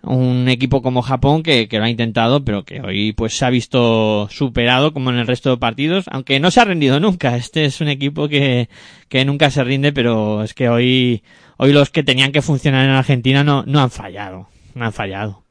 Un 0.00 0.48
equipo 0.48 0.80
como 0.80 1.02
Japón 1.02 1.42
que, 1.42 1.66
que 1.66 1.78
lo 1.78 1.84
ha 1.84 1.90
intentado, 1.90 2.44
pero 2.44 2.64
que 2.64 2.80
hoy 2.80 3.12
pues 3.12 3.36
se 3.36 3.44
ha 3.44 3.50
visto 3.50 4.28
superado 4.30 4.92
como 4.92 5.10
en 5.10 5.16
el 5.16 5.26
resto 5.26 5.50
de 5.50 5.56
partidos, 5.56 6.04
aunque 6.10 6.38
no 6.38 6.52
se 6.52 6.60
ha 6.60 6.64
rendido 6.64 7.00
nunca. 7.00 7.36
Este 7.36 7.64
es 7.64 7.80
un 7.80 7.88
equipo 7.88 8.28
que, 8.28 8.68
que 9.08 9.24
nunca 9.24 9.50
se 9.50 9.64
rinde, 9.64 9.92
pero 9.92 10.44
es 10.44 10.54
que 10.54 10.68
hoy, 10.68 11.24
hoy 11.56 11.72
los 11.72 11.90
que 11.90 12.04
tenían 12.04 12.30
que 12.30 12.42
funcionar 12.42 12.84
en 12.84 12.92
Argentina 12.92 13.42
no, 13.42 13.64
no 13.66 13.80
han 13.80 13.90
fallado, 13.90 14.48
no 14.74 14.84
han 14.84 14.92
fallado. 14.92 15.47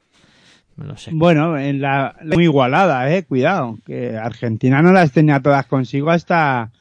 Sé. 0.95 1.11
Bueno, 1.13 1.57
en 1.57 1.81
la, 1.81 2.15
muy 2.23 2.43
igualada, 2.43 3.11
eh, 3.11 3.23
cuidado, 3.23 3.79
que 3.85 4.15
Argentina 4.15 4.81
no 4.83 4.91
las 4.91 5.11
tenía 5.11 5.41
todas 5.41 5.65
consigo 5.65 6.11
hasta 6.11 6.71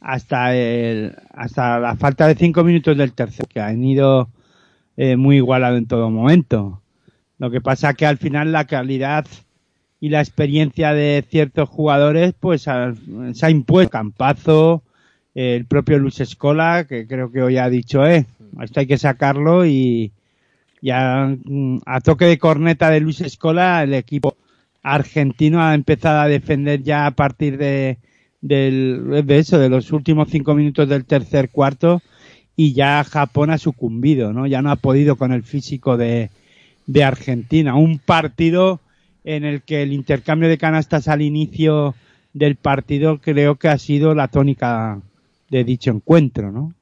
hasta 0.00 0.54
el 0.54 1.16
hasta 1.34 1.78
la 1.80 1.96
falta 1.96 2.26
de 2.28 2.36
cinco 2.36 2.62
minutos 2.62 2.96
del 2.96 3.12
tercer, 3.12 3.46
que 3.48 3.60
han 3.60 3.82
ido 3.82 4.28
eh, 4.96 5.16
muy 5.16 5.36
igualado 5.36 5.76
en 5.76 5.86
todo 5.86 6.10
momento. 6.10 6.80
Lo 7.38 7.50
que 7.50 7.60
pasa 7.60 7.94
que 7.94 8.06
al 8.06 8.18
final 8.18 8.52
la 8.52 8.66
calidad 8.66 9.26
y 9.98 10.10
la 10.10 10.20
experiencia 10.20 10.94
de 10.94 11.24
ciertos 11.28 11.68
jugadores, 11.68 12.34
pues 12.38 12.62
se 12.62 13.46
ha 13.46 13.50
impuesto 13.50 13.90
Campazo, 13.90 14.82
el 15.34 15.66
propio 15.66 15.98
Luis 15.98 16.20
Escola, 16.20 16.86
que 16.88 17.06
creo 17.06 17.30
que 17.30 17.42
hoy 17.42 17.58
ha 17.58 17.68
dicho, 17.68 18.06
eh, 18.06 18.26
esto 18.60 18.80
hay 18.80 18.86
que 18.86 18.98
sacarlo 18.98 19.66
y 19.66 20.12
ya 20.82 21.36
mm, 21.44 21.78
a 21.86 22.00
toque 22.00 22.26
de 22.26 22.38
corneta 22.38 22.90
de 22.90 23.00
Luis 23.00 23.20
Escola, 23.20 23.82
el 23.82 23.94
equipo 23.94 24.36
argentino 24.82 25.62
ha 25.62 25.74
empezado 25.74 26.20
a 26.20 26.28
defender 26.28 26.82
ya 26.82 27.06
a 27.06 27.10
partir 27.10 27.58
de, 27.58 27.98
del, 28.40 29.24
de 29.26 29.38
eso, 29.38 29.58
de 29.58 29.68
los 29.68 29.92
últimos 29.92 30.28
cinco 30.30 30.54
minutos 30.54 30.88
del 30.88 31.04
tercer 31.04 31.50
cuarto 31.50 32.02
y 32.56 32.72
ya 32.72 33.04
Japón 33.04 33.50
ha 33.50 33.58
sucumbido, 33.58 34.32
¿no? 34.32 34.46
Ya 34.46 34.62
no 34.62 34.70
ha 34.70 34.76
podido 34.76 35.16
con 35.16 35.32
el 35.32 35.42
físico 35.42 35.96
de, 35.96 36.30
de 36.86 37.04
Argentina. 37.04 37.74
Un 37.74 37.98
partido 37.98 38.80
en 39.24 39.44
el 39.44 39.62
que 39.62 39.82
el 39.82 39.92
intercambio 39.92 40.48
de 40.48 40.58
canastas 40.58 41.08
al 41.08 41.22
inicio 41.22 41.94
del 42.32 42.56
partido 42.56 43.18
creo 43.18 43.56
que 43.56 43.68
ha 43.68 43.78
sido 43.78 44.14
la 44.14 44.28
tónica 44.28 45.00
de 45.50 45.64
dicho 45.64 45.90
encuentro, 45.90 46.52
¿no? 46.52 46.74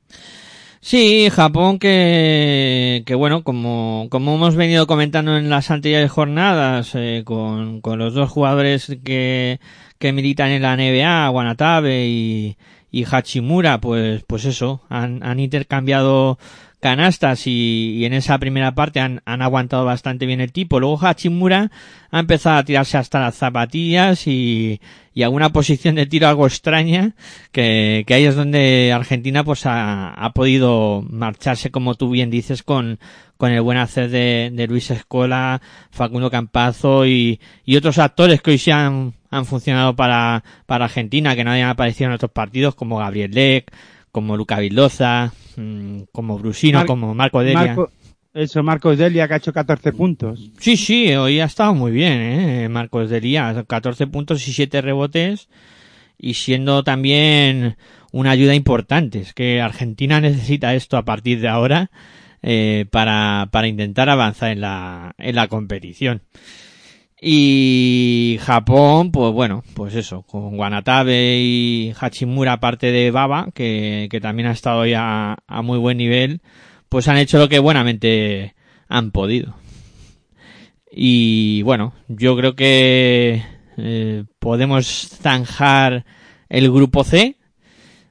Sí, 0.81 1.29
Japón 1.31 1.79
que, 1.79 3.03
que 3.05 3.15
bueno, 3.15 3.43
como, 3.43 4.07
como 4.11 4.35
hemos 4.37 4.55
venido 4.57 4.87
comentando 4.87 5.37
en 5.37 5.51
las 5.51 5.71
anteriores 5.71 6.11
jornadas, 6.11 6.93
eh, 6.95 7.23
con, 7.25 7.81
con 7.81 7.99
los 7.99 8.15
dos 8.15 8.31
jugadores 8.31 8.97
que, 9.05 9.61
que 9.99 10.13
militan 10.13 10.51
en 10.51 10.63
la 10.63 10.77
NBA, 10.77 11.31
Wanatabe 11.31 12.07
y, 12.07 12.57
y 12.91 13.05
Hachimura, 13.05 13.81
pues, 13.81 14.23
pues 14.27 14.45
eso, 14.45 14.83
han, 14.89 15.23
han 15.23 15.41
intercambiado 15.41 16.39
canastas 16.81 17.47
y, 17.47 17.97
y 17.97 18.05
en 18.05 18.13
esa 18.13 18.39
primera 18.39 18.75
parte 18.75 19.01
han, 19.01 19.21
han 19.25 19.43
aguantado 19.43 19.85
bastante 19.85 20.27
bien 20.27 20.41
el 20.41 20.53
tipo. 20.53 20.79
Luego 20.79 20.99
Hachimura 20.99 21.71
ha 22.11 22.21
empezado 22.21 22.57
a 22.57 22.65
tirarse 22.65 22.97
hasta 22.97 23.21
las 23.21 23.35
zapatillas 23.35 24.27
y, 24.29 24.81
y 25.13 25.23
a 25.25 25.29
una 25.29 25.51
posición 25.51 25.97
de 25.97 26.07
tiro 26.07 26.29
algo 26.29 26.47
extraña, 26.47 27.15
que, 27.51 28.05
que 28.07 28.15
ahí 28.15 28.25
es 28.25 28.37
donde 28.37 28.93
Argentina 28.95 29.43
pues 29.43 29.67
ha, 29.67 30.11
ha 30.15 30.33
podido 30.33 31.05
marcharse, 31.11 31.71
como 31.71 31.97
tú 31.97 32.11
bien 32.11 32.31
dices, 32.31 32.63
con, 32.63 33.01
con 33.37 33.51
el 33.51 33.61
buen 33.61 33.79
hacer 33.79 34.09
de, 34.11 34.51
de 34.53 34.67
Luis 34.69 34.91
Escola, 34.93 35.61
Facundo 35.91 36.31
Campazo 36.31 37.07
y, 37.07 37.41
y 37.65 37.77
otros 37.77 37.99
actores 37.99 38.41
que 38.41 38.53
hoy 38.53 38.59
sí 38.59 38.71
han, 38.71 39.15
han 39.31 39.45
funcionado 39.47 39.95
para, 39.97 40.43
para 40.67 40.87
Argentina, 40.87 41.35
que 41.37 41.45
no 41.45 41.51
habían 41.53 41.69
aparecido 41.71 42.09
en 42.11 42.15
otros 42.15 42.31
partidos, 42.33 42.75
como 42.75 42.99
Gabriel 42.99 43.31
Leck, 43.33 43.71
como 44.13 44.37
Luca 44.37 44.59
Vildoza, 44.59 45.33
mm, 45.57 46.01
como 46.13 46.39
Brusino, 46.39 46.79
Mar- 46.79 46.87
como 46.87 47.15
Marco 47.15 47.41
Delia. 47.41 47.59
Marco, 47.67 47.91
eso, 48.35 48.63
Marcos 48.63 48.97
Delia 48.99 49.27
que 49.29 49.35
ha 49.35 49.39
hecho 49.39 49.53
14 49.53 49.93
puntos. 49.93 50.51
Sí, 50.59 50.77
sí, 50.77 51.13
hoy 51.15 51.41
ha 51.41 51.45
estado 51.47 51.75
muy 51.75 51.93
bien, 51.93 52.21
¿eh? 52.21 52.69
Marcos 52.69 53.11
Delia, 53.11 53.65
14 53.67 54.07
puntos 54.07 54.47
y 54.49 54.53
7 54.53 54.81
rebotes 54.81 55.49
y 56.19 56.35
siendo 56.35 56.83
también 56.85 57.77
una 58.13 58.31
ayuda 58.31 58.55
importante. 58.55 59.21
Es 59.21 59.35
que 59.35 59.61
Argentina 59.61 60.21
necesita 60.21 60.75
esto 60.75 60.97
a 60.97 61.05
partir 61.05 61.41
de 61.41 61.49
ahora 61.49 61.91
eh, 62.43 62.87
para, 62.91 63.49
para 63.51 63.67
intentar 63.69 64.09
avanzar 64.09 64.51
en 64.53 64.61
la, 64.61 65.15
en 65.19 65.35
la 65.35 65.49
competición. 65.49 66.23
Y 67.21 68.39
Japón, 68.43 69.11
pues 69.11 69.33
bueno, 69.33 69.65
pues 69.75 69.95
eso, 69.95 70.23
con 70.23 70.59
Wanatabe 70.59 71.39
y 71.39 71.93
Hachimura 71.99 72.55
aparte 72.55 72.93
de 72.93 73.11
Baba, 73.11 73.49
que, 73.55 74.07
que 74.11 74.21
también 74.21 74.49
ha 74.49 74.53
estado 74.53 74.87
ya 74.87 75.37
a 75.47 75.63
muy 75.63 75.79
buen 75.79 75.99
nivel, 75.99 76.41
pues 76.89 77.09
han 77.09 77.17
hecho 77.17 77.39
lo 77.39 77.49
que 77.49 77.59
buenamente 77.59 78.55
han 78.89 79.11
podido. 79.11 79.57
Y 80.91 81.63
bueno, 81.63 81.93
yo 82.09 82.37
creo 82.37 82.55
que 82.55 83.43
eh, 83.77 84.25
podemos 84.41 85.09
zanjar 85.21 86.05
el 86.49 86.71
grupo 86.73 87.05
C, 87.05 87.37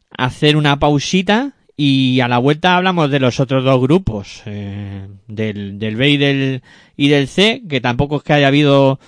hacer 0.10 0.56
una 0.56 0.80
pausita 0.80 1.57
y 1.78 2.20
a 2.22 2.28
la 2.28 2.40
vuelta 2.40 2.76
hablamos 2.76 3.12
de 3.12 3.20
los 3.20 3.40
otros 3.40 3.64
dos 3.64 3.80
grupos, 3.80 4.42
eh, 4.48 5.08
del, 5.28 5.78
del 5.78 5.96
B 5.96 6.10
y 6.10 6.18
del, 6.18 6.62
y 6.98 7.08
del 7.10 7.28
C, 7.28 7.62
que 7.70 7.80
tampoco 7.80 8.18
es 8.18 8.24
que 8.24 8.34
haya 8.34 8.48
habido 8.48 9.00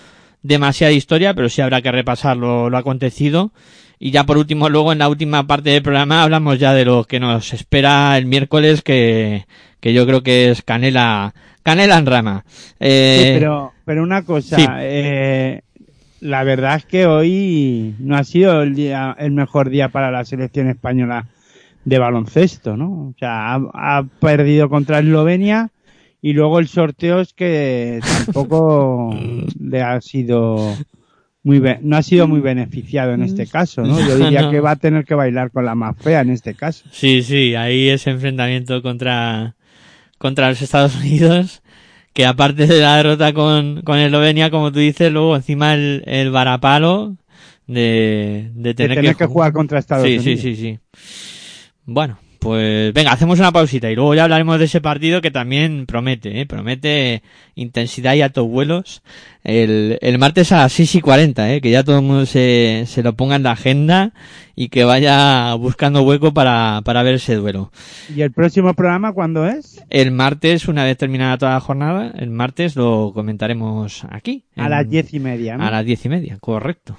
demasiada 0.43 0.93
historia, 0.93 1.33
pero 1.33 1.49
sí 1.49 1.61
habrá 1.61 1.81
que 1.81 1.91
repasar 1.91 2.37
lo, 2.37 2.69
lo 2.69 2.77
acontecido. 2.77 3.51
Y 3.97 4.11
ya 4.11 4.23
por 4.23 4.37
último, 4.37 4.69
luego 4.69 4.93
en 4.93 4.99
la 4.99 5.09
última 5.09 5.45
parte 5.47 5.71
del 5.71 5.81
programa 5.81 6.23
hablamos 6.23 6.57
ya 6.59 6.73
de 6.73 6.85
lo 6.85 7.03
que 7.03 7.19
nos 7.19 7.53
espera 7.53 8.17
el 8.17 8.27
miércoles, 8.27 8.81
que, 8.83 9.45
que 9.81 9.91
yo 9.91 10.05
creo 10.05 10.21
que 10.23 10.51
es 10.51 10.61
canela, 10.61 11.33
canela 11.63 11.97
en 11.97 12.05
rama. 12.05 12.45
Eh, 12.79 13.33
Sí, 13.33 13.39
pero, 13.39 13.73
pero 13.83 14.03
una 14.03 14.23
cosa, 14.23 14.55
sí. 14.57 14.65
eh, 14.79 15.61
la 16.21 16.43
verdad 16.43 16.75
es 16.75 16.85
que 16.85 17.07
hoy 17.07 17.95
no 17.99 18.15
ha 18.15 18.23
sido 18.23 18.61
el 18.61 18.75
día, 18.75 19.15
el 19.19 19.31
mejor 19.31 19.69
día 19.69 19.89
para 19.89 20.11
la 20.11 20.23
selección 20.23 20.69
española 20.69 21.25
de 21.85 21.97
baloncesto, 21.99 22.77
¿no? 22.77 22.89
O 23.09 23.15
sea, 23.17 23.55
ha, 23.55 23.61
ha 23.73 24.03
perdido 24.19 24.69
contra 24.69 24.99
Eslovenia 24.99 25.69
y 26.21 26.33
luego 26.33 26.59
el 26.59 26.67
sorteo 26.67 27.19
es 27.21 27.33
que 27.33 27.99
tampoco 28.33 29.15
le 29.59 29.81
ha 29.81 29.99
sido 30.01 30.77
muy 31.41 31.61
no 31.81 31.95
ha 31.95 32.03
sido 32.03 32.27
muy 32.27 32.41
beneficiado 32.41 33.13
en 33.13 33.23
este 33.23 33.47
caso, 33.47 33.81
¿no? 33.83 33.97
Yo 34.05 34.17
diría 34.17 34.41
No. 34.43 34.51
que 34.51 34.59
va 34.59 34.71
a 34.71 34.75
tener 34.75 35.05
que 35.05 35.15
bailar 35.15 35.51
con 35.51 35.65
la 35.65 35.73
más 35.73 35.95
fea 35.97 36.21
en 36.21 36.31
este 36.31 36.53
caso. 36.53 36.83
Sí, 36.91 37.23
sí, 37.23 37.55
ahí 37.55 37.87
ese 37.89 38.09
enfrentamiento 38.11 38.81
contra, 38.81 39.55
contra 40.17 40.49
los 40.49 40.61
Estados 40.61 40.95
Unidos, 40.97 41.63
que 42.13 42.25
aparte 42.25 42.67
de 42.67 42.81
la 42.81 42.97
derrota 42.97 43.33
con, 43.33 43.81
con 43.83 43.97
Eslovenia, 43.99 44.51
como 44.51 44.71
tú 44.73 44.79
dices, 44.79 45.11
luego 45.13 45.35
encima 45.37 45.73
el, 45.73 46.03
el 46.05 46.29
varapalo 46.29 47.15
de, 47.67 48.51
de 48.53 48.73
De 48.73 48.87
tener, 48.89 49.15
que 49.15 49.25
ju- 49.25 49.29
jugar 49.29 49.53
contra 49.53 49.79
Estados 49.79 50.05
sí, 50.05 50.17
Unidos. 50.17 50.41
Sí, 50.41 50.55
sí, 50.55 50.61
sí. 50.61 50.79
Bueno, 51.91 52.19
pues 52.39 52.93
venga, 52.93 53.11
hacemos 53.11 53.39
una 53.39 53.51
pausita 53.51 53.89
y 53.91 53.95
luego 53.95 54.13
ya 54.15 54.23
hablaremos 54.23 54.59
de 54.59 54.65
ese 54.65 54.79
partido 54.79 55.21
que 55.21 55.31
también 55.31 55.85
promete, 55.85 56.39
¿eh? 56.39 56.45
promete 56.45 57.21
intensidad 57.55 58.13
y 58.13 58.21
altos 58.21 58.47
vuelos. 58.47 59.01
El, 59.43 59.97
el 60.01 60.19
martes 60.19 60.51
a 60.51 60.57
las 60.59 60.73
6 60.73 60.95
y 60.95 61.01
40, 61.01 61.53
¿eh? 61.53 61.61
que 61.61 61.71
ya 61.71 61.83
todo 61.83 61.97
el 61.97 62.05
mundo 62.05 62.25
se, 62.25 62.83
se 62.87 63.03
lo 63.03 63.13
ponga 63.13 63.35
en 63.35 63.43
la 63.43 63.51
agenda 63.51 64.13
y 64.55 64.69
que 64.69 64.83
vaya 64.83 65.53
buscando 65.55 66.03
hueco 66.03 66.33
para, 66.33 66.81
para 66.85 67.01
ver 67.03 67.15
ese 67.15 67.35
duelo. 67.35 67.71
¿Y 68.15 68.21
el 68.21 68.31
próximo 68.31 68.73
programa 68.73 69.11
cuándo 69.13 69.45
es? 69.47 69.83
El 69.89 70.11
martes, 70.11 70.67
una 70.67 70.83
vez 70.85 70.97
terminada 70.97 71.37
toda 71.37 71.53
la 71.53 71.59
jornada, 71.61 72.13
el 72.17 72.29
martes 72.29 72.75
lo 72.75 73.11
comentaremos 73.13 74.05
aquí. 74.09 74.45
A 74.55 74.65
en- 74.65 74.69
las 74.69 74.89
diez 74.89 75.13
y 75.13 75.19
media, 75.19 75.57
¿no? 75.57 75.65
a 75.65 75.71
las 75.71 75.85
diez 75.85 76.05
y 76.05 76.09
media, 76.09 76.37
correcto. 76.39 76.95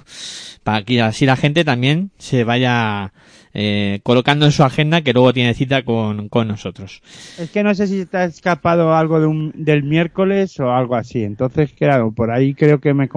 Para 0.63 0.83
que 0.83 1.01
así 1.01 1.25
la 1.25 1.35
gente 1.37 1.63
también 1.63 2.11
se 2.17 2.43
vaya 2.43 3.13
eh, 3.53 3.99
colocando 4.03 4.45
en 4.45 4.51
su 4.51 4.63
agenda 4.63 5.01
que 5.01 5.13
luego 5.13 5.33
tiene 5.33 5.53
cita 5.53 5.83
con, 5.83 6.29
con 6.29 6.47
nosotros. 6.47 7.01
Es 7.37 7.49
que 7.51 7.63
no 7.63 7.73
sé 7.75 7.87
si 7.87 8.05
te 8.05 8.17
ha 8.17 8.25
escapado 8.25 8.95
algo 8.95 9.19
de 9.19 9.27
un, 9.27 9.51
del 9.55 9.83
miércoles 9.83 10.59
o 10.59 10.71
algo 10.71 10.95
así. 10.95 11.23
Entonces, 11.23 11.73
claro, 11.73 12.11
por 12.11 12.31
ahí 12.31 12.53
creo 12.53 12.79
que 12.79 12.93
me... 12.93 13.09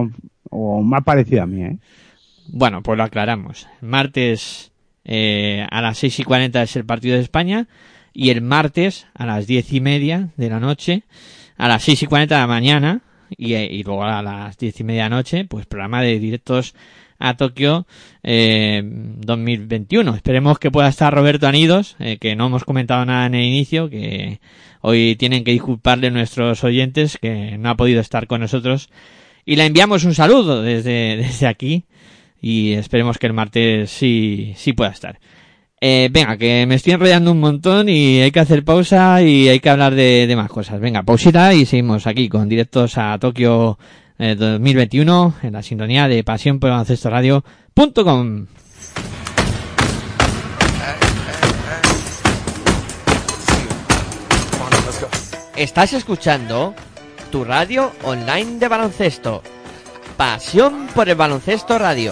O 0.56 0.82
me 0.82 0.98
ha 0.98 1.00
parecido 1.00 1.42
a 1.42 1.46
mí, 1.46 1.62
¿eh? 1.62 1.78
Bueno, 2.46 2.82
pues 2.82 2.96
lo 2.96 3.02
aclaramos. 3.02 3.66
Martes 3.80 4.70
eh, 5.04 5.66
a 5.68 5.80
las 5.80 5.98
seis 5.98 6.20
y 6.20 6.24
cuarenta 6.24 6.62
es 6.62 6.76
el 6.76 6.84
partido 6.84 7.16
de 7.16 7.22
España 7.22 7.66
y 8.12 8.30
el 8.30 8.40
martes 8.40 9.06
a 9.14 9.26
las 9.26 9.48
diez 9.48 9.72
y 9.72 9.80
media 9.80 10.28
de 10.36 10.50
la 10.50 10.60
noche, 10.60 11.02
a 11.56 11.66
las 11.66 11.82
seis 11.82 12.02
y 12.02 12.06
cuarenta 12.06 12.36
de 12.36 12.42
la 12.42 12.46
mañana 12.46 13.00
y, 13.36 13.54
y 13.54 13.82
luego 13.82 14.04
a 14.04 14.22
las 14.22 14.56
diez 14.58 14.78
y 14.78 14.84
media 14.84 15.04
de 15.04 15.10
la 15.10 15.16
noche, 15.16 15.44
pues 15.46 15.66
programa 15.66 16.02
de 16.02 16.20
directos 16.20 16.74
a 17.24 17.36
Tokio 17.36 17.86
eh, 18.22 18.82
2021. 18.84 20.14
Esperemos 20.14 20.58
que 20.58 20.70
pueda 20.70 20.88
estar 20.88 21.12
Roberto 21.12 21.46
Anidos, 21.46 21.96
eh, 21.98 22.18
que 22.20 22.36
no 22.36 22.46
hemos 22.46 22.64
comentado 22.64 23.04
nada 23.06 23.26
en 23.26 23.34
el 23.34 23.44
inicio, 23.44 23.88
que 23.88 24.40
hoy 24.82 25.16
tienen 25.16 25.42
que 25.42 25.52
disculparle 25.52 26.10
nuestros 26.10 26.62
oyentes 26.64 27.16
que 27.16 27.56
no 27.56 27.70
ha 27.70 27.76
podido 27.76 28.00
estar 28.00 28.26
con 28.26 28.42
nosotros. 28.42 28.90
Y 29.46 29.56
le 29.56 29.64
enviamos 29.64 30.04
un 30.04 30.14
saludo 30.14 30.62
desde, 30.62 31.16
desde 31.16 31.46
aquí 31.46 31.84
y 32.40 32.74
esperemos 32.74 33.16
que 33.16 33.26
el 33.26 33.32
martes 33.32 33.90
sí, 33.90 34.52
sí 34.56 34.74
pueda 34.74 34.90
estar. 34.90 35.18
Eh, 35.80 36.08
venga, 36.12 36.36
que 36.36 36.66
me 36.66 36.74
estoy 36.76 36.92
enrollando 36.92 37.32
un 37.32 37.40
montón 37.40 37.88
y 37.88 38.20
hay 38.20 38.30
que 38.30 38.40
hacer 38.40 38.64
pausa 38.64 39.22
y 39.22 39.48
hay 39.48 39.60
que 39.60 39.70
hablar 39.70 39.94
de, 39.94 40.26
de 40.26 40.36
más 40.36 40.50
cosas. 40.50 40.78
Venga, 40.78 41.02
pausita 41.02 41.54
y 41.54 41.64
seguimos 41.64 42.06
aquí 42.06 42.28
con 42.28 42.48
directos 42.48 42.98
a 42.98 43.18
Tokio 43.18 43.78
eh, 44.18 44.34
2021 44.36 45.34
en 45.42 45.52
la 45.52 45.62
sintonía 45.62 46.08
de 46.08 46.22
pasión 46.24 46.60
por 46.60 46.70
Radio.com. 46.70 48.46
Estás 55.56 55.92
escuchando 55.92 56.74
tu 57.30 57.44
radio 57.44 57.92
online 58.02 58.58
de 58.58 58.68
baloncesto. 58.68 59.42
Pasión 60.16 60.88
por 60.94 61.08
el 61.08 61.14
baloncesto 61.14 61.78
radio. 61.78 62.10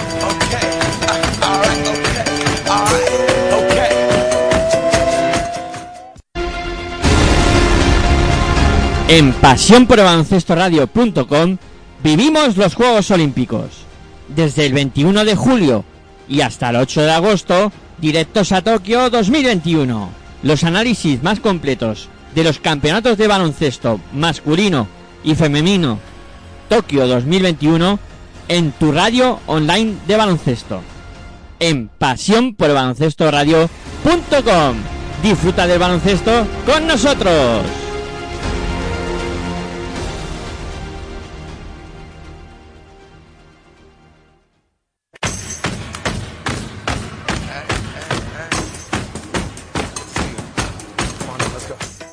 En 9.09 9.33
pasión 9.35 9.87
por 9.87 9.99
el 9.99 10.05
baloncesto 10.05 10.55
radio.com 10.55 11.59
vivimos 12.03 12.57
los 12.57 12.75
Juegos 12.75 13.11
Olímpicos. 13.11 13.85
Desde 14.29 14.67
el 14.67 14.73
21 14.73 15.25
de 15.25 15.37
julio 15.37 15.85
y 16.29 16.41
hasta 16.41 16.71
el 16.71 16.77
8 16.77 17.03
de 17.03 17.13
agosto, 17.13 17.73
directos 17.99 18.53
a 18.53 18.63
Tokio 18.63 19.11
2021. 19.11 20.11
Los 20.43 20.65
análisis 20.65 21.23
más 21.23 21.41
completos 21.41 22.09
de 22.35 22.45
los 22.45 22.59
campeonatos 22.59 23.19
de 23.19 23.29
baloncesto 23.29 24.01
masculino 24.13 24.89
y 25.23 25.35
femenino 25.35 25.99
Tokio 26.69 27.07
2021 27.07 27.99
en 28.49 28.73
tu 28.73 28.93
radio 28.93 29.39
online 29.47 29.97
de 30.07 30.17
baloncesto. 30.17 30.81
En 31.61 31.89
pasión 31.89 32.55
por 32.55 32.73
baloncesto 32.73 33.31
radio.com. 33.31 34.77
Disfruta 35.23 35.67
del 35.67 35.79
baloncesto 35.79 36.47
con 36.67 36.87
nosotros. 36.87 37.92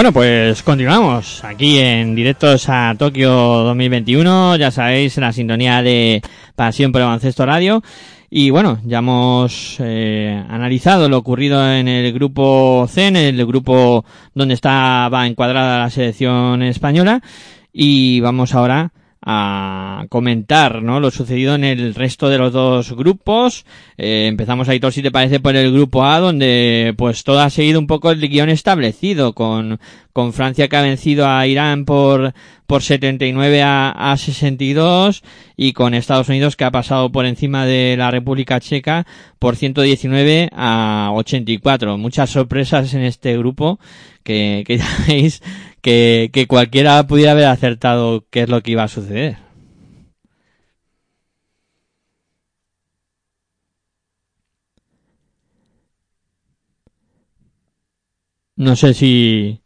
Bueno, 0.00 0.14
pues 0.14 0.62
continuamos 0.62 1.44
aquí 1.44 1.78
en 1.78 2.14
directos 2.14 2.70
a 2.70 2.94
Tokio 2.98 3.30
2021, 3.30 4.56
ya 4.56 4.70
sabéis, 4.70 5.18
la 5.18 5.30
sintonía 5.30 5.82
de 5.82 6.22
Pasión 6.56 6.90
por 6.90 7.02
el 7.02 7.06
Baloncesto 7.08 7.44
Radio. 7.44 7.82
Y 8.30 8.48
bueno, 8.48 8.78
ya 8.86 9.00
hemos 9.00 9.76
eh, 9.78 10.42
analizado 10.48 11.06
lo 11.10 11.18
ocurrido 11.18 11.70
en 11.70 11.86
el 11.86 12.14
grupo 12.14 12.86
C, 12.88 13.08
en 13.08 13.16
el 13.16 13.44
grupo 13.44 14.06
donde 14.32 14.54
estaba 14.54 15.26
encuadrada 15.26 15.80
la 15.80 15.90
selección 15.90 16.62
española. 16.62 17.20
Y 17.70 18.20
vamos 18.20 18.54
ahora 18.54 18.92
a 19.22 20.06
comentar 20.08 20.82
¿no? 20.82 20.98
lo 20.98 21.10
sucedido 21.10 21.54
en 21.54 21.64
el 21.64 21.94
resto 21.94 22.28
de 22.28 22.38
los 22.38 22.52
dos 22.52 22.92
grupos. 22.92 23.66
Eh, 23.98 24.26
empezamos, 24.28 24.68
Aitor, 24.68 24.92
si 24.92 25.02
te 25.02 25.10
parece, 25.10 25.40
por 25.40 25.54
el 25.56 25.72
grupo 25.72 26.04
A, 26.04 26.20
donde 26.20 26.94
pues 26.96 27.22
todo 27.22 27.40
ha 27.40 27.50
seguido 27.50 27.78
un 27.78 27.86
poco 27.86 28.10
el 28.10 28.26
guion 28.26 28.48
establecido, 28.48 29.34
con, 29.34 29.78
con 30.12 30.32
Francia 30.32 30.68
que 30.68 30.76
ha 30.76 30.82
vencido 30.82 31.28
a 31.28 31.46
Irán 31.46 31.84
por, 31.84 32.32
por 32.66 32.82
79 32.82 33.62
a, 33.62 34.12
a 34.12 34.16
62 34.16 35.22
y 35.56 35.74
con 35.74 35.92
Estados 35.92 36.30
Unidos 36.30 36.56
que 36.56 36.64
ha 36.64 36.70
pasado 36.70 37.12
por 37.12 37.26
encima 37.26 37.66
de 37.66 37.96
la 37.98 38.10
República 38.10 38.58
Checa 38.60 39.06
por 39.38 39.56
119 39.56 40.48
a 40.52 41.10
84. 41.12 41.98
Muchas 41.98 42.30
sorpresas 42.30 42.94
en 42.94 43.02
este 43.02 43.36
grupo 43.36 43.78
que, 44.22 44.64
que 44.66 44.78
ya 44.78 44.88
veis 45.06 45.42
que, 45.82 46.30
que 46.32 46.46
cualquiera 46.46 47.06
pudiera 47.06 47.32
haber 47.32 47.46
acertado 47.46 48.24
qué 48.30 48.42
es 48.42 48.48
lo 48.48 48.60
que 48.62 48.72
iba 48.72 48.82
a 48.84 48.88
suceder. 48.88 49.36
No 58.56 58.76
sé 58.76 58.92
si, 58.94 59.60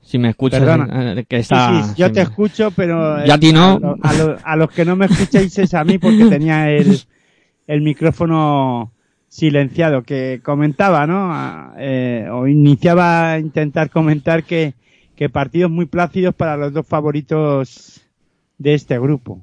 si 0.00 0.18
me 0.18 0.30
escuchas. 0.30 0.60
Perdona. 0.60 1.12
eh, 1.12 1.24
Que 1.28 1.36
está, 1.38 1.82
sí, 1.84 1.94
yo 2.00 2.10
te 2.12 2.22
escucho, 2.22 2.70
pero 2.70 3.24
Yo 3.26 3.34
a 3.34 3.38
ti 3.38 3.52
no. 3.52 3.74
A, 3.74 3.78
lo- 3.78 3.96
a 4.02 4.12
lo- 4.14 4.38
a 4.42 4.56
los 4.56 4.70
que 4.70 4.84
no 4.84 4.96
me 4.96 5.06
escucháis 5.06 5.58
es 5.58 5.74
a 5.74 5.84
mí 5.84 5.98
porque 5.98 6.24
tenía 6.26 6.70
el, 6.70 6.98
el 7.66 7.80
micrófono 7.82 8.92
silenciado 9.28 10.02
que 10.02 10.40
comentaba, 10.42 11.06
¿no? 11.06 11.30
A- 11.32 11.74
eh, 11.78 12.26
o 12.30 12.46
iniciaba 12.46 13.32
a 13.32 13.38
intentar 13.38 13.90
comentar 13.90 14.44
que, 14.44 14.74
que 15.16 15.28
partidos 15.28 15.70
muy 15.70 15.86
plácidos 15.86 16.34
para 16.34 16.56
los 16.56 16.72
dos 16.72 16.86
favoritos 16.86 18.00
de 18.58 18.74
este 18.74 18.98
grupo. 18.98 19.42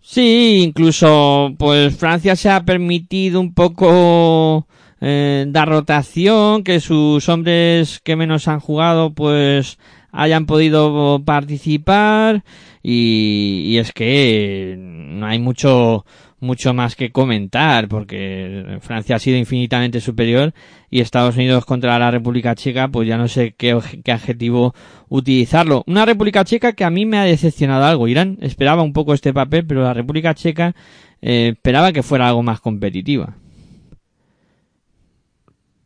Sí, 0.00 0.62
incluso 0.62 1.52
pues 1.58 1.96
Francia 1.96 2.36
se 2.36 2.48
ha 2.48 2.64
permitido 2.64 3.40
un 3.40 3.54
poco 3.54 4.68
eh, 5.00 5.44
dar 5.48 5.68
rotación, 5.68 6.62
que 6.62 6.78
sus 6.80 7.28
hombres 7.28 8.00
que 8.04 8.14
menos 8.14 8.46
han 8.46 8.60
jugado 8.60 9.12
pues 9.14 9.78
hayan 10.12 10.46
podido 10.46 11.22
participar 11.24 12.44
y, 12.82 13.64
y 13.66 13.78
es 13.78 13.92
que 13.92 14.76
no 14.78 15.26
hay 15.26 15.40
mucho 15.40 16.06
mucho 16.38 16.74
más 16.74 16.96
que 16.96 17.10
comentar 17.10 17.88
porque 17.88 18.78
Francia 18.80 19.16
ha 19.16 19.18
sido 19.18 19.38
infinitamente 19.38 20.00
superior 20.00 20.52
y 20.90 21.00
Estados 21.00 21.36
Unidos 21.36 21.64
contra 21.64 21.98
la 21.98 22.10
República 22.10 22.54
Checa 22.54 22.88
pues 22.88 23.08
ya 23.08 23.16
no 23.16 23.28
sé 23.28 23.54
qué, 23.56 23.78
qué 24.04 24.12
adjetivo 24.12 24.74
utilizarlo. 25.08 25.82
Una 25.86 26.04
República 26.04 26.44
Checa 26.44 26.72
que 26.72 26.84
a 26.84 26.90
mí 26.90 27.06
me 27.06 27.18
ha 27.18 27.24
decepcionado 27.24 27.84
algo. 27.84 28.08
Irán 28.08 28.38
esperaba 28.40 28.82
un 28.82 28.92
poco 28.92 29.14
este 29.14 29.32
papel, 29.32 29.66
pero 29.66 29.82
la 29.82 29.94
República 29.94 30.34
Checa 30.34 30.74
eh, 31.22 31.52
esperaba 31.54 31.92
que 31.92 32.02
fuera 32.02 32.28
algo 32.28 32.42
más 32.42 32.60
competitiva. 32.60 33.36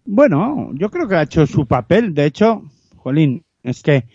Bueno, 0.04 0.70
yo 0.74 0.90
creo 0.90 1.06
que 1.06 1.14
ha 1.14 1.22
hecho 1.22 1.46
su 1.46 1.66
papel. 1.66 2.14
De 2.14 2.26
hecho, 2.26 2.62
Jolín, 2.96 3.44
es 3.62 3.82
que 3.82 4.06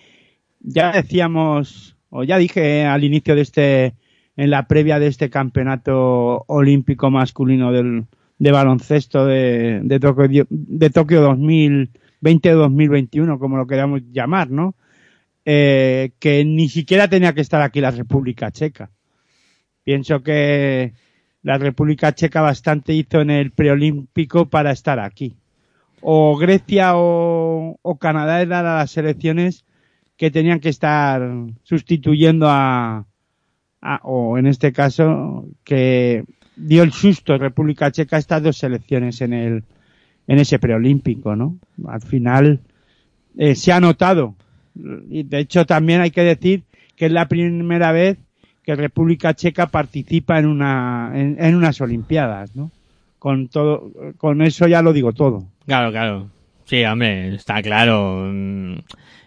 ya 0.59 0.91
decíamos 0.91 1.95
o 2.09 2.23
ya 2.23 2.38
dije 2.38 2.86
al 2.86 3.03
inicio 3.03 3.36
de 3.36 3.41
este, 3.41 3.95
en 4.38 4.49
la 4.49 4.67
previa 4.67 4.99
de 4.99 5.07
este 5.07 5.29
campeonato 5.29 6.43
olímpico 6.47 7.09
masculino 7.09 7.71
del, 7.71 8.05
de 8.38 8.51
baloncesto 8.51 9.25
de, 9.25 9.81
de 9.83 9.99
Tokio, 9.99 10.45
de 10.49 10.89
Tokio 10.89 11.21
2020 11.21 12.53
o 12.53 12.57
2021, 12.57 13.39
como 13.39 13.57
lo 13.57 13.67
queramos 13.67 14.01
llamar, 14.11 14.49
¿no? 14.49 14.75
Eh, 15.45 16.11
que 16.19 16.43
ni 16.43 16.69
siquiera 16.69 17.07
tenía 17.07 17.33
que 17.33 17.41
estar 17.41 17.61
aquí 17.61 17.79
la 17.79 17.91
República 17.91 18.51
Checa. 18.51 18.91
Pienso 19.83 20.23
que 20.23 20.93
la 21.43 21.57
República 21.57 22.13
Checa 22.13 22.41
bastante 22.41 22.93
hizo 22.93 23.21
en 23.21 23.29
el 23.29 23.51
preolímpico 23.51 24.49
para 24.49 24.71
estar 24.71 24.99
aquí. 24.99 25.38
O 26.01 26.36
Grecia 26.38 26.93
o, 26.95 27.77
o 27.81 27.97
Canadá 27.97 28.41
eran 28.41 28.65
las 28.65 28.91
selecciones 28.91 29.65
que 30.17 30.31
tenían 30.31 30.59
que 30.59 30.69
estar 30.69 31.21
sustituyendo 31.63 32.47
a, 32.49 33.05
a- 33.86 34.01
o 34.03 34.38
en 34.38 34.47
este 34.47 34.71
caso 34.73 35.45
que 35.63 36.23
dio 36.55 36.83
el 36.83 36.91
susto 36.91 37.38
República 37.38 37.91
Checa 37.91 38.17
estas 38.17 38.41
dos 38.43 38.57
selecciones 38.57 39.21
en 39.21 39.33
el 39.33 39.63
en 40.27 40.39
ese 40.39 40.57
preolímpico, 40.57 41.36
¿no? 41.36 41.57
Al 41.88 42.01
final 42.01 42.59
eh, 43.38 43.53
se 43.55 43.71
ha 43.71 43.79
notado 43.79 44.33
y 45.09 45.23
de 45.23 45.39
hecho 45.39 45.65
también 45.65 46.01
hay 46.01 46.11
que 46.11 46.23
decir 46.23 46.63
que 46.95 47.05
es 47.05 47.11
la 47.11 47.27
primera 47.27 47.91
vez 47.91 48.17
que 48.63 48.75
República 48.75 49.33
Checa 49.36 49.67
participa 49.67 50.39
en 50.39 50.47
una 50.47 51.11
en, 51.13 51.38
en 51.39 51.55
unas 51.55 51.79
Olimpiadas, 51.81 52.55
¿no? 52.55 52.71
Con 53.19 53.47
todo 53.49 53.91
con 54.17 54.41
eso 54.41 54.67
ya 54.67 54.81
lo 54.81 54.93
digo 54.93 55.13
todo. 55.13 55.45
Claro, 55.67 55.91
claro. 55.91 56.27
Sí, 56.65 56.83
hombre, 56.83 57.36
está 57.36 57.61
claro. 57.61 58.27
Mm, 58.31 58.77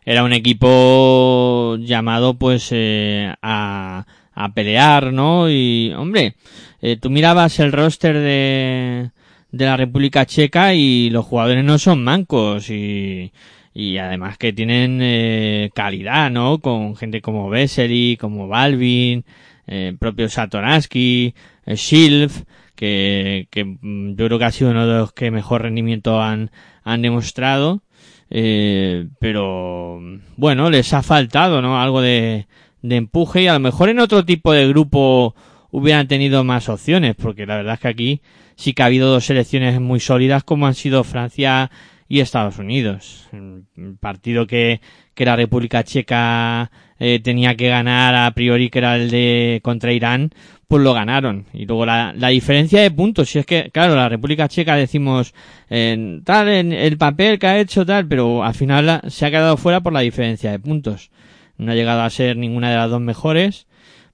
Era 0.05 0.25
un 0.25 0.33
equipo 0.33 1.77
llamado 1.81 2.35
pues 2.35 2.69
eh, 2.73 3.33
a, 3.43 4.05
a 4.39 4.53
pelear, 4.53 5.13
¿no? 5.13 5.51
Y, 5.51 5.93
hombre, 5.97 6.37
eh, 6.81 6.97
tú 6.97 7.11
mirabas 7.11 7.59
el 7.59 7.73
roster 7.73 8.15
de, 8.15 9.11
de 9.51 9.65
la 9.65 9.77
República 9.77 10.27
Checa 10.27 10.75
y 10.75 11.11
los 11.11 11.25
jugadores 11.25 11.65
no 11.65 11.77
son 11.79 12.05
mancos 12.05 12.71
y, 12.71 13.33
y 13.75 13.99
además 13.99 14.39
que 14.39 14.53
tienen 14.53 15.01
eh, 15.03 15.71
calidad, 15.75 16.31
¿no? 16.31 16.61
Con 16.61 16.95
gente 16.95 17.21
como 17.21 17.51
Vesely, 17.51 18.17
como 18.17 18.47
Balvin, 18.47 19.25
eh, 19.67 19.97
propio 19.99 20.29
Satoransky, 20.29 21.35
eh, 21.67 22.29
que, 22.77 23.49
que 23.51 23.65
mm, 23.65 24.15
yo 24.15 24.27
creo 24.27 24.39
que 24.39 24.45
ha 24.45 24.53
sido 24.53 24.71
uno 24.71 24.87
de 24.87 24.99
los 24.99 25.13
que 25.13 25.33
mejor 25.33 25.63
rendimiento 25.63 26.23
han, 26.23 26.53
han 26.85 27.03
demostrado. 27.03 27.83
Eh, 28.31 29.09
pero 29.19 30.01
bueno, 30.37 30.71
les 30.71 30.93
ha 30.93 31.03
faltado, 31.03 31.61
¿no? 31.61 31.81
Algo 31.81 32.01
de, 32.03 32.47
de 32.83 32.97
empuje 32.97 33.43
y 33.43 33.49
a 33.49 33.55
lo 33.55 33.61
mejor 33.61 33.89
en 33.89 33.99
otro 33.99 34.25
tipo 34.25 34.53
de 34.53 34.69
grupo 34.69 35.35
hubieran 35.71 36.09
tenido 36.09 36.45
más 36.45 36.69
opciones, 36.69 37.15
porque 37.17 37.47
la 37.47 37.57
verdad 37.57 37.75
es 37.75 37.81
que 37.81 37.89
aquí 37.89 38.21
sí 38.57 38.73
que 38.73 38.83
ha 38.83 38.87
habido 38.87 39.11
dos 39.11 39.27
selecciones 39.27 39.81
muy 39.81 40.01
sólidas 40.01 40.45
como 40.45 40.67
han 40.67 40.75
sido 40.75 41.05
Francia 41.05 41.71
y 42.09 42.21
Estados 42.21 42.59
Unidos. 42.59 43.29
El 43.33 43.97
partido 44.01 44.47
que, 44.47 44.81
que 45.15 45.25
la 45.27 45.37
República 45.37 45.85
Checa 45.85 46.71
eh, 46.99 47.21
tenía 47.23 47.55
que 47.55 47.69
ganar 47.69 48.15
a 48.15 48.31
priori, 48.33 48.71
que 48.71 48.79
era 48.79 48.97
el 48.97 49.11
de 49.11 49.61
contra 49.63 49.93
Irán, 49.93 50.31
pues 50.67 50.83
lo 50.83 50.95
ganaron. 50.95 51.45
Y 51.53 51.67
luego 51.67 51.85
la, 51.85 52.15
la 52.17 52.29
diferencia 52.29 52.81
de 52.81 52.91
puntos, 52.91 53.29
si 53.29 53.39
es 53.39 53.47
que, 53.47 53.71
claro, 53.71 53.95
la 53.95 54.09
República 54.09 54.49
Checa 54.49 54.77
decimos, 54.77 55.35
eh, 55.69 56.21
tal, 56.25 56.49
en 56.49 56.73
el 56.73 56.97
papel 56.97 57.39
que 57.39 57.47
ha 57.47 57.59
hecho 57.59 57.85
tal, 57.85 58.09
pero 58.09 58.43
al 58.43 58.55
final 58.55 59.03
se 59.09 59.27
ha 59.27 59.31
quedado 59.31 59.57
fuera 59.59 59.83
por 59.83 59.93
la 59.93 60.01
diferencia 60.01 60.51
de 60.51 60.59
puntos. 60.59 61.11
No 61.59 61.73
ha 61.73 61.75
llegado 61.75 62.03
a 62.03 62.11
ser 62.11 62.37
ninguna 62.37 62.71
de 62.71 62.77
las 62.77 62.91
dos 62.91 63.01
mejores, 63.01 63.67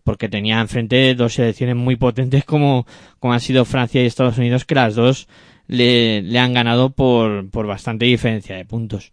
porque 0.02 0.28
tenía 0.28 0.60
enfrente 0.60 1.14
dos 1.14 1.34
selecciones 1.34 1.76
muy 1.76 1.96
potentes 1.96 2.44
como, 2.44 2.86
como 3.20 3.32
han 3.32 3.40
sido 3.40 3.64
Francia 3.64 4.02
y 4.02 4.06
Estados 4.06 4.38
Unidos, 4.38 4.64
que 4.64 4.74
las 4.74 4.94
dos 4.94 5.28
le, 5.66 6.22
le 6.22 6.38
han 6.38 6.54
ganado 6.54 6.90
por, 6.90 7.48
por 7.50 7.66
bastante 7.66 8.04
diferencia 8.04 8.56
de 8.56 8.64
puntos. 8.64 9.12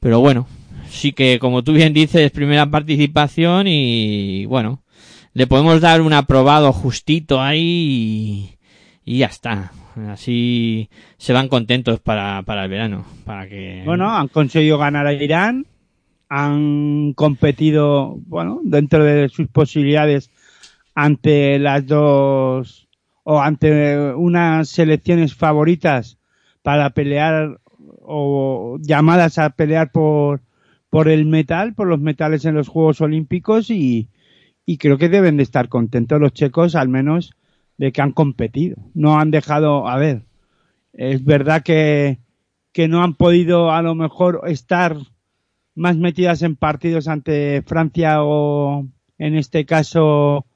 Pero 0.00 0.20
bueno, 0.20 0.48
sí 0.88 1.12
que 1.12 1.38
como 1.38 1.62
tú 1.62 1.72
bien 1.72 1.92
dices, 1.92 2.30
primera 2.30 2.66
participación 2.66 3.66
y 3.68 4.46
bueno, 4.46 4.82
le 5.32 5.46
podemos 5.46 5.80
dar 5.80 6.00
un 6.00 6.12
aprobado 6.12 6.72
justito 6.72 7.40
ahí 7.40 8.56
y, 9.04 9.18
ya 9.18 9.26
está. 9.26 9.72
Así 10.08 10.88
se 11.18 11.32
van 11.32 11.48
contentos 11.48 12.00
para, 12.00 12.42
para 12.42 12.64
el 12.64 12.70
verano, 12.70 13.04
para 13.24 13.48
que... 13.48 13.82
Bueno, 13.84 14.10
han 14.10 14.28
conseguido 14.28 14.78
ganar 14.78 15.06
a 15.06 15.12
Irán, 15.12 15.66
han 16.30 17.12
competido, 17.14 18.16
bueno, 18.26 18.60
dentro 18.62 19.04
de 19.04 19.28
sus 19.28 19.48
posibilidades 19.48 20.30
ante 20.94 21.58
las 21.58 21.86
dos 21.86 22.88
o 23.24 23.40
ante 23.40 24.14
unas 24.14 24.68
selecciones 24.68 25.34
favoritas 25.34 26.18
para 26.62 26.90
pelear 26.90 27.60
o 28.02 28.78
llamadas 28.80 29.38
a 29.38 29.50
pelear 29.50 29.92
por 29.92 30.40
por 30.90 31.08
el 31.08 31.24
metal, 31.24 31.74
por 31.74 31.86
los 31.86 32.00
metales 32.00 32.44
en 32.44 32.56
los 32.56 32.68
Juegos 32.68 33.00
Olímpicos 33.00 33.70
y, 33.70 34.08
y 34.66 34.76
creo 34.78 34.98
que 34.98 35.08
deben 35.08 35.36
de 35.36 35.44
estar 35.44 35.68
contentos 35.68 36.20
los 36.20 36.32
checos 36.32 36.74
al 36.74 36.88
menos 36.88 37.32
de 37.78 37.92
que 37.92 38.02
han 38.02 38.12
competido. 38.12 38.76
No 38.92 39.18
han 39.18 39.30
dejado, 39.30 39.88
a 39.88 39.96
ver, 39.96 40.22
es 40.92 41.24
verdad 41.24 41.62
que, 41.62 42.18
que 42.72 42.88
no 42.88 43.02
han 43.02 43.14
podido 43.14 43.70
a 43.70 43.82
lo 43.82 43.94
mejor 43.94 44.42
estar 44.46 44.96
más 45.74 45.96
metidas 45.96 46.42
en 46.42 46.56
partidos 46.56 47.08
ante 47.08 47.62
Francia 47.62 48.22
o 48.22 48.86
en 49.18 49.36
este 49.36 49.64
caso 49.64 50.46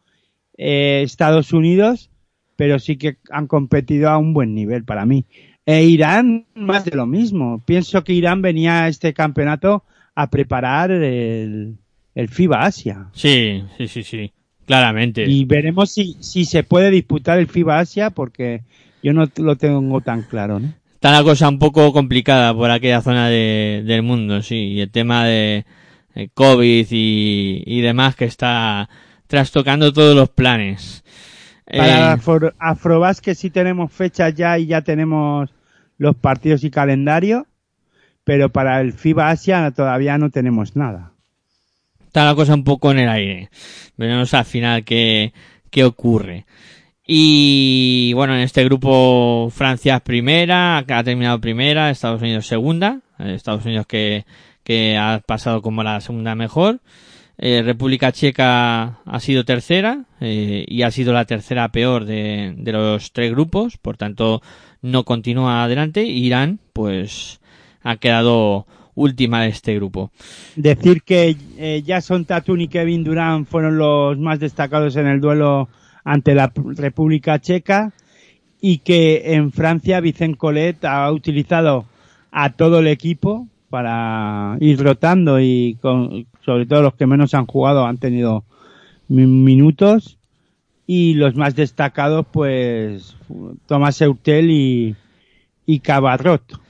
eh, 0.57 1.03
Estados 1.05 1.53
Unidos, 1.53 2.11
pero 2.57 2.79
sí 2.79 2.97
que 2.97 3.19
han 3.31 3.47
competido 3.47 4.11
a 4.11 4.19
un 4.19 4.33
buen 4.35 4.55
nivel 4.55 4.85
para 4.85 5.07
mí. 5.07 5.27
E 5.67 5.85
Irán, 5.85 6.47
más 6.55 6.85
de 6.85 6.97
lo 6.97 7.07
mismo. 7.07 7.63
Pienso 7.65 8.05
que 8.05 8.13
Irán 8.13 8.43
venía 8.43 8.85
a 8.85 8.89
este 8.89 9.15
campeonato 9.15 9.85
a 10.15 10.29
preparar 10.31 10.91
el, 10.91 11.79
el 12.15 12.29
FIBA 12.29 12.65
Asia. 12.65 13.09
Sí, 13.13 13.65
sí, 13.79 13.89
sí, 13.89 14.03
sí, 14.03 14.33
claramente. 14.67 15.25
Y 15.27 15.45
veremos 15.47 15.91
si, 15.91 16.17
si 16.21 16.45
se 16.45 16.63
puede 16.63 16.91
disputar 16.91 17.39
el 17.39 17.49
FIBA 17.49 17.79
Asia 17.79 18.11
porque 18.11 18.63
yo 19.03 19.13
no 19.13 19.25
lo 19.37 19.57
tengo 19.57 20.01
tan 20.01 20.23
claro, 20.23 20.61
¿no? 20.61 20.73
Está 21.05 21.19
la 21.19 21.23
cosa 21.23 21.51
un 21.51 21.59
poco 21.59 21.93
complicada 21.93 22.55
por 22.55 22.71
aquella 22.71 23.03
zona 23.03 23.29
de- 23.29 23.83
del 23.85 24.03
mundo, 24.03 24.41
sí. 24.41 24.55
Y 24.73 24.81
el 24.81 24.91
tema 24.91 25.27
de 25.27 25.67
COVID 26.33 26.87
y, 26.91 27.63
y 27.67 27.81
demás 27.83 28.17
que 28.17 28.25
está 28.25 28.89
trastocando 29.27 29.93
todos 29.93 30.17
los 30.17 30.31
planes. 30.31 31.05
Para 31.67 31.89
Eh, 31.89 32.13
Afro, 32.15 32.55
Afrobasket 32.59 33.37
sí 33.37 33.51
tenemos 33.51 33.93
fechas 33.93 34.35
ya 34.35 34.59
y 34.59 34.65
ya 34.65 34.81
tenemos 34.81 35.51
los 35.99 36.17
partidos 36.17 36.65
y 36.65 36.71
calendario, 36.71 37.47
pero 38.25 38.49
para 38.49 38.81
el 38.81 38.95
FIBA 38.95 39.29
Asia 39.29 39.71
todavía 39.73 40.17
no 40.17 40.31
tenemos 40.31 40.75
nada. 40.75 41.13
está 42.07 42.25
la 42.25 42.35
cosa 42.35 42.55
un 42.55 42.65
poco 42.65 42.93
en 42.93 43.01
el 43.01 43.11
aire. 43.11 43.51
Veremos 43.99 44.33
al 44.33 44.47
final 44.47 44.85
qué, 44.85 45.35
qué 45.69 45.85
ocurre. 45.85 46.47
Y 47.07 48.13
bueno, 48.15 48.35
en 48.35 48.41
este 48.41 48.65
grupo 48.65 49.51
Francia 49.51 49.97
es 49.97 50.03
primera, 50.03 50.79
ha 50.79 51.05
terminado 51.05 51.41
primera, 51.41 51.91
Estados 51.91 52.23
Unidos 52.23 52.47
segunda, 52.47 53.01
eh, 53.19 53.35
Estados 53.35 53.65
Unidos 53.67 53.87
que, 53.87 54.25
que 54.63 54.97
ha 54.97 55.21
pasado 55.25 55.61
como 55.61 55.83
la 55.83 56.01
segunda 56.01 56.35
mejor. 56.35 56.81
Eh, 57.37 57.63
República 57.63 58.13
Checa 58.13 59.01
ha 59.05 59.21
sido 59.21 59.45
tercera 59.45 60.05
eh, 60.21 60.65
y 60.69 60.83
ha 60.83 60.91
sido 60.91 61.13
la 61.13 61.25
tercera 61.25 61.69
peor 61.71 62.05
de, 62.05 62.55
de 62.57 62.73
los 62.73 63.13
tres 63.13 63.33
grupos, 63.33 63.77
por 63.77 63.97
tanto 63.97 64.41
no 64.81 65.05
continúa 65.05 65.65
adelante. 65.65 66.05
Irán, 66.05 66.61
pues, 66.73 67.41
ha 67.83 67.97
quedado 67.97 68.67
última 68.95 69.43
de 69.43 69.49
este 69.49 69.75
grupo. 69.75 70.11
Decir 70.57 71.03
que 71.03 71.37
eh, 71.59 71.83
Jason 71.87 72.25
Tatum 72.25 72.61
y 72.61 72.69
Kevin 72.69 73.05
Durant 73.05 73.49
fueron 73.49 73.79
los 73.79 74.17
más 74.19 74.39
destacados 74.39 74.97
en 74.97 75.07
el 75.07 75.21
duelo 75.21 75.69
ante 76.05 76.35
la 76.35 76.53
República 76.55 77.41
Checa 77.41 77.93
y 78.61 78.79
que 78.79 79.35
en 79.35 79.53
Francia 79.53 80.01
Vicent 80.01 80.37
Collet 80.37 80.85
ha 80.85 81.11
utilizado 81.11 81.87
a 82.31 82.51
todo 82.53 82.79
el 82.81 82.87
equipo 82.89 83.49
para 83.71 84.57
ir 84.61 84.81
rotando 84.83 85.41
y 85.41 85.77
con, 85.81 86.27
sobre 86.45 86.67
todo 86.67 86.83
los 86.83 86.95
que 86.95 87.07
menos 87.07 87.35
han 87.35 87.47
jugado 87.47 87.87
han 87.87 87.99
tenido 87.99 88.45
mi- 89.09 89.27
minutos 89.27 90.19
y 90.87 91.15
los 91.15 91.35
más 91.35 91.55
destacados 91.57 92.27
pues 92.31 93.17
Tomás 93.67 94.01
Eutel 94.03 94.51
y, 94.51 94.95
y 95.67 95.81
Cabarrot. 95.81 96.61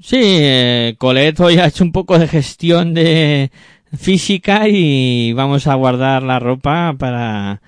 Sí, 0.00 0.18
eh, 0.22 0.94
Colet 0.98 1.38
hoy 1.40 1.58
ha 1.58 1.66
hecho 1.66 1.84
un 1.84 1.92
poco 1.92 2.18
de 2.18 2.26
gestión 2.28 2.94
de 2.94 3.50
física 3.96 4.66
y 4.68 5.32
vamos 5.34 5.66
a 5.66 5.74
guardar 5.74 6.22
la 6.22 6.38
ropa 6.38 6.94
para, 6.98 7.60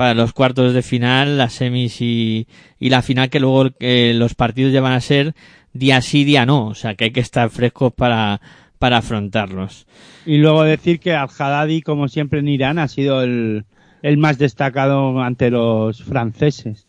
para 0.00 0.14
los 0.14 0.32
cuartos 0.32 0.72
de 0.72 0.80
final, 0.80 1.36
las 1.36 1.52
semis 1.52 2.00
y, 2.00 2.46
y 2.78 2.88
la 2.88 3.02
final 3.02 3.28
que 3.28 3.38
luego 3.38 3.68
eh, 3.80 4.14
los 4.16 4.34
partidos 4.34 4.72
ya 4.72 4.80
van 4.80 4.94
a 4.94 5.00
ser 5.02 5.34
día 5.74 6.00
sí, 6.00 6.24
día 6.24 6.46
no. 6.46 6.68
O 6.68 6.74
sea 6.74 6.94
que 6.94 7.04
hay 7.04 7.10
que 7.10 7.20
estar 7.20 7.50
frescos 7.50 7.92
para, 7.92 8.40
para 8.78 8.96
afrontarlos. 8.96 9.86
Y 10.24 10.38
luego 10.38 10.62
decir 10.62 11.00
que 11.00 11.12
Al-Haddadi, 11.12 11.82
como 11.82 12.08
siempre 12.08 12.40
en 12.40 12.48
Irán, 12.48 12.78
ha 12.78 12.88
sido 12.88 13.20
el, 13.22 13.66
el 14.00 14.16
más 14.16 14.38
destacado 14.38 15.20
ante 15.20 15.50
los 15.50 16.02
franceses. 16.02 16.86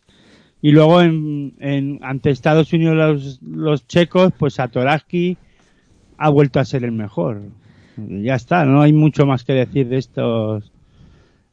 Y 0.62 0.70
luego 0.70 1.02
en, 1.02 1.52
en- 1.60 1.98
ante 2.00 2.30
Estados 2.30 2.72
Unidos 2.72 2.96
los, 2.96 3.42
los 3.42 3.86
checos, 3.86 4.32
pues 4.38 4.54
Satoraski 4.54 5.36
ha 6.16 6.30
vuelto 6.30 6.60
a 6.60 6.64
ser 6.64 6.82
el 6.82 6.92
mejor. 6.92 7.42
Ya 7.98 8.36
está, 8.36 8.64
no 8.64 8.80
hay 8.80 8.94
mucho 8.94 9.26
más 9.26 9.44
que 9.44 9.52
decir 9.52 9.88
de 9.90 9.98
estos 9.98 10.72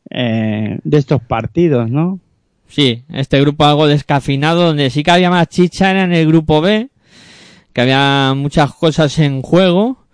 eh, 0.10 0.80
de 0.84 0.98
estos 0.98 1.22
partidos, 1.22 1.90
¿no? 1.90 2.20
Sí, 2.68 3.04
este 3.12 3.42
grupo 3.42 3.66
algo 3.66 3.88
descafinado, 3.88 4.68
donde 4.68 4.90
sí 4.90 5.04
que 5.04 5.12
había 5.12 5.30
más 5.30 5.48
chicha 5.50 5.90
era 5.90 6.04
en 6.04 6.14
el 6.14 6.28
grupo 6.28 6.62
B, 6.62 6.90
que 7.74 7.82
había 7.82 8.34
muchas 8.36 8.74
cosas 8.74 9.18
en 9.20 9.42
juego 9.42 10.06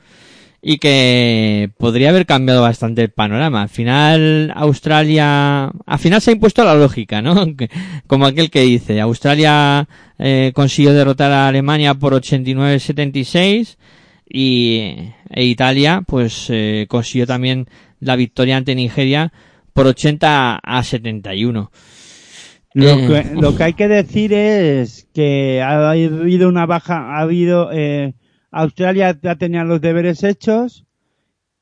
y 0.67 0.79
que 0.79 1.69
podría 1.77 2.09
haber 2.09 2.25
cambiado 2.25 2.63
bastante 2.63 3.03
el 3.03 3.11
panorama. 3.11 3.61
Al 3.61 3.69
final, 3.69 4.51
Australia, 4.55 5.65
al 5.85 5.99
final 5.99 6.21
se 6.21 6.31
ha 6.31 6.33
impuesto 6.33 6.63
la 6.63 6.73
lógica, 6.73 7.21
¿no? 7.21 7.45
Como 8.07 8.25
aquel 8.25 8.49
que 8.49 8.61
dice, 8.61 8.99
Australia 8.99 9.87
eh, 10.17 10.53
consiguió 10.55 10.93
derrotar 10.93 11.31
a 11.31 11.47
Alemania 11.49 11.93
por 11.93 12.13
89-76 12.13 13.77
y 14.27 14.95
e 15.29 15.43
Italia, 15.43 16.01
pues, 16.07 16.47
eh, 16.49 16.87
consiguió 16.89 17.27
también 17.27 17.67
la 17.99 18.15
victoria 18.15 18.57
ante 18.57 18.73
Nigeria 18.73 19.33
por 19.76 19.88
80 19.88 20.59
a 20.63 20.84
71. 20.84 21.69
Lo 22.73 22.89
Eh, 22.89 23.07
que, 23.07 23.36
lo 23.36 23.57
que 23.57 23.63
hay 23.63 23.73
que 23.73 23.89
decir 23.89 24.32
es 24.32 25.09
que 25.13 25.61
ha 25.61 25.91
habido 25.91 26.47
una 26.47 26.65
baja, 26.65 27.17
ha 27.17 27.19
habido, 27.19 27.71
eh, 27.73 28.13
Australia 28.51 29.19
ya 29.21 29.36
tenía 29.36 29.65
los 29.65 29.82
deberes 29.82 30.23
hechos 30.23 30.86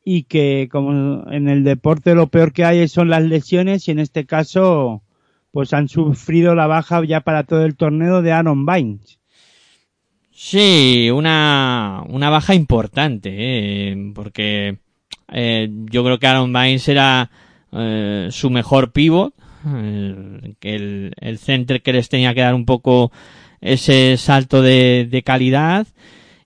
y 0.05 0.23
que 0.23 0.69
como 0.71 1.27
en 1.31 1.49
el 1.49 1.63
deporte 1.63 2.13
lo 2.13 2.27
peor 2.27 2.53
que 2.53 2.65
hay 2.65 2.87
son 2.87 3.09
las 3.09 3.23
lesiones 3.23 3.87
y 3.87 3.91
en 3.91 3.99
este 3.99 4.27
caso 4.27 5.01
pues 5.49 5.73
han 5.73 5.89
sufrido 5.89 6.53
la 6.53 6.67
baja 6.67 7.03
ya 7.03 7.21
para 7.21 7.45
todo 7.45 7.65
el 7.65 7.75
torneo 7.75 8.21
de 8.21 8.31
Aaron 8.31 8.67
Bynes. 8.67 9.17
Sí, 10.31 11.09
una, 11.11 12.03
una 12.09 12.29
baja 12.29 12.53
importante, 12.53 13.31
eh, 13.33 14.11
porque 14.13 14.77
eh, 15.31 15.67
yo 15.71 16.03
creo 16.03 16.19
que 16.19 16.27
Aaron 16.27 16.53
Bynes 16.53 16.87
era 16.87 17.31
eh, 17.75 18.27
su 18.29 18.49
mejor 18.49 18.91
pivot, 18.91 19.33
eh, 19.65 20.55
el, 20.61 21.13
el 21.19 21.37
center 21.39 21.81
que 21.81 21.93
les 21.93 22.07
tenía 22.07 22.33
que 22.33 22.41
dar 22.41 22.53
un 22.53 22.65
poco 22.65 23.11
ese 23.61 24.17
salto 24.17 24.61
de, 24.61 25.07
de 25.09 25.23
calidad 25.23 25.87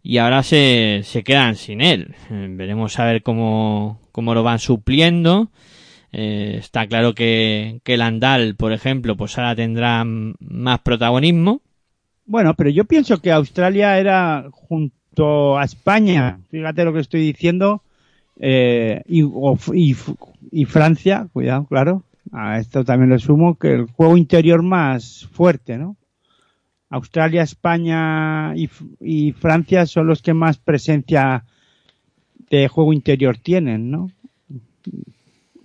y 0.04 0.20
ahora 0.20 0.44
se, 0.44 1.02
se 1.04 1.24
quedan 1.24 1.56
sin 1.56 1.82
él. 1.82 2.16
Eh, 2.30 2.48
veremos 2.52 2.98
a 3.00 3.06
ver 3.06 3.24
cómo, 3.24 4.00
cómo 4.12 4.34
lo 4.34 4.44
van 4.44 4.60
supliendo. 4.60 5.52
Está 6.10 6.88
claro 6.88 7.14
que, 7.14 7.82
que 7.84 7.98
Landal, 7.98 8.56
por 8.56 8.72
ejemplo, 8.72 9.18
pues 9.18 9.38
ahora 9.38 9.56
tendrá 9.56 10.04
más 10.06 10.80
protagonismo. 10.80 11.62
Bueno, 12.26 12.56
pero 12.56 12.70
yo 12.72 12.86
pienso 12.86 13.20
que 13.22 13.32
Australia 13.32 14.00
era 14.00 14.48
junto 14.52 15.60
a 15.60 15.64
España, 15.66 16.40
fíjate 16.50 16.86
lo 16.86 16.94
que 16.94 17.02
estoy 17.02 17.22
diciendo, 17.22 17.84
y, 18.40 19.22
y, 19.74 19.96
y 20.52 20.66
Francia, 20.66 21.28
cuidado, 21.32 21.66
claro, 21.66 22.04
a 22.32 22.60
esto 22.60 22.84
también 22.84 23.10
lo 23.10 23.20
sumo, 23.20 23.58
que 23.58 23.74
el 23.74 23.86
juego 23.86 24.18
interior 24.18 24.64
más 24.64 25.28
fuerte, 25.32 25.78
¿no? 25.78 25.98
Australia, 26.90 27.42
España 27.42 28.56
y, 28.56 28.70
y 29.02 29.34
Francia 29.34 29.86
son 29.86 30.08
los 30.08 30.22
que 30.22 30.34
más 30.34 30.58
presencia 30.58 31.44
de 32.50 32.68
juego 32.68 32.94
interior 32.94 33.38
tienen, 33.38 33.92
¿no? 33.92 34.10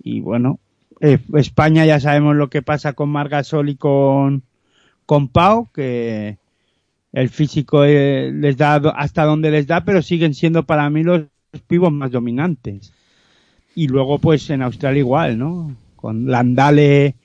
Y 0.03 0.19
bueno, 0.19 0.59
eh, 0.99 1.19
España 1.35 1.85
ya 1.85 1.99
sabemos 1.99 2.35
lo 2.35 2.49
que 2.49 2.61
pasa 2.61 2.93
con 2.93 3.09
Margasol 3.09 3.69
y 3.69 3.75
con, 3.75 4.43
con 5.05 5.29
Pau, 5.29 5.69
que 5.73 6.37
el 7.13 7.29
físico 7.29 7.83
eh, 7.85 8.31
les 8.33 8.57
da 8.57 8.75
hasta 8.95 9.25
donde 9.25 9.51
les 9.51 9.67
da, 9.67 9.85
pero 9.85 10.01
siguen 10.01 10.33
siendo 10.33 10.63
para 10.63 10.89
mí 10.89 11.03
los 11.03 11.23
pivos 11.67 11.91
más 11.91 12.11
dominantes. 12.11 12.93
Y 13.75 13.87
luego 13.87 14.19
pues 14.19 14.49
en 14.49 14.61
Australia 14.61 14.99
igual, 14.99 15.37
¿no? 15.37 15.75
Con 15.95 16.29
Landale 16.29 17.15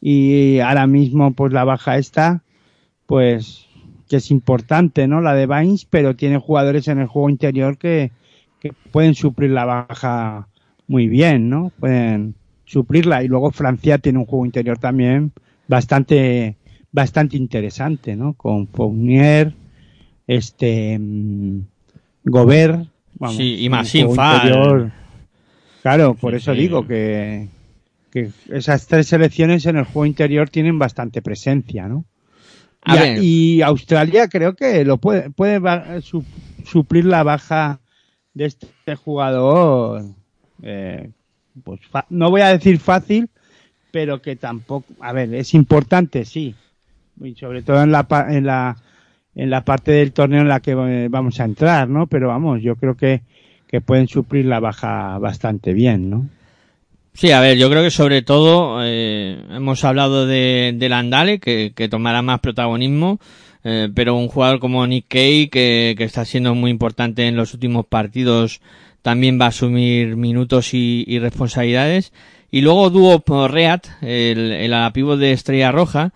y 0.00 0.60
ahora 0.60 0.86
mismo 0.86 1.32
pues 1.32 1.52
la 1.52 1.64
baja 1.64 1.98
esta, 1.98 2.42
pues 3.06 3.66
que 4.08 4.16
es 4.16 4.30
importante, 4.30 5.08
¿no? 5.08 5.20
La 5.20 5.34
de 5.34 5.46
Baines, 5.46 5.84
pero 5.84 6.14
tiene 6.14 6.38
jugadores 6.38 6.86
en 6.88 6.98
el 6.98 7.06
juego 7.06 7.28
interior 7.28 7.76
que, 7.76 8.12
que 8.60 8.72
pueden 8.92 9.14
suplir 9.14 9.50
la 9.50 9.64
baja 9.64 10.48
muy 10.86 11.08
bien, 11.08 11.48
¿no? 11.48 11.72
Pueden 11.80 12.34
suplirla 12.64 13.22
y 13.22 13.28
luego 13.28 13.50
Francia 13.50 13.98
tiene 13.98 14.18
un 14.18 14.26
juego 14.26 14.46
interior 14.46 14.78
también 14.78 15.32
bastante 15.68 16.56
bastante 16.92 17.36
interesante, 17.36 18.16
¿no? 18.16 18.32
Con 18.34 18.68
Fournier, 18.68 19.52
este 20.26 20.98
mm, 20.98 21.60
Gobert, 22.24 22.88
vamos, 23.18 23.36
Sí, 23.36 23.56
y 23.58 23.64
interior. 23.66 24.90
Claro, 25.86 26.14
por 26.14 26.32
Sí, 26.32 26.38
eso 26.38 26.52
sí. 26.52 26.58
digo 26.58 26.84
que 26.84 27.46
que 28.10 28.30
esas 28.50 28.88
tres 28.88 29.06
selecciones 29.06 29.66
en 29.66 29.76
el 29.76 29.84
juego 29.84 30.04
interior 30.04 30.48
tienen 30.50 30.80
bastante 30.80 31.22
presencia, 31.22 31.86
¿no? 31.86 32.04
A 32.82 32.94
y, 32.94 32.98
a- 32.98 33.02
ver. 33.02 33.18
y 33.22 33.62
Australia 33.62 34.26
creo 34.26 34.56
que 34.56 34.84
lo 34.84 34.96
puede, 34.96 35.30
puede 35.30 35.60
suplir 36.64 37.04
la 37.04 37.22
baja 37.22 37.78
de 38.34 38.46
este 38.46 38.96
jugador. 38.96 40.02
eh, 40.62 41.10
pues 41.62 41.78
no 42.10 42.30
voy 42.30 42.40
a 42.40 42.48
decir 42.48 42.80
fácil, 42.80 43.28
pero 43.92 44.20
que 44.20 44.34
tampoco, 44.34 44.86
a 44.98 45.12
ver, 45.12 45.32
es 45.34 45.54
importante, 45.54 46.24
sí. 46.24 46.54
Y 47.20 47.36
sobre 47.36 47.62
todo 47.62 47.80
en 47.84 47.92
la, 47.92 48.06
en 48.28 48.44
la, 48.44 48.76
en 49.36 49.50
la 49.50 49.64
parte 49.64 49.92
del 49.92 50.12
torneo 50.12 50.40
en 50.40 50.48
la 50.48 50.58
que 50.58 50.72
eh, 50.72 51.06
vamos 51.08 51.38
a 51.38 51.44
entrar, 51.44 51.88
¿no? 51.88 52.08
Pero 52.08 52.26
vamos, 52.26 52.60
yo 52.60 52.74
creo 52.74 52.96
que, 52.96 53.22
que 53.68 53.80
pueden 53.80 54.08
suplir 54.08 54.46
la 54.46 54.60
baja 54.60 55.18
bastante 55.18 55.72
bien, 55.72 56.10
¿no? 56.10 56.28
Sí, 57.14 57.30
a 57.30 57.40
ver, 57.40 57.56
yo 57.56 57.70
creo 57.70 57.82
que 57.82 57.90
sobre 57.90 58.20
todo 58.20 58.80
eh, 58.82 59.38
hemos 59.50 59.84
hablado 59.84 60.26
de, 60.26 60.76
Landale, 60.78 61.38
que, 61.38 61.72
que 61.74 61.88
tomará 61.88 62.20
más 62.20 62.40
protagonismo, 62.40 63.18
eh, 63.64 63.88
pero 63.94 64.16
un 64.16 64.28
jugador 64.28 64.60
como 64.60 64.86
Nick 64.86 65.06
Kay, 65.08 65.48
que, 65.48 65.94
que 65.96 66.04
está 66.04 66.26
siendo 66.26 66.54
muy 66.54 66.70
importante 66.70 67.26
en 67.26 67.34
los 67.34 67.54
últimos 67.54 67.86
partidos, 67.86 68.60
también 69.00 69.40
va 69.40 69.46
a 69.46 69.48
asumir 69.48 70.16
minutos 70.16 70.74
y, 70.74 71.18
responsabilidades. 71.20 72.12
Y 72.50 72.60
luego 72.60 72.90
Duo 72.90 73.48
Reat, 73.48 73.86
el, 74.02 74.52
el 74.52 75.18
de 75.18 75.32
Estrella 75.32 75.72
Roja, 75.72 76.12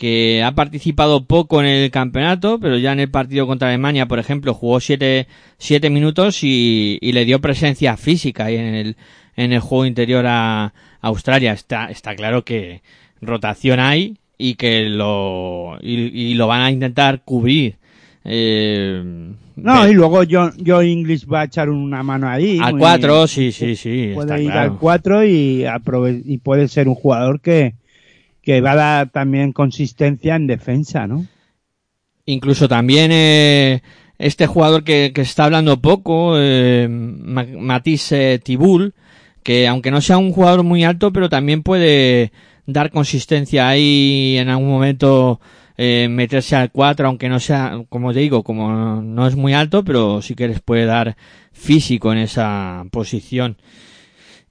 que 0.00 0.42
ha 0.42 0.52
participado 0.54 1.26
poco 1.26 1.60
en 1.60 1.66
el 1.66 1.90
campeonato, 1.90 2.58
pero 2.58 2.78
ya 2.78 2.92
en 2.92 3.00
el 3.00 3.10
partido 3.10 3.46
contra 3.46 3.68
Alemania, 3.68 4.06
por 4.06 4.18
ejemplo, 4.18 4.54
jugó 4.54 4.80
siete, 4.80 5.26
siete 5.58 5.90
minutos 5.90 6.42
y, 6.42 6.96
y 7.02 7.12
le 7.12 7.26
dio 7.26 7.38
presencia 7.42 7.98
física 7.98 8.48
en 8.50 8.74
el, 8.74 8.96
en 9.36 9.52
el 9.52 9.60
juego 9.60 9.84
interior 9.84 10.24
a 10.26 10.72
Australia. 11.02 11.52
Está, 11.52 11.90
está 11.90 12.14
claro 12.16 12.46
que 12.46 12.80
rotación 13.20 13.78
hay 13.78 14.16
y 14.38 14.54
que 14.54 14.84
lo, 14.88 15.76
y, 15.82 15.96
y 16.30 16.32
lo 16.32 16.46
van 16.46 16.62
a 16.62 16.70
intentar 16.70 17.20
cubrir. 17.22 17.76
Eh, 18.24 19.02
No, 19.56 19.86
y 19.86 19.92
luego 19.92 20.22
John, 20.30 20.54
John 20.66 20.86
English 20.86 21.26
va 21.30 21.42
a 21.42 21.44
echar 21.44 21.68
una 21.68 22.02
mano 22.02 22.26
ahí. 22.26 22.58
al 22.62 22.72
muy- 22.72 22.80
4, 22.80 23.26
sí, 23.26 23.52
sí, 23.52 23.76
sí. 23.76 24.12
puede 24.14 24.28
está 24.32 24.40
ir 24.40 24.50
claro. 24.50 24.72
al 24.72 24.78
4 24.78 25.24
y, 25.26 25.64
aprove- 25.64 26.22
y 26.24 26.38
puede 26.38 26.68
ser 26.68 26.88
un 26.88 26.94
jugador 26.94 27.40
que, 27.42 27.74
que 28.42 28.60
va 28.60 28.72
a 28.72 28.76
dar 28.76 29.10
también 29.10 29.52
consistencia 29.52 30.36
en 30.36 30.46
defensa, 30.46 31.06
¿no? 31.06 31.26
Incluso 32.26 32.68
también 32.68 33.10
eh, 33.12 33.82
este 34.18 34.46
jugador 34.46 34.84
que, 34.84 35.12
que 35.14 35.22
está 35.22 35.44
hablando 35.44 35.80
poco, 35.80 36.34
eh, 36.36 36.86
Ma- 36.90 37.46
Matisse 37.58 38.38
Tibul, 38.42 38.94
que 39.42 39.66
aunque 39.66 39.90
no 39.90 40.00
sea 40.00 40.18
un 40.18 40.32
jugador 40.32 40.62
muy 40.62 40.84
alto, 40.84 41.12
pero 41.12 41.28
también 41.28 41.62
puede 41.62 42.30
dar 42.66 42.90
consistencia 42.90 43.68
ahí 43.68 44.36
en 44.38 44.48
algún 44.48 44.68
momento 44.68 45.40
eh, 45.76 46.08
meterse 46.10 46.54
al 46.56 46.70
4, 46.70 47.08
aunque 47.08 47.28
no 47.28 47.40
sea, 47.40 47.82
como 47.88 48.12
te 48.12 48.20
digo, 48.20 48.44
como 48.44 49.00
no 49.02 49.26
es 49.26 49.34
muy 49.34 49.54
alto, 49.54 49.82
pero 49.82 50.22
sí 50.22 50.34
que 50.34 50.46
les 50.46 50.60
puede 50.60 50.84
dar 50.84 51.16
físico 51.52 52.12
en 52.12 52.18
esa 52.18 52.84
posición. 52.92 53.56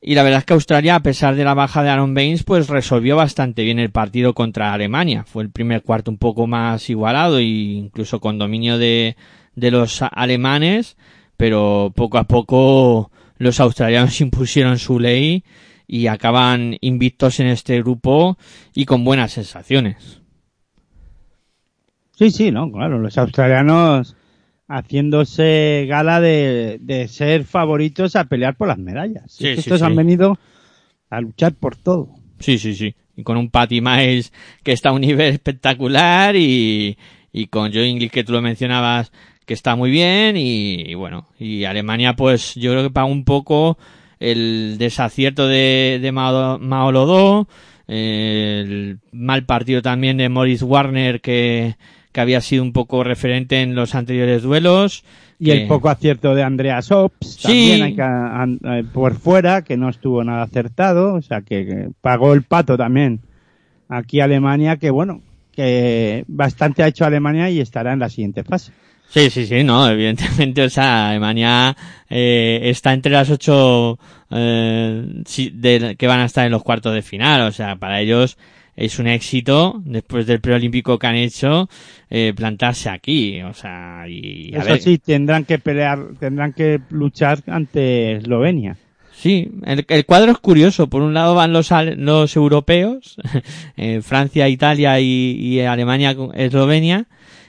Y 0.02 0.16
la 0.16 0.24
verdad 0.24 0.40
es 0.40 0.46
que 0.46 0.54
Australia, 0.54 0.96
a 0.96 1.02
pesar 1.02 1.36
de 1.36 1.44
la 1.44 1.54
baja 1.54 1.84
de 1.84 1.90
Aaron 1.90 2.14
Baines, 2.14 2.44
pues 2.44 2.70
resolvió 2.70 3.18
bastante 3.18 3.64
bien 3.64 3.80
el 3.80 3.92
partido 3.92 4.34
contra 4.34 4.74
Alemania. 4.74 5.26
Fue 5.26 5.44
el 5.44 5.52
primer 5.52 5.84
cuarto 5.84 6.10
un 6.10 6.18
poco 6.18 6.48
más 6.48 6.90
igualado 6.90 7.40
e 7.40 7.44
incluso 7.44 8.22
con 8.22 8.38
dominio 8.38 8.78
de, 8.78 9.18
de 9.56 9.72
los 9.72 10.02
alemanes, 10.02 10.96
pero 11.36 11.92
poco 11.94 12.18
a 12.18 12.24
poco 12.24 13.12
los 13.38 13.60
australianos 13.60 14.22
impusieron 14.22 14.80
su 14.80 15.00
ley 15.00 15.44
y 15.86 16.08
acaban 16.08 16.78
invictos 16.80 17.40
en 17.42 17.48
este 17.48 17.82
grupo 17.82 18.38
y 18.74 18.86
con 18.86 19.04
buenas 19.04 19.32
sensaciones. 19.34 20.22
Sí, 22.16 22.32
sí, 22.32 22.52
no, 22.52 22.72
claro, 22.72 23.00
los 23.00 23.18
australianos 23.18 24.16
haciéndose 24.70 25.88
gala 25.90 26.22
de, 26.22 26.78
de 26.80 27.08
ser 27.08 27.44
favoritos 27.44 28.16
a 28.16 28.26
pelear 28.26 28.56
por 28.56 28.68
las 28.68 28.78
medallas. 28.78 29.32
Sí, 29.32 29.56
sí, 29.56 29.60
estos 29.60 29.80
sí. 29.80 29.86
han 29.86 29.96
venido 29.96 30.38
a 31.10 31.20
luchar 31.20 31.54
por 31.56 31.76
todo. 31.76 32.16
Sí, 32.40 32.60
sí, 32.60 32.76
sí. 32.76 32.96
Y 33.18 33.24
con 33.24 33.36
un 33.36 33.50
Patty 33.50 33.82
Miles 33.82 34.32
que 34.64 34.72
está 34.72 34.90
a 34.90 34.94
un 34.94 35.02
nivel 35.02 35.34
espectacular 35.34 36.36
y, 36.36 36.98
y 37.34 37.48
con 37.48 37.74
Joe 37.74 37.88
Inglis 37.88 38.12
que 38.12 38.24
tú 38.24 38.32
lo 38.32 38.42
mencionabas 38.42 39.12
que 39.46 39.56
está 39.56 39.76
muy 39.76 39.90
bien 39.90 40.38
y, 40.38 40.76
y 40.92 40.94
bueno, 40.94 41.28
y 41.40 41.64
Alemania 41.64 42.16
pues 42.16 42.54
yo 42.54 42.72
creo 42.72 42.84
que 42.84 42.92
paga 42.92 43.08
un 43.08 43.26
poco 43.26 43.80
el 44.20 44.78
desacierto 44.78 45.48
de, 45.48 45.98
de 46.00 46.12
Mao, 46.12 46.60
Mao 46.60 46.92
Lodó, 46.92 47.48
el 47.88 49.00
mal 49.12 49.46
partido 49.46 49.82
también 49.82 50.18
de 50.18 50.30
Morris 50.30 50.62
Warner 50.62 51.22
que, 51.22 51.76
que 52.12 52.22
había 52.22 52.42
sido 52.42 52.64
un 52.64 52.74
poco 52.74 53.04
referente 53.04 53.62
en 53.62 53.76
los 53.76 53.96
anteriores 53.96 54.42
duelos. 54.44 55.04
Y 55.40 55.46
que- 55.46 55.62
el 55.62 55.68
poco 55.68 55.90
acierto 55.90 56.36
de 56.36 56.44
Andreas 56.44 56.92
Ops 56.92 57.36
Sí. 57.38 57.42
también 57.44 57.84
hay 57.84 57.96
que, 57.96 58.02
an- 58.02 58.60
eh, 58.64 58.84
por 58.92 59.16
fuera, 59.16 59.64
que 59.64 59.78
no 59.78 59.90
estuvo 59.90 60.24
nada 60.24 60.44
acertado, 60.44 61.14
o 61.14 61.22
sea 61.22 61.42
que, 61.42 61.66
que 61.66 61.88
pagó 62.02 62.34
el 62.34 62.44
pato 62.44 62.78
también. 62.78 63.22
Aquí 63.88 64.20
Alemania, 64.20 64.78
que 64.78 64.90
bueno, 64.90 65.22
que 65.52 66.24
bastante 66.28 66.84
ha 66.84 66.88
hecho 66.88 67.06
Alemania 67.06 67.50
y 67.50 67.60
estará 67.60 67.94
en 67.94 68.00
la 68.00 68.10
siguiente 68.10 68.44
fase. 68.44 68.72
Sí, 69.10 69.30
sí, 69.32 69.46
sí, 69.48 69.64
no, 69.64 69.90
evidentemente, 69.90 70.62
o 70.64 70.70
sea, 70.70 71.10
Alemania 71.10 71.76
eh, 72.10 72.60
está 72.66 72.94
entre 72.94 73.12
las 73.12 73.30
ocho 73.30 73.98
eh, 74.30 75.24
de- 75.54 75.96
que 75.98 76.08
van 76.08 76.20
a 76.20 76.26
estar 76.26 76.46
en 76.46 76.52
los 76.52 76.64
cuartos 76.64 76.94
de 76.94 77.02
final, 77.02 77.42
o 77.42 77.52
sea, 77.52 77.76
para 77.78 78.02
ellos 78.02 78.38
es 78.80 78.98
un 78.98 79.08
éxito, 79.08 79.82
después 79.84 80.26
del 80.26 80.40
preolímpico 80.40 80.98
que 80.98 81.08
han 81.08 81.16
hecho, 81.16 81.70
eh, 82.10 82.34
plantarse 82.34 82.90
aquí, 82.90 83.42
o 83.42 83.54
sea, 83.54 84.06
y 84.08 84.54
a 84.56 84.60
Eso 84.60 84.70
ver, 84.70 84.82
sí, 84.82 84.98
tendrán 84.98 85.44
que 85.44 85.60
pelear, 85.60 86.00
tendrán 86.18 86.54
que 86.54 86.80
luchar 86.90 87.40
ante 87.48 88.14
Eslovenia. 88.14 88.78
Sí, 89.12 89.52
el, 89.66 89.86
el 89.86 90.06
cuadro 90.06 90.32
es 90.32 90.38
curioso. 90.38 90.88
Por 90.88 91.02
un 91.02 91.14
lado 91.14 91.36
van 91.36 91.52
los, 91.52 91.70
los 91.98 92.36
europeos, 92.38 93.18
eh, 93.76 94.02
Francia, 94.02 94.48
Italia 94.48 94.98
y, 95.02 95.36
y 95.38 95.60
Alemania, 95.60 96.16
Eslovenia, 96.36 97.06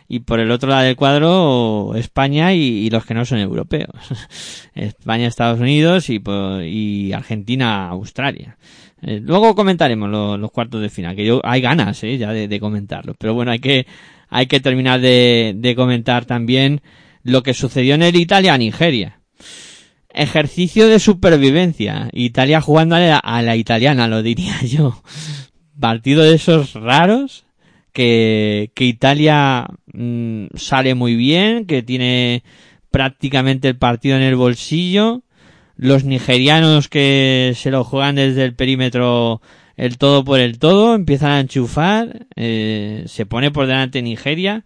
y 0.08 0.18
por 0.20 0.40
el 0.40 0.50
otro 0.50 0.68
lado 0.68 0.82
del 0.82 0.96
cuadro 0.96 1.92
España 1.94 2.52
y, 2.54 2.58
y 2.58 2.90
los 2.90 3.06
que 3.06 3.14
no 3.14 3.24
son 3.24 3.38
europeos. 3.38 3.94
España, 4.74 5.28
Estados 5.28 5.60
Unidos 5.60 6.10
y, 6.10 6.20
y 6.64 7.12
Argentina, 7.12 7.88
Australia. 7.88 8.56
Eh, 9.02 9.20
luego 9.22 9.54
comentaremos 9.54 10.08
lo- 10.10 10.36
los 10.36 10.50
cuartos 10.50 10.80
de 10.82 10.90
final, 10.90 11.16
que 11.16 11.24
yo 11.24 11.40
hay 11.44 11.60
ganas 11.60 12.02
eh, 12.04 12.18
ya 12.18 12.32
de, 12.32 12.48
de. 12.48 12.60
Pero 13.18 13.34
bueno, 13.34 13.50
hay 13.50 13.58
que, 13.58 13.86
hay 14.28 14.46
que 14.46 14.60
terminar 14.60 15.00
de, 15.00 15.54
de 15.56 15.74
comentar 15.74 16.24
también 16.24 16.82
lo 17.22 17.42
que 17.42 17.54
sucedió 17.54 17.94
en 17.94 18.02
el 18.02 18.16
Italia-Nigeria 18.16 19.20
ejercicio 20.12 20.88
de 20.88 20.98
supervivencia. 20.98 22.08
Italia 22.12 22.60
jugando 22.60 22.96
a 22.96 23.00
la, 23.00 23.18
a 23.18 23.42
la 23.42 23.56
italiana, 23.56 24.08
lo 24.08 24.22
diría 24.22 24.60
yo. 24.66 25.02
Partido 25.78 26.22
de 26.24 26.34
esos 26.34 26.74
raros 26.74 27.44
que, 27.92 28.70
que 28.74 28.84
Italia 28.84 29.66
mm, 29.92 30.46
sale 30.54 30.94
muy 30.94 31.14
bien, 31.16 31.64
que 31.66 31.82
tiene 31.82 32.42
prácticamente 32.90 33.68
el 33.68 33.76
partido 33.78 34.16
en 34.16 34.22
el 34.22 34.36
bolsillo. 34.36 35.22
Los 35.82 36.04
nigerianos 36.04 36.88
que 36.88 37.54
se 37.56 37.70
lo 37.70 37.84
juegan 37.84 38.16
desde 38.16 38.44
el 38.44 38.54
perímetro 38.54 39.40
el 39.78 39.96
todo 39.96 40.24
por 40.24 40.38
el 40.38 40.58
todo, 40.58 40.94
empiezan 40.94 41.30
a 41.30 41.40
enchufar, 41.40 42.26
eh, 42.36 43.04
se 43.06 43.24
pone 43.24 43.50
por 43.50 43.66
delante 43.66 44.02
Nigeria, 44.02 44.64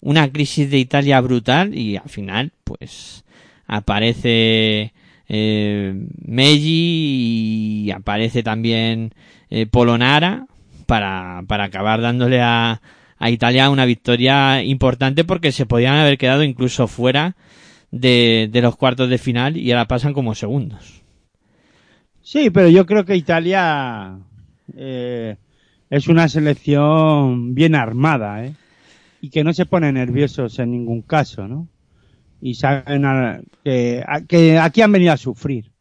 una 0.00 0.32
crisis 0.32 0.68
de 0.68 0.78
Italia 0.78 1.20
brutal 1.20 1.78
y 1.78 1.96
al 1.96 2.08
final, 2.08 2.50
pues, 2.64 3.24
aparece 3.68 4.92
eh, 5.28 5.94
y 6.26 7.90
aparece 7.94 8.42
también 8.42 9.14
eh, 9.50 9.66
Polonara 9.66 10.46
para, 10.86 11.44
para 11.46 11.66
acabar 11.66 12.00
dándole 12.00 12.40
a, 12.40 12.82
a 13.16 13.30
Italia 13.30 13.70
una 13.70 13.84
victoria 13.84 14.64
importante 14.64 15.22
porque 15.22 15.52
se 15.52 15.66
podían 15.66 15.94
haber 15.94 16.18
quedado 16.18 16.42
incluso 16.42 16.88
fuera 16.88 17.36
de, 17.90 18.48
de 18.52 18.62
los 18.62 18.76
cuartos 18.76 19.08
de 19.10 19.18
final 19.18 19.56
y 19.56 19.70
ahora 19.72 19.88
pasan 19.88 20.12
como 20.14 20.34
segundos. 20.34 21.02
Sí, 22.22 22.50
pero 22.50 22.68
yo 22.68 22.84
creo 22.86 23.04
que 23.04 23.16
Italia 23.16 24.18
eh, 24.76 25.36
es 25.90 26.08
una 26.08 26.28
selección 26.28 27.54
bien 27.54 27.74
armada, 27.74 28.44
¿eh? 28.44 28.54
Y 29.20 29.30
que 29.30 29.44
no 29.44 29.52
se 29.54 29.66
pone 29.66 29.92
nerviosos 29.92 30.58
en 30.58 30.72
ningún 30.72 31.02
caso, 31.02 31.48
¿no? 31.48 31.68
Y 32.40 32.54
saben 32.56 33.04
a- 33.06 33.40
que, 33.64 34.04
que 34.28 34.58
aquí 34.58 34.82
han 34.82 34.92
venido 34.92 35.12
a 35.12 35.18
sufrir. 35.18 35.72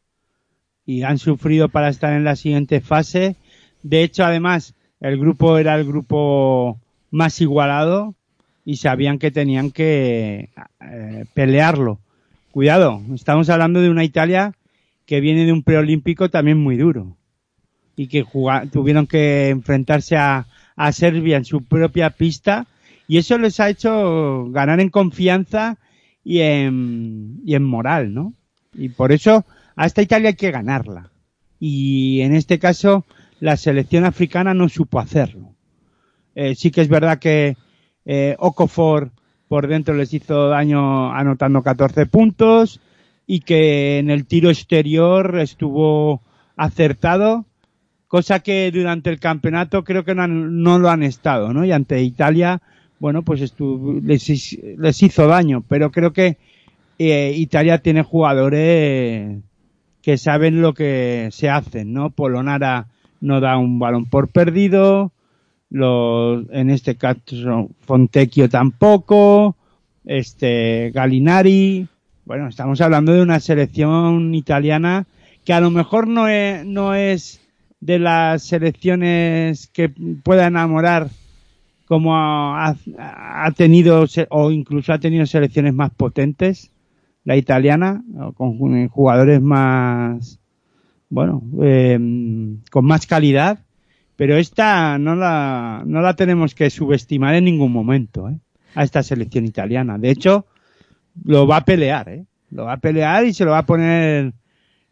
Y 0.85 1.03
han 1.03 1.17
sufrido 1.19 1.69
para 1.69 1.89
estar 1.89 2.13
en 2.13 2.23
la 2.23 2.35
siguiente 2.35 2.81
fase. 2.81 3.35
De 3.83 4.03
hecho, 4.03 4.25
además, 4.25 4.75
el 5.01 5.19
grupo 5.19 5.57
era 5.57 5.75
el 5.75 5.85
grupo 5.85 6.79
más 7.11 7.41
igualado 7.41 8.15
y 8.67 8.75
sabían 8.75 9.17
que 9.17 9.31
tenían 9.31 9.71
que 9.71 10.49
eh, 10.81 11.25
pelearlo. 11.33 12.01
Cuidado, 12.51 13.01
estamos 13.15 13.49
hablando 13.49 13.79
de 13.79 13.89
una 13.89 14.03
Italia 14.03 14.55
que 15.05 15.21
viene 15.21 15.45
de 15.45 15.53
un 15.53 15.63
preolímpico 15.63 16.29
también 16.29 16.57
muy 16.57 16.75
duro 16.75 17.15
y 17.95 18.07
que 18.07 18.25
tuvieron 18.69 19.07
que 19.07 19.47
enfrentarse 19.47 20.17
a, 20.17 20.47
a 20.75 20.91
Serbia 20.91 21.37
en 21.37 21.45
su 21.45 21.63
propia 21.63 22.09
pista 22.09 22.67
y 23.07 23.19
eso 23.19 23.37
les 23.37 23.61
ha 23.61 23.69
hecho 23.69 24.47
ganar 24.49 24.81
en 24.81 24.89
confianza 24.89 25.77
y 26.25 26.41
en, 26.41 27.39
y 27.45 27.55
en 27.55 27.63
moral, 27.63 28.13
¿no? 28.13 28.33
Y 28.73 28.89
por 28.89 29.13
eso 29.13 29.45
a 29.77 29.85
esta 29.85 30.01
Italia 30.01 30.27
hay 30.27 30.35
que 30.35 30.51
ganarla. 30.51 31.09
Y 31.57 32.19
en 32.19 32.35
este 32.35 32.59
caso 32.59 33.05
la 33.39 33.55
selección 33.55 34.03
africana 34.03 34.53
no 34.53 34.67
supo 34.67 34.99
hacerlo. 34.99 35.53
Eh, 36.35 36.53
sí 36.53 36.69
que 36.69 36.81
es 36.81 36.89
verdad 36.89 37.17
que 37.17 37.55
eh, 38.07 38.35
por 39.47 39.67
dentro 39.67 39.93
les 39.93 40.13
hizo 40.13 40.47
daño 40.49 41.11
anotando 41.13 41.61
14 41.61 42.05
puntos 42.07 42.79
y 43.27 43.41
que 43.41 43.99
en 43.99 44.09
el 44.09 44.25
tiro 44.25 44.49
exterior 44.49 45.37
estuvo 45.39 46.21
acertado, 46.55 47.45
cosa 48.07 48.39
que 48.39 48.71
durante 48.71 49.09
el 49.09 49.19
campeonato 49.19 49.83
creo 49.83 50.03
que 50.05 50.15
no, 50.15 50.23
han- 50.23 50.63
no 50.63 50.79
lo 50.79 50.89
han 50.89 51.03
estado, 51.03 51.53
¿no? 51.53 51.65
Y 51.65 51.71
ante 51.73 52.01
Italia, 52.01 52.61
bueno, 52.99 53.21
pues 53.23 53.41
estuvo, 53.41 53.99
les 54.01 55.03
hizo 55.03 55.27
daño, 55.27 55.63
pero 55.67 55.91
creo 55.91 56.13
que 56.13 56.37
eh, 56.99 57.33
Italia 57.35 57.77
tiene 57.79 58.01
jugadores 58.03 59.37
que 60.01 60.17
saben 60.17 60.61
lo 60.61 60.73
que 60.73 61.27
se 61.31 61.49
hacen, 61.49 61.93
¿no? 61.93 62.09
Polonara 62.09 62.87
no 63.19 63.41
da 63.41 63.57
un 63.57 63.77
balón 63.77 64.05
por 64.05 64.29
perdido, 64.29 65.11
los, 65.69 66.45
en 66.51 66.69
este 66.69 66.95
caso 66.95 67.69
Fontecchio 67.81 68.49
tampoco, 68.49 69.55
este 70.05 70.91
Galinari, 70.93 71.87
bueno, 72.25 72.47
estamos 72.47 72.79
hablando 72.81 73.13
de 73.13 73.21
una 73.21 73.39
selección 73.39 74.33
italiana 74.33 75.05
que 75.43 75.53
a 75.53 75.61
lo 75.61 75.71
mejor 75.71 76.07
no 76.07 76.27
es, 76.27 76.65
no 76.65 76.93
es 76.93 77.41
de 77.79 77.99
las 77.99 78.43
selecciones 78.43 79.67
que 79.67 79.89
pueda 79.89 80.47
enamorar 80.47 81.09
como 81.85 82.17
ha, 82.17 82.75
ha 82.97 83.51
tenido 83.51 84.05
o 84.29 84.51
incluso 84.51 84.91
ha 84.91 84.99
tenido 84.99 85.25
selecciones 85.25 85.73
más 85.73 85.91
potentes, 85.91 86.71
la 87.23 87.37
italiana, 87.37 88.03
con 88.35 88.87
jugadores 88.89 89.41
más, 89.41 90.39
bueno, 91.09 91.41
eh, 91.61 91.97
con 92.71 92.85
más 92.85 93.05
calidad, 93.05 93.59
pero 94.17 94.35
esta 94.35 94.97
no 94.99 95.15
la, 95.15 95.83
no 95.85 96.01
la 96.01 96.15
tenemos 96.15 96.53
que 96.53 96.69
subestimar 96.69 97.35
en 97.35 97.45
ningún 97.45 97.71
momento, 97.71 98.27
¿eh? 98.29 98.35
a 98.75 98.83
esta 98.83 99.01
selección 99.03 99.45
italiana. 99.45 99.97
De 99.97 100.09
hecho, 100.11 100.45
lo 101.23 101.47
va 101.47 101.57
a 101.57 101.65
pelear, 101.65 102.09
¿eh? 102.09 102.25
Lo 102.51 102.65
va 102.65 102.73
a 102.73 102.77
pelear 102.77 103.25
y 103.25 103.33
se 103.33 103.45
lo 103.45 103.51
va 103.51 103.59
a 103.59 103.65
poner 103.65 104.33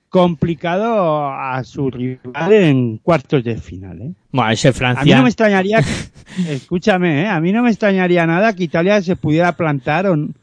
complicado 0.09 1.27
a 1.27 1.61
su 1.63 1.89
rival 1.91 2.53
en 2.53 2.97
cuartos 2.99 3.43
de 3.43 3.57
final, 3.57 4.01
¿eh? 4.01 4.11
Bueno, 4.31 4.51
ese 4.51 4.69
A 4.69 4.71
mí 4.71 4.77
Francia. 4.77 5.17
no 5.17 5.23
me 5.23 5.29
extrañaría, 5.29 5.81
que- 5.81 6.53
escúchame, 6.53 7.23
¿eh? 7.23 7.27
a 7.27 7.39
mí 7.41 7.51
no 7.51 7.63
me 7.63 7.69
extrañaría 7.69 8.25
nada 8.25 8.53
que 8.55 8.63
Italia 8.63 9.01
se 9.01 9.15
pudiera 9.15 9.51
plantar 9.57 10.05
en, 10.05 10.33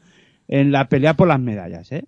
en 0.47 0.71
la 0.71 0.87
pelea 0.89 1.15
por 1.15 1.27
las 1.27 1.39
medallas, 1.39 1.91
¿eh? 1.91 2.03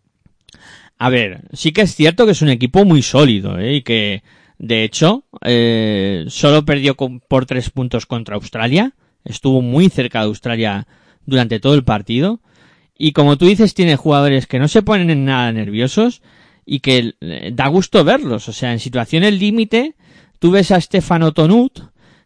A 0.98 1.10
ver, 1.10 1.42
sí 1.54 1.72
que 1.74 1.82
es 1.82 1.94
cierto 1.96 2.26
que 2.26 2.32
es 2.32 2.42
un 2.42 2.50
equipo 2.50 2.86
muy 2.86 3.02
sólido, 3.02 3.58
¿eh? 3.60 3.76
Y 3.76 3.82
que, 3.82 4.24
de 4.58 4.84
hecho, 4.84 5.26
eh, 5.44 6.26
solo 6.28 6.66
perdió 6.66 6.96
por 6.96 7.46
tres 7.46 7.70
puntos 7.70 8.06
contra 8.06 8.36
Australia. 8.36 8.94
Estuvo 9.24 9.62
muy 9.62 9.90
cerca 9.90 10.20
de 10.20 10.26
Australia 10.26 10.88
durante 11.26 11.60
todo 11.60 11.76
el 11.76 11.84
partido. 11.84 12.40
Y 12.98 13.12
como 13.12 13.38
tú 13.38 13.46
dices, 13.46 13.74
tiene 13.74 13.98
jugadores 13.98 14.48
que 14.48 14.60
no 14.60 14.68
se 14.68 14.82
ponen 14.82 15.10
en 15.10 15.26
nada 15.26 15.52
nerviosos 15.52 16.22
y 16.66 16.80
que 16.80 17.16
eh, 17.20 17.52
da 17.54 17.68
gusto 17.68 18.04
verlos. 18.04 18.48
O 18.48 18.54
sea, 18.54 18.72
en 18.72 18.80
situaciones 18.80 19.38
límite, 19.38 19.96
tú 20.40 20.52
ves 20.52 20.72
a 20.72 20.80
Stefano 20.80 21.34
Tonut, 21.34 21.80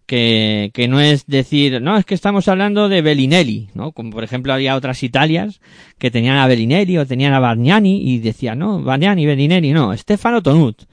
que, 0.05 0.71
que 0.73 0.87
no 0.87 0.99
es 0.99 1.25
decir, 1.27 1.81
no, 1.81 1.97
es 1.97 2.05
que 2.05 2.15
estamos 2.15 2.47
hablando 2.47 2.89
de 2.89 3.01
Bellinelli, 3.01 3.69
¿no? 3.75 3.91
Como 3.91 4.09
por 4.09 4.23
ejemplo 4.23 4.53
había 4.53 4.75
otras 4.75 5.03
Italias 5.03 5.61
que 5.99 6.09
tenían 6.09 6.37
a 6.37 6.47
Bellinelli 6.47 6.97
o 6.97 7.05
tenían 7.05 7.33
a 7.33 7.39
Bargnani 7.39 8.01
y 8.11 8.17
decían, 8.17 8.57
no, 8.57 8.81
Bargnani, 8.81 9.27
Bellinelli, 9.27 9.71
no, 9.71 9.95
Stefano 9.95 10.41
Tonut, 10.41 10.83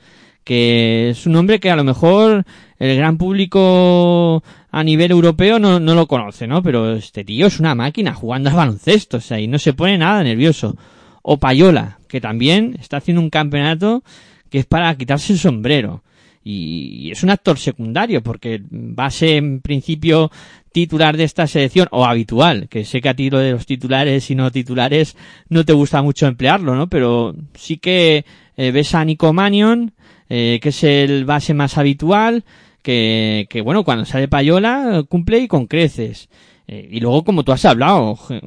que 0.47 1.11
es 1.11 1.27
un 1.27 1.35
hombre 1.35 1.59
que 1.59 1.73
a 1.73 1.77
lo 1.77 1.83
mejor 1.83 2.45
el 2.79 2.97
gran 2.97 3.19
público 3.19 4.45
a 4.71 4.85
nivel 4.85 5.11
europeo 5.11 5.59
no, 5.59 5.81
no 5.81 5.97
lo 5.97 6.07
conoce, 6.07 6.47
¿no? 6.47 6.63
Pero 6.63 6.95
este 6.95 7.25
tío 7.25 7.49
es 7.49 7.59
una 7.59 7.75
máquina 7.75 8.15
jugando 8.15 8.49
al 8.49 8.55
baloncesto, 8.55 9.17
o 9.17 9.21
sea, 9.21 9.41
y 9.41 9.49
no 9.49 9.59
se 9.59 9.73
pone 9.73 9.99
nada 9.99 10.23
nervioso. 10.23 10.77
O 11.23 11.39
Payola, 11.39 11.99
que 12.07 12.21
también 12.21 12.77
está 12.81 12.99
haciendo 12.99 13.23
un 13.23 13.31
campeonato 13.31 14.05
que 14.49 14.61
es 14.61 14.67
para 14.67 14.97
quitarse 14.97 15.33
el 15.33 15.41
sombrero. 15.41 16.05
Y 16.45 17.11
es 17.11 17.25
un 17.25 17.31
actor 17.31 17.59
secundario, 17.59 18.23
porque 18.23 18.63
va 18.71 19.07
a 19.07 19.11
ser 19.11 19.31
en 19.31 19.61
principio 19.61 20.31
titular 20.71 21.17
de 21.17 21.25
esta 21.25 21.49
selección, 21.49 21.89
o 21.91 22.05
habitual, 22.05 22.69
que 22.69 22.85
sé 22.85 23.01
que 23.01 23.09
a 23.09 23.15
ti 23.15 23.31
lo 23.31 23.41
de 23.41 23.51
los 23.51 23.67
titulares 23.67 24.31
y 24.31 24.37
no 24.37 24.53
titulares 24.53 25.17
no 25.49 25.65
te 25.65 25.73
gusta 25.73 26.03
mucho 26.03 26.29
emplearlo, 26.29 26.77
¿no? 26.77 26.89
Pero 26.89 27.35
sí 27.55 27.79
que 27.79 28.25
eh, 28.57 28.71
ves 28.71 28.95
a 28.95 29.05
Nico 29.05 29.33
Manion, 29.33 29.93
eh, 30.29 30.59
que 30.62 30.68
es 30.70 30.85
el 30.85 31.24
base 31.24 31.55
más 31.55 31.79
habitual, 31.79 32.45
que, 32.83 33.47
que 33.51 33.61
bueno, 33.62 33.85
cuando 33.85 34.05
sale 34.05 34.29
Payola 34.29 35.05
cumple 35.09 35.41
y 35.41 35.49
con 35.49 35.66
creces. 35.66 36.29
Eh, 36.68 36.89
y 36.91 37.01
luego, 37.01 37.24
como 37.24 37.45
tú 37.45 37.53
has 37.53 37.64
hablado, 37.64 38.16
ge- 38.16 38.41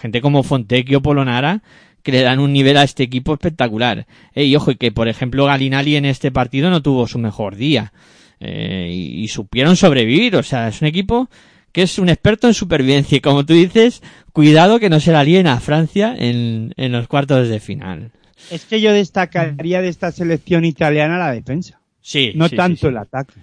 gente 0.00 0.20
como 0.20 0.42
Fontecchio, 0.42 1.02
Polonara, 1.02 1.62
que 2.02 2.12
le 2.12 2.22
dan 2.22 2.38
un 2.38 2.52
nivel 2.52 2.76
a 2.76 2.82
este 2.82 3.02
equipo 3.02 3.34
espectacular. 3.34 4.06
Eh, 4.34 4.44
y 4.44 4.56
ojo, 4.56 4.70
y 4.70 4.76
que 4.76 4.90
por 4.90 5.08
ejemplo 5.08 5.44
Galinali 5.44 5.96
en 5.96 6.04
este 6.04 6.30
partido 6.30 6.70
no 6.70 6.82
tuvo 6.82 7.06
su 7.06 7.18
mejor 7.18 7.56
día. 7.56 7.92
Eh, 8.40 8.88
y, 8.90 9.28
supieron 9.28 9.76
sobrevivir, 9.76 10.34
o 10.36 10.42
sea, 10.42 10.68
es 10.68 10.80
un 10.80 10.88
equipo 10.88 11.28
que 11.72 11.82
es 11.82 11.98
un 11.98 12.08
experto 12.08 12.48
en 12.48 12.54
supervivencia. 12.54 13.18
Y 13.18 13.20
como 13.20 13.44
tú 13.44 13.52
dices, 13.52 14.02
cuidado 14.32 14.80
que 14.80 14.88
no 14.88 14.98
se 14.98 15.12
la 15.12 15.22
líen 15.24 15.46
a 15.46 15.60
Francia 15.60 16.14
en, 16.18 16.72
en 16.76 16.92
los 16.92 17.06
cuartos 17.06 17.48
de 17.48 17.60
final. 17.60 18.12
Es 18.50 18.64
que 18.64 18.80
yo 18.80 18.92
destacaría 18.92 19.80
de 19.80 19.88
esta 19.88 20.12
selección 20.12 20.64
italiana 20.64 21.18
la 21.18 21.32
defensa, 21.32 21.80
Sí, 22.00 22.32
no 22.34 22.48
sí, 22.48 22.56
tanto 22.56 22.80
sí, 22.80 22.86
el 22.86 22.96
ataque. 22.98 23.34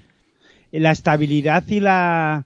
La 0.71 0.91
estabilidad 0.91 1.63
y 1.67 1.79
la 1.79 2.45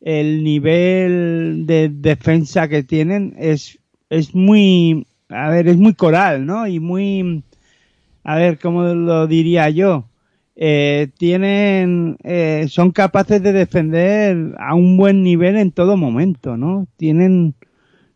el 0.00 0.44
nivel 0.44 1.64
de 1.66 1.88
defensa 1.88 2.68
que 2.68 2.82
tienen 2.82 3.34
es 3.38 3.78
es 4.10 4.34
muy 4.34 5.06
a 5.28 5.50
ver, 5.50 5.68
es 5.68 5.76
muy 5.76 5.94
coral, 5.94 6.46
¿no? 6.46 6.66
Y 6.66 6.78
muy 6.80 7.42
a 8.22 8.36
ver, 8.36 8.58
¿cómo 8.58 8.82
lo 8.82 9.26
diría 9.26 9.70
yo? 9.70 10.08
Eh, 10.56 11.08
tienen, 11.18 12.16
eh, 12.24 12.66
son 12.68 12.90
capaces 12.90 13.42
de 13.42 13.52
defender 13.52 14.54
a 14.58 14.74
un 14.74 14.96
buen 14.96 15.22
nivel 15.22 15.56
en 15.56 15.70
todo 15.70 15.96
momento, 15.96 16.56
¿no? 16.56 16.86
Tienen, 16.96 17.54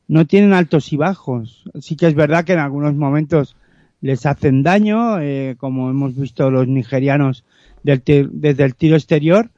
no 0.08 0.26
tienen 0.26 0.54
altos 0.54 0.92
y 0.92 0.96
bajos. 0.96 1.64
Sí 1.80 1.96
que 1.96 2.06
es 2.06 2.14
verdad 2.14 2.44
que 2.44 2.54
en 2.54 2.58
algunos 2.58 2.94
momentos 2.94 3.56
les 4.00 4.26
hacen 4.26 4.62
daño, 4.62 5.20
eh, 5.20 5.56
como 5.58 5.90
hemos 5.90 6.16
visto 6.16 6.50
los 6.50 6.66
nigerianos 6.66 7.44
del 7.82 8.02
desde 8.32 8.64
el 8.64 8.74
tiro 8.74 8.96
exterior, 8.96 9.50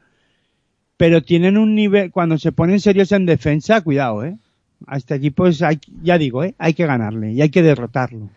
pero 0.97 1.23
tienen 1.23 1.57
un 1.57 1.75
nivel, 1.75 2.11
cuando 2.11 2.39
se 2.39 2.53
ponen 2.53 2.81
serios 2.81 3.13
en 3.13 3.27
defensa, 3.27 3.81
cuidado, 3.81 4.25
eh. 4.25 4.37
A 4.87 4.97
este 4.97 5.15
equipo 5.15 5.47
es, 5.47 5.63
hay, 5.63 5.79
ya 6.03 6.19
digo, 6.19 6.43
eh, 6.43 6.55
hay 6.59 6.75
que 6.75 6.87
ganarle 6.87 7.33
y 7.33 7.41
hay 7.41 7.51
que 7.51 7.63
derrotarlo. 7.63 8.29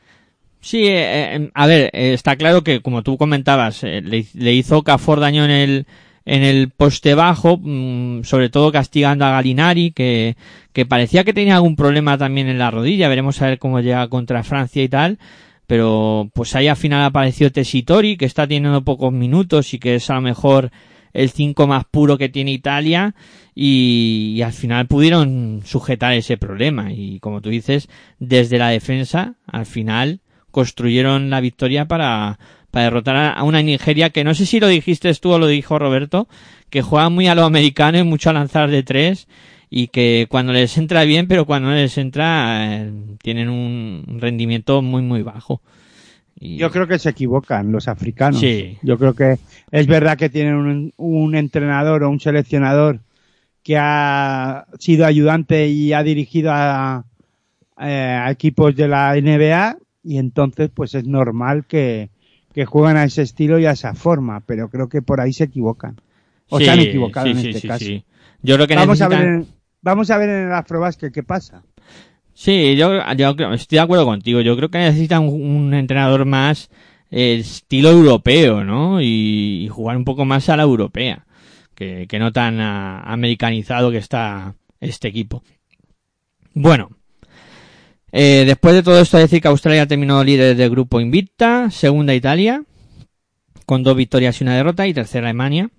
Sí, 0.62 0.88
eh, 0.88 1.36
eh, 1.36 1.51
a 1.53 1.68
ver, 1.68 1.91
eh, 1.93 2.14
está 2.14 2.36
claro 2.36 2.64
que 2.64 2.82
como 2.82 3.03
tú 3.03 3.18
comentabas, 3.18 3.84
eh, 3.84 4.01
le, 4.01 4.26
le 4.34 4.53
hizo 4.53 4.82
Cafor 4.84 5.20
daño 5.20 5.45
en 5.45 5.51
el 5.51 5.86
en 6.26 6.41
el 6.41 6.70
poste 6.72 7.14
bajo, 7.14 7.60
mm, 7.62 8.24
sobre 8.24 8.49
todo 8.49 8.72
castigando 8.72 9.26
a 9.26 9.30
Galinari, 9.32 9.91
que, 9.91 10.36
que 10.74 10.86
parecía 10.86 11.24
que 11.24 11.34
tenía 11.34 11.56
algún 11.56 11.76
problema 11.76 12.18
también 12.18 12.47
en 12.47 12.58
la 12.58 12.72
rodilla. 12.72 13.10
Veremos 13.10 13.41
a 13.41 13.47
ver 13.47 13.60
cómo 13.60 13.80
llega 13.80 14.08
contra 14.08 14.43
Francia 14.43 14.82
y 14.82 14.89
tal. 14.89 15.20
Pero 15.68 16.30
pues 16.34 16.55
ahí 16.55 16.68
al 16.68 16.76
final 16.78 17.03
apareció 17.03 17.51
Tessitori, 17.51 18.18
que 18.18 18.26
está 18.26 18.47
teniendo 18.47 18.84
pocos 18.84 19.11
minutos 19.11 19.74
y 19.74 19.80
que 19.80 19.95
es 19.95 20.09
a 20.09 20.16
lo 20.16 20.22
mejor 20.22 20.72
el 21.13 21.30
5 21.30 21.66
más 21.66 21.86
puro 21.86 22.18
que 22.18 22.30
tiene 22.30 22.51
Italia 22.51 23.16
y, 23.55 24.34
y 24.36 24.41
al 24.41 24.51
final 24.53 24.86
pudieron 24.88 25.61
sujetar 25.66 26.13
ese 26.13 26.38
problema. 26.38 26.91
Y 26.91 27.20
como 27.20 27.41
tú 27.41 27.49
dices 27.49 27.88
desde 28.20 28.57
la 28.59 28.70
defensa 28.70 29.36
al 29.47 29.66
final 29.66 30.20
construyeron 30.51 31.30
la 31.30 31.41
victoria 31.41 31.86
para, 31.88 32.38
para 32.72 32.86
derrotar 32.86 33.16
a- 33.16 33.32
a 33.34 33.43
una 33.43 33.61
Nigeria 33.61 34.09
que 34.09 34.24
no 34.24 34.34
sé 34.34 34.45
si 34.45 34.59
lo 34.59 34.68
dijiste 34.68 35.13
tú 35.16 35.32
o 35.32 35.39
lo 35.39 35.47
dijo 35.47 35.80
Roberto, 35.80 36.28
que 36.70 36.82
juega 36.82 37.09
muy 37.09 37.28
a 37.28 37.36
lo 37.36 37.43
americano 37.45 37.97
y 37.97 38.03
mucho 38.03 38.30
a 38.30 38.34
lanzar 38.34 38.70
de 38.70 38.84
tres 38.84 39.28
y 39.78 39.89
que 39.89 40.28
cuando 40.30 40.53
les 40.53 40.78
entra 40.78 41.03
bien, 41.03 41.28
pero 41.28 41.45
cuando 41.45 41.67
no 41.67 41.76
les 41.76 41.97
entra 41.97 42.78
eh, 42.78 42.93
tienen 43.21 43.49
un 43.49 44.19
rendimiento 44.21 44.82
muy 44.82 45.01
muy 45.01 45.21
bajo. 45.21 45.61
Y- 46.39 46.55
Yo 46.55 46.71
creo 46.71 46.88
que 46.88 46.97
se 46.97 47.09
equivocan 47.09 47.73
los 47.73 47.89
africanos. 47.89 48.39
Sí. 48.39 48.78
Yo 48.84 48.97
creo 48.97 49.15
que 49.15 49.38
es 49.71 49.88
verdad 49.88 50.17
que 50.17 50.30
tienen 50.30 50.55
un, 50.55 50.93
un 50.95 51.36
entrenador 51.36 52.03
o 52.03 52.09
un 52.09 52.21
seleccionador 52.21 53.01
que 53.63 53.76
ha 53.78 54.65
sido 54.80 55.05
ayudante 55.05 55.67
y 55.67 55.91
ha 55.91 56.03
dirigido 56.03 56.51
a, 56.53 57.03
eh, 57.78 58.17
a 58.23 58.32
equipos 58.32 58.78
de 58.78 58.88
la 58.88 59.17
NBA 59.17 59.78
y 60.05 60.19
entonces 60.19 60.69
pues 60.73 60.95
es 60.95 61.05
normal 61.05 61.65
que, 61.67 62.11
que 62.53 62.63
jueguen 62.63 62.95
a 62.95 63.03
ese 63.03 63.23
estilo 63.23 63.59
y 63.59 63.65
a 63.65 63.71
esa 63.71 63.93
forma, 63.93 64.39
pero 64.39 64.69
creo 64.69 64.88
que 64.88 65.01
por 65.01 65.19
ahí 65.19 65.34
se 65.34 65.43
equivocan. 65.43 65.97
O 66.47 66.59
se 66.59 66.69
han 66.69 66.80
equivocado 66.80 67.26
sí, 67.26 67.32
en 67.34 67.39
sí, 67.39 67.49
este 67.49 67.67
caso. 67.67 67.86
Yo 68.41 68.55
creo 68.55 68.67
que 68.67 68.76
Vamos 68.76 69.01
a, 69.01 69.07
ver 69.09 69.43
vamos 69.86 70.09
a 70.09 70.17
ver 70.17 70.29
en 70.29 70.47
el 70.47 70.53
Afrobasket 70.53 71.13
qué 71.13 71.23
pasa. 71.23 71.63
Sí, 72.33 72.75
yo, 72.75 72.99
estoy 73.53 73.77
de 73.77 73.79
acuerdo 73.79 74.05
contigo. 74.05 74.41
Yo 74.41 74.57
creo 74.57 74.69
que 74.69 74.79
necesitan 74.79 75.29
un, 75.29 75.73
entrenador 75.73 76.25
más 76.25 76.69
eh, 77.11 77.38
estilo 77.39 77.91
europeo, 77.91 78.65
¿no? 78.65 78.99
Y, 79.01 79.69
jugar 79.71 79.95
un 79.95 80.03
poco 80.03 80.25
más 80.25 80.49
a 80.49 80.57
la 80.57 80.63
europea, 80.63 81.25
que, 81.75 82.07
que 82.09 82.19
no 82.19 82.33
tan 82.33 82.59
ah, 82.59 83.03
americanizado 83.05 83.91
que 83.91 83.97
está 83.97 84.55
este 84.81 85.07
equipo. 85.07 85.43
Bueno, 86.53 86.89
eh, 88.11 88.43
después 88.45 88.73
de 88.73 88.83
todo 88.83 88.99
esto, 88.99 89.17
decir 89.17 89.41
que 89.41 89.47
Australia 89.47 89.88
terminó 89.88 90.23
líder 90.23 90.57
del 90.57 90.69
grupo 90.69 90.99
invicta, 90.99 91.69
segunda 91.69 92.15
Italia, 92.15 92.63
con 93.65 93.83
dos 93.83 93.95
victorias 93.95 94.41
y 94.41 94.43
una 94.43 94.55
derrota, 94.55 94.88
y 94.88 94.93
tercera 94.93 95.27
Alemania, 95.27 95.69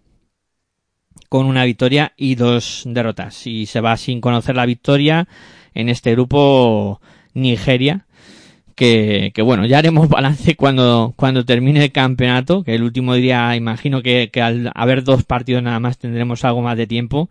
con 1.29 1.47
una 1.47 1.65
victoria 1.65 2.13
y 2.17 2.35
dos 2.35 2.83
derrotas. 2.87 3.47
Y 3.47 3.67
se 3.67 3.81
va 3.81 3.97
sin 3.97 4.21
conocer 4.21 4.57
la 4.57 4.67
victoria 4.67 5.29
en 5.75 5.89
este 5.89 6.13
grupo 6.13 7.01
Nigeria, 7.35 8.07
que, 8.75 9.33
que 9.35 9.43
bueno, 9.43 9.67
ya 9.67 9.79
haremos 9.79 10.09
balance 10.11 10.57
cuando, 10.57 11.15
cuando 11.17 11.45
termine 11.45 11.85
el 11.85 11.93
campeonato, 11.93 12.63
que 12.65 12.75
el 12.75 12.83
último 12.83 13.15
día 13.15 13.55
imagino 13.57 14.03
que, 14.03 14.31
que 14.33 14.43
al 14.43 14.71
haber 14.75 15.05
dos 15.05 15.25
partidos 15.25 15.63
nada 15.63 15.81
más 15.81 15.99
tendremos 15.99 16.45
algo 16.45 16.63
más 16.63 16.77
de 16.77 16.87
tiempo. 16.87 17.29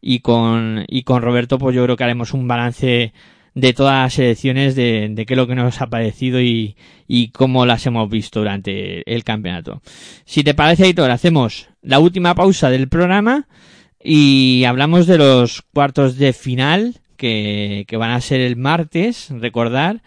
Y 0.00 0.20
con, 0.20 0.84
y 0.86 1.02
con 1.02 1.22
Roberto, 1.22 1.58
pues 1.58 1.74
yo 1.74 1.82
creo 1.82 1.96
que 1.96 2.04
haremos 2.04 2.32
un 2.32 2.46
balance 2.46 3.12
de 3.58 3.72
todas 3.72 4.04
las 4.04 4.14
selecciones 4.14 4.76
de, 4.76 5.08
de 5.10 5.26
qué 5.26 5.34
es 5.34 5.36
lo 5.36 5.48
que 5.48 5.56
nos 5.56 5.80
ha 5.80 5.88
parecido 5.88 6.40
y, 6.40 6.76
y 7.08 7.30
cómo 7.30 7.66
las 7.66 7.84
hemos 7.86 8.08
visto 8.08 8.38
durante 8.38 9.02
el 9.12 9.24
campeonato. 9.24 9.82
Si 10.24 10.44
te 10.44 10.54
parece, 10.54 10.84
Aitor, 10.84 11.10
hacemos 11.10 11.68
la 11.82 11.98
última 11.98 12.36
pausa 12.36 12.70
del 12.70 12.88
programa 12.88 13.48
y 14.02 14.62
hablamos 14.64 15.08
de 15.08 15.18
los 15.18 15.62
cuartos 15.74 16.18
de 16.18 16.32
final 16.32 17.00
que, 17.16 17.84
que 17.88 17.96
van 17.96 18.12
a 18.12 18.20
ser 18.20 18.40
el 18.40 18.54
martes, 18.54 19.28
recordar, 19.30 20.02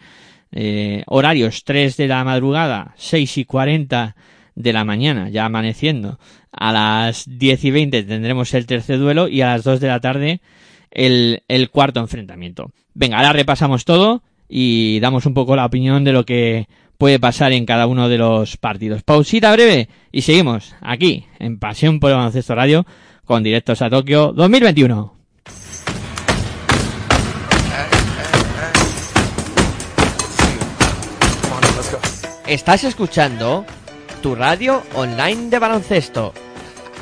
eh, 0.53 1.03
horarios 1.07 1.65
3 1.65 1.97
de 1.97 2.07
la 2.07 2.23
madrugada, 2.23 2.93
6 2.95 3.37
y 3.37 3.45
40 3.45 4.15
de 4.55 4.73
la 4.73 4.85
mañana, 4.85 5.29
ya 5.29 5.43
amaneciendo. 5.43 6.19
A 6.53 6.71
las 6.71 7.25
10 7.27 7.65
y 7.65 7.71
20 7.71 8.03
tendremos 8.03 8.53
el 8.53 8.65
tercer 8.65 8.97
duelo 8.97 9.27
y 9.27 9.41
a 9.41 9.47
las 9.47 9.65
2 9.65 9.81
de 9.81 9.87
la 9.89 9.99
tarde 9.99 10.41
el, 10.89 11.43
el 11.49 11.69
cuarto 11.69 11.99
enfrentamiento. 11.99 12.71
Venga, 12.93 13.17
ahora 13.17 13.33
repasamos 13.33 13.85
todo 13.85 14.21
y 14.47 14.99
damos 14.99 15.25
un 15.25 15.33
poco 15.33 15.55
la 15.55 15.65
opinión 15.65 16.03
de 16.03 16.11
lo 16.11 16.25
que 16.25 16.67
puede 16.97 17.19
pasar 17.19 17.53
en 17.53 17.65
cada 17.65 17.87
uno 17.87 18.09
de 18.09 18.17
los 18.17 18.57
partidos. 18.57 19.01
Pausita 19.03 19.51
breve 19.51 19.89
y 20.11 20.21
seguimos 20.21 20.75
aquí 20.81 21.25
en 21.39 21.57
Pasión 21.57 21.99
por 21.99 22.11
el 22.11 22.17
Baloncesto 22.17 22.53
Radio 22.53 22.85
con 23.25 23.43
directos 23.43 23.81
a 23.81 23.89
Tokio 23.89 24.33
2021. 24.33 25.15
Estás 32.45 32.83
escuchando 32.83 33.65
tu 34.21 34.35
radio 34.35 34.83
online 34.95 35.49
de 35.49 35.57
baloncesto. 35.57 36.33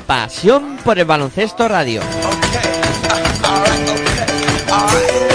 Pasión 0.06 0.78
por 0.84 0.98
el 0.98 1.04
baloncesto 1.04 1.66
radio. 1.66 2.00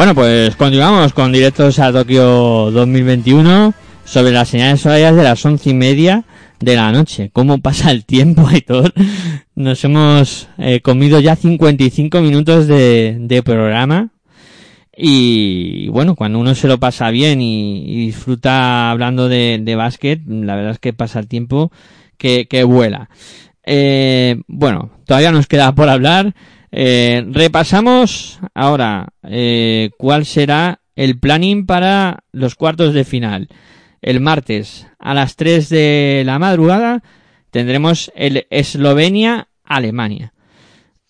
Bueno, 0.00 0.14
pues 0.14 0.56
continuamos 0.56 1.12
con 1.12 1.30
directos 1.30 1.78
a 1.78 1.92
Tokio 1.92 2.70
2021 2.70 3.74
sobre 4.02 4.32
las 4.32 4.48
señales 4.48 4.86
horarias 4.86 5.14
de 5.14 5.22
las 5.22 5.44
once 5.44 5.68
y 5.68 5.74
media 5.74 6.24
de 6.58 6.74
la 6.74 6.90
noche. 6.90 7.28
¿Cómo 7.34 7.58
pasa 7.58 7.90
el 7.90 8.06
tiempo, 8.06 8.46
Aitor? 8.48 8.94
Nos 9.54 9.84
hemos 9.84 10.48
eh, 10.56 10.80
comido 10.80 11.20
ya 11.20 11.36
55 11.36 12.18
minutos 12.22 12.66
de, 12.66 13.42
programa. 13.44 14.08
Y 14.96 15.88
bueno, 15.88 16.14
cuando 16.14 16.38
uno 16.38 16.54
se 16.54 16.66
lo 16.66 16.80
pasa 16.80 17.10
bien 17.10 17.42
y, 17.42 17.84
y 17.84 18.06
disfruta 18.06 18.90
hablando 18.90 19.28
de, 19.28 19.60
de 19.62 19.74
básquet, 19.76 20.22
la 20.26 20.56
verdad 20.56 20.72
es 20.72 20.78
que 20.78 20.94
pasa 20.94 21.18
el 21.18 21.28
tiempo 21.28 21.72
que, 22.16 22.46
que 22.48 22.64
vuela. 22.64 23.10
Eh, 23.64 24.40
bueno, 24.46 24.92
todavía 25.04 25.30
nos 25.30 25.46
queda 25.46 25.74
por 25.74 25.90
hablar. 25.90 26.34
Eh, 26.72 27.24
repasamos 27.28 28.38
ahora 28.54 29.08
eh, 29.24 29.90
cuál 29.98 30.24
será 30.24 30.80
el 30.94 31.18
planning 31.18 31.66
para 31.66 32.24
los 32.32 32.54
cuartos 32.54 32.94
de 32.94 33.04
final. 33.04 33.48
El 34.02 34.20
martes 34.20 34.86
a 34.98 35.14
las 35.14 35.36
3 35.36 35.68
de 35.68 36.22
la 36.24 36.38
madrugada 36.38 37.02
tendremos 37.50 38.12
el 38.14 38.46
Eslovenia-Alemania. 38.50 40.32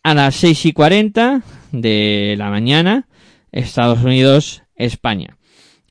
A 0.02 0.14
las 0.14 0.34
6 0.36 0.66
y 0.66 0.72
40 0.72 1.42
de 1.72 2.34
la 2.38 2.48
mañana, 2.50 3.06
Estados 3.52 4.02
Unidos-España. 4.02 5.36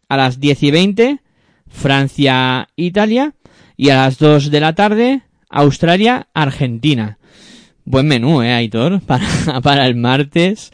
A 0.08 0.18
las 0.18 0.40
10 0.40 0.64
y 0.64 0.72
20, 0.72 1.20
Francia-Italia. 1.68 3.36
Y 3.78 3.92
a 3.92 3.96
las 3.96 4.18
2 4.18 4.50
de 4.50 4.60
la 4.60 4.74
tarde, 4.74 5.22
Australia-Argentina. 5.50 7.19
Buen 7.90 8.08
menú, 8.08 8.44
eh, 8.44 8.54
Aitor, 8.54 9.02
para, 9.08 9.26
para 9.64 9.88
el 9.88 9.96
martes. 9.96 10.72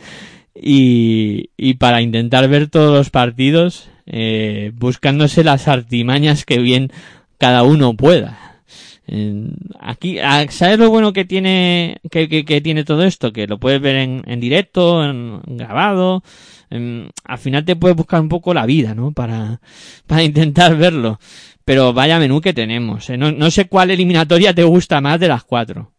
Y, 0.54 1.50
y 1.58 1.76
para 1.76 2.02
intentar 2.02 2.48
ver 2.50 2.68
todos 2.70 2.94
los 2.98 3.10
partidos, 3.10 3.90
eh, 4.06 4.72
buscándose 4.76 5.44
las 5.46 5.70
artimañas 5.70 6.44
que 6.46 6.60
bien 6.60 6.92
cada 7.38 7.64
uno 7.64 7.94
pueda. 7.94 8.62
Eh, 9.08 9.50
aquí, 9.80 10.20
ah, 10.20 10.46
¿sabes 10.50 10.78
lo 10.78 10.90
bueno 10.90 11.14
que 11.14 11.24
tiene, 11.24 11.98
que, 12.12 12.28
que, 12.28 12.44
que 12.44 12.60
tiene 12.60 12.84
todo 12.84 13.04
esto? 13.04 13.32
Que 13.32 13.48
lo 13.48 13.60
puedes 13.60 13.80
ver 13.80 13.96
en, 13.96 14.24
en 14.26 14.40
directo, 14.42 15.04
en, 15.06 15.40
grabado. 15.46 16.22
en- 16.70 17.12
al 17.24 17.38
final 17.38 17.64
te 17.64 17.78
puedes 17.78 17.96
buscar 17.96 18.20
un 18.20 18.30
poco 18.30 18.54
la 18.54 18.66
vida, 18.66 18.94
¿no? 18.94 19.14
Para, 19.14 19.62
para 20.08 20.24
intentar 20.24 20.76
verlo. 20.78 21.18
Pero 21.64 21.94
vaya 21.94 22.20
menú 22.20 22.42
que 22.42 22.54
tenemos. 22.54 23.10
¿eh? 23.10 23.18
No, 23.18 23.32
no 23.32 23.50
sé 23.52 23.66
cuál 23.70 23.92
eliminatoria 23.92 24.54
te 24.54 24.64
gusta 24.66 25.00
más 25.00 25.18
de 25.20 25.30
las 25.30 25.46
cuatro. 25.46 25.95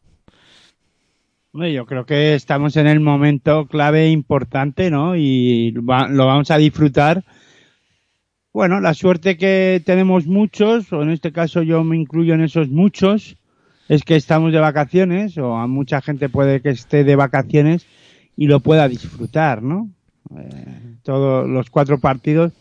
Yo 1.65 1.87
creo 1.87 2.05
que 2.05 2.35
estamos 2.35 2.77
en 2.77 2.87
el 2.87 3.01
momento 3.01 3.67
clave 3.67 4.11
importante, 4.11 4.91
¿no? 4.91 5.17
Y 5.17 5.73
va- 5.73 6.09
lo 6.09 6.27
vamos 6.27 6.51
a 6.51 6.59
disfrutar. 6.59 7.25
Bueno, 8.53 8.81
la 8.81 8.95
suerte 8.95 9.37
que 9.37 9.83
tenemos 9.85 10.27
muchos, 10.27 10.93
o 10.93 11.03
en 11.03 11.11
este 11.11 11.33
caso 11.33 11.63
yo 11.63 11.83
me 11.85 11.97
incluyo 11.97 12.35
en 12.35 12.43
esos 12.43 12.69
muchos, 12.69 13.37
es 13.89 14.03
que 14.03 14.17
estamos 14.17 14.53
de 14.53 14.59
vacaciones, 14.61 15.39
o 15.39 15.57
a 15.57 15.67
mucha 15.67 16.01
gente 16.03 16.29
puede 16.29 16.61
que 16.61 16.71
esté 16.71 17.05
de 17.05 17.17
vacaciones 17.17 17.87
y 18.37 18.47
lo 18.47 18.61
pueda 18.61 18.89
disfrutar, 18.89 19.63
¿no? 19.63 19.91
Eh, 20.39 20.97
todos 21.03 21.49
los 21.49 21.71
cuatro 21.71 21.99
partidos. 21.99 22.53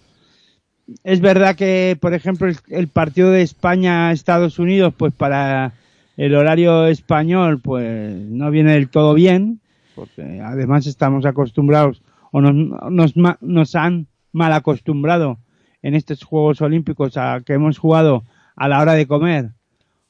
Es 1.04 1.20
verdad 1.20 1.56
que, 1.56 1.98
por 2.00 2.14
ejemplo, 2.14 2.48
el, 2.48 2.58
el 2.70 2.88
partido 2.88 3.32
de 3.32 3.42
España-Estados 3.42 4.60
Unidos, 4.60 4.94
pues 4.96 5.14
para 5.14 5.74
el 6.18 6.36
horario 6.36 6.88
español, 6.88 7.60
pues 7.60 8.16
no 8.16 8.52
viene 8.52 8.74
del 8.74 8.90
todo 8.90 9.14
bien, 9.14 9.60
porque 9.96 10.42
además 10.42 10.88
estamos 10.88 11.26
acostumbrados, 11.26 12.02
o 12.32 12.42
nos, 12.42 13.16
nos, 13.16 13.42
nos 13.42 13.76
han 13.76 14.08
mal 14.32 14.54
acostumbrado 14.54 15.38
en 15.82 15.96
estos 15.96 16.24
Juegos 16.24 16.62
Olímpicos 16.62 17.18
a 17.18 17.42
que 17.46 17.54
hemos 17.54 17.78
jugado 17.78 18.24
a 18.56 18.68
la 18.68 18.82
hora 18.82 18.94
de 18.94 19.08
comer, 19.08 19.52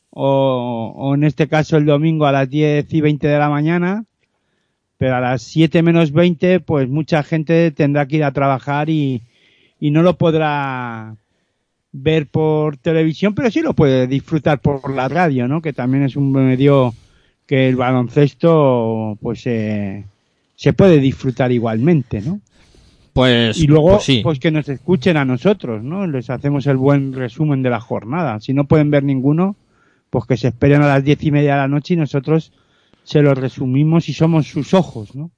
o, 0.10 0.94
o 0.96 1.16
en 1.16 1.24
este 1.24 1.48
caso 1.48 1.78
el 1.78 1.86
domingo 1.86 2.26
a 2.26 2.32
las 2.32 2.50
10 2.50 2.94
y 2.94 3.02
20 3.02 3.28
de 3.28 3.40
la 3.40 3.50
mañana, 3.50 4.06
pero 4.98 5.16
a 5.16 5.20
las 5.20 5.42
7 5.42 5.84
menos 5.84 6.12
20, 6.12 6.62
pues 6.62 6.88
mucha 6.88 7.24
gente 7.24 7.72
tendrá 7.72 8.08
que 8.08 8.18
ir 8.18 8.24
a 8.24 8.32
trabajar 8.32 8.90
y, 8.90 9.24
y 9.80 9.92
no 9.92 10.02
lo 10.02 10.18
podrá 10.18 11.16
ver 11.98 12.28
por 12.28 12.78
televisión, 12.78 13.34
pero 13.34 13.50
sí 13.50 13.62
lo 13.62 13.74
puede 13.74 14.08
disfrutar 14.08 14.60
por 14.60 14.94
la 14.94 15.08
radio, 15.08 15.48
¿no? 15.48 15.62
Que 15.62 15.72
también 15.74 16.04
es 16.04 16.16
un 16.16 16.32
medio 16.32 16.94
que 17.46 17.70
el 17.70 17.76
baloncesto, 17.76 19.18
pues, 19.22 19.46
eh, 19.46 20.04
se 20.56 20.74
puede 20.74 21.00
disfrutar 21.00 21.52
igualmente, 21.52 22.22
¿no? 22.22 22.42
Pues, 23.14 23.58
Y 23.58 23.68
luego, 23.68 23.92
pues 23.92 24.04
sí. 24.04 24.20
pues 24.24 24.40
que 24.40 24.52
nos 24.52 24.68
escuchen 24.68 25.16
a 25.16 25.24
nosotros, 25.24 25.84
¿no? 25.84 26.06
Les 26.06 26.30
hacemos 26.30 26.68
el 26.68 26.76
buen 26.76 27.14
resumen 27.14 27.64
de 27.64 27.70
la 27.70 27.80
jornada. 27.80 28.42
Si 28.42 28.54
no 28.54 28.66
pueden 28.66 28.92
ver 28.92 29.04
ninguno, 29.04 29.56
pues 30.10 30.26
que 30.26 30.36
se 30.36 30.50
esperen 30.50 30.82
a 30.82 30.88
las 30.88 31.04
diez 31.04 31.24
y 31.24 31.32
media 31.32 31.54
de 31.54 31.62
la 31.62 31.68
noche 31.70 31.94
y 31.94 31.98
nosotros 31.98 32.52
se 33.04 33.22
lo 33.22 33.34
resumimos 33.36 34.10
y 34.10 34.14
somos 34.14 34.48
sus 34.48 34.74
ojos, 34.74 35.16
¿no? 35.16 35.32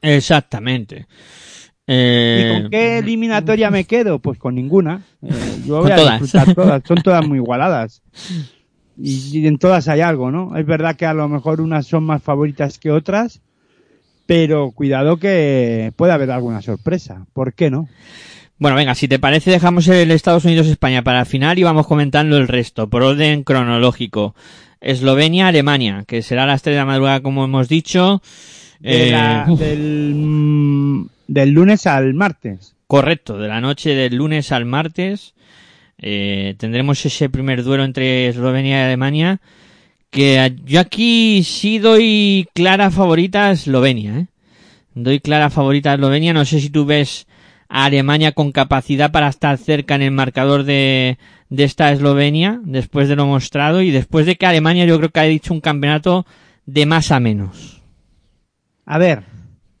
Exactamente. 0.00 1.06
¿Y 1.86 1.92
Eh, 1.94 2.58
con 2.60 2.70
qué 2.70 2.98
eliminatoria 2.98 3.70
me 3.70 3.84
quedo? 3.84 4.18
Pues 4.20 4.38
con 4.38 4.54
ninguna. 4.54 5.02
Eh, 5.22 5.32
yo 5.66 5.80
voy 5.82 5.90
a 5.90 5.96
todas. 5.96 6.20
disfrutar 6.20 6.54
todas. 6.54 6.82
Son 6.86 7.02
todas 7.02 7.26
muy 7.26 7.38
igualadas. 7.38 8.02
Y, 8.96 9.38
y 9.40 9.46
en 9.46 9.58
todas 9.58 9.88
hay 9.88 10.00
algo, 10.00 10.30
¿no? 10.30 10.56
Es 10.56 10.64
verdad 10.66 10.96
que 10.96 11.06
a 11.06 11.14
lo 11.14 11.28
mejor 11.28 11.60
unas 11.60 11.86
son 11.86 12.04
más 12.04 12.22
favoritas 12.22 12.78
que 12.78 12.90
otras, 12.90 13.40
pero 14.26 14.70
cuidado 14.70 15.16
que 15.16 15.92
puede 15.96 16.12
haber 16.12 16.30
alguna 16.30 16.62
sorpresa. 16.62 17.26
¿Por 17.32 17.52
qué 17.54 17.70
no? 17.70 17.88
Bueno, 18.58 18.76
venga, 18.76 18.94
si 18.94 19.08
te 19.08 19.18
parece, 19.18 19.50
dejamos 19.50 19.88
el 19.88 20.12
Estados 20.12 20.44
Unidos-España 20.44 21.02
para 21.02 21.20
el 21.20 21.26
final 21.26 21.58
y 21.58 21.64
vamos 21.64 21.88
comentando 21.88 22.36
el 22.36 22.46
resto, 22.46 22.88
por 22.88 23.02
orden 23.02 23.42
cronológico. 23.42 24.36
Eslovenia-Alemania, 24.80 26.04
que 26.06 26.22
será 26.22 26.44
a 26.44 26.46
las 26.46 26.62
3 26.62 26.74
de 26.74 26.78
la 26.80 26.84
madrugada, 26.86 27.20
como 27.22 27.44
hemos 27.44 27.68
dicho. 27.68 28.22
De 28.78 29.08
Eh, 29.08 29.10
la- 29.12 29.46
uf, 29.48 29.58
del, 29.58 31.06
del 31.28 31.50
lunes 31.50 31.86
al 31.86 32.14
martes. 32.14 32.74
correcto, 32.86 33.38
de 33.38 33.48
la 33.48 33.60
noche 33.60 33.94
del 33.94 34.16
lunes 34.16 34.52
al 34.52 34.64
martes. 34.66 35.34
eh, 35.98 36.54
tendremos 36.58 37.04
ese 37.06 37.30
primer 37.30 37.62
duelo 37.62 37.84
entre 37.84 38.28
Eslovenia 38.28 38.82
y 38.82 38.84
Alemania. 38.84 39.40
Que 40.10 40.54
yo 40.66 40.80
aquí 40.80 41.42
sí 41.42 41.78
doy 41.78 42.46
clara 42.54 42.90
favorita 42.90 43.48
a 43.48 43.52
Eslovenia, 43.52 44.18
¿eh? 44.18 44.26
Doy 44.94 45.20
clara 45.20 45.48
favorita 45.48 45.92
a 45.92 45.94
Eslovenia. 45.94 46.34
No 46.34 46.44
sé 46.44 46.60
si 46.60 46.68
tú 46.68 46.84
ves 46.84 47.26
a 47.68 47.86
Alemania 47.86 48.32
con 48.32 48.52
capacidad 48.52 49.10
para 49.10 49.28
estar 49.28 49.56
cerca 49.56 49.94
en 49.94 50.02
el 50.02 50.10
marcador 50.10 50.64
de, 50.64 51.16
de 51.48 51.64
esta 51.64 51.90
Eslovenia, 51.92 52.60
después 52.64 53.08
de 53.08 53.16
lo 53.16 53.24
mostrado, 53.26 53.80
y 53.80 53.90
después 53.90 54.26
de 54.26 54.36
que 54.36 54.44
Alemania 54.44 54.84
yo 54.84 54.98
creo 54.98 55.08
que 55.08 55.20
ha 55.20 55.24
dicho 55.24 55.54
un 55.54 55.62
campeonato 55.62 56.26
de 56.66 56.84
más 56.84 57.10
a 57.10 57.18
menos. 57.18 57.80
A 58.84 58.98
ver, 58.98 59.22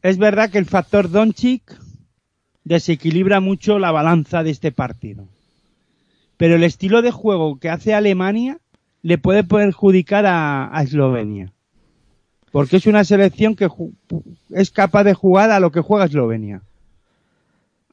es 0.02 0.18
verdad 0.18 0.50
que 0.50 0.58
el 0.58 0.66
factor 0.66 1.10
Doncic 1.10 1.78
desequilibra 2.64 3.40
mucho 3.40 3.78
la 3.78 3.90
balanza 3.90 4.42
de 4.42 4.50
este 4.50 4.72
partido. 4.72 5.26
Pero 6.36 6.56
el 6.56 6.64
estilo 6.64 7.02
de 7.02 7.10
juego 7.10 7.58
que 7.58 7.70
hace 7.70 7.94
Alemania 7.94 8.58
le 9.02 9.18
puede 9.18 9.44
perjudicar 9.44 10.26
a, 10.26 10.76
a 10.76 10.82
Eslovenia. 10.82 11.52
Porque 12.50 12.76
es 12.76 12.86
una 12.86 13.04
selección 13.04 13.56
que 13.56 13.68
es 14.50 14.70
capaz 14.70 15.04
de 15.04 15.14
jugar 15.14 15.50
a 15.50 15.60
lo 15.60 15.70
que 15.72 15.80
juega 15.80 16.04
Eslovenia. 16.04 16.62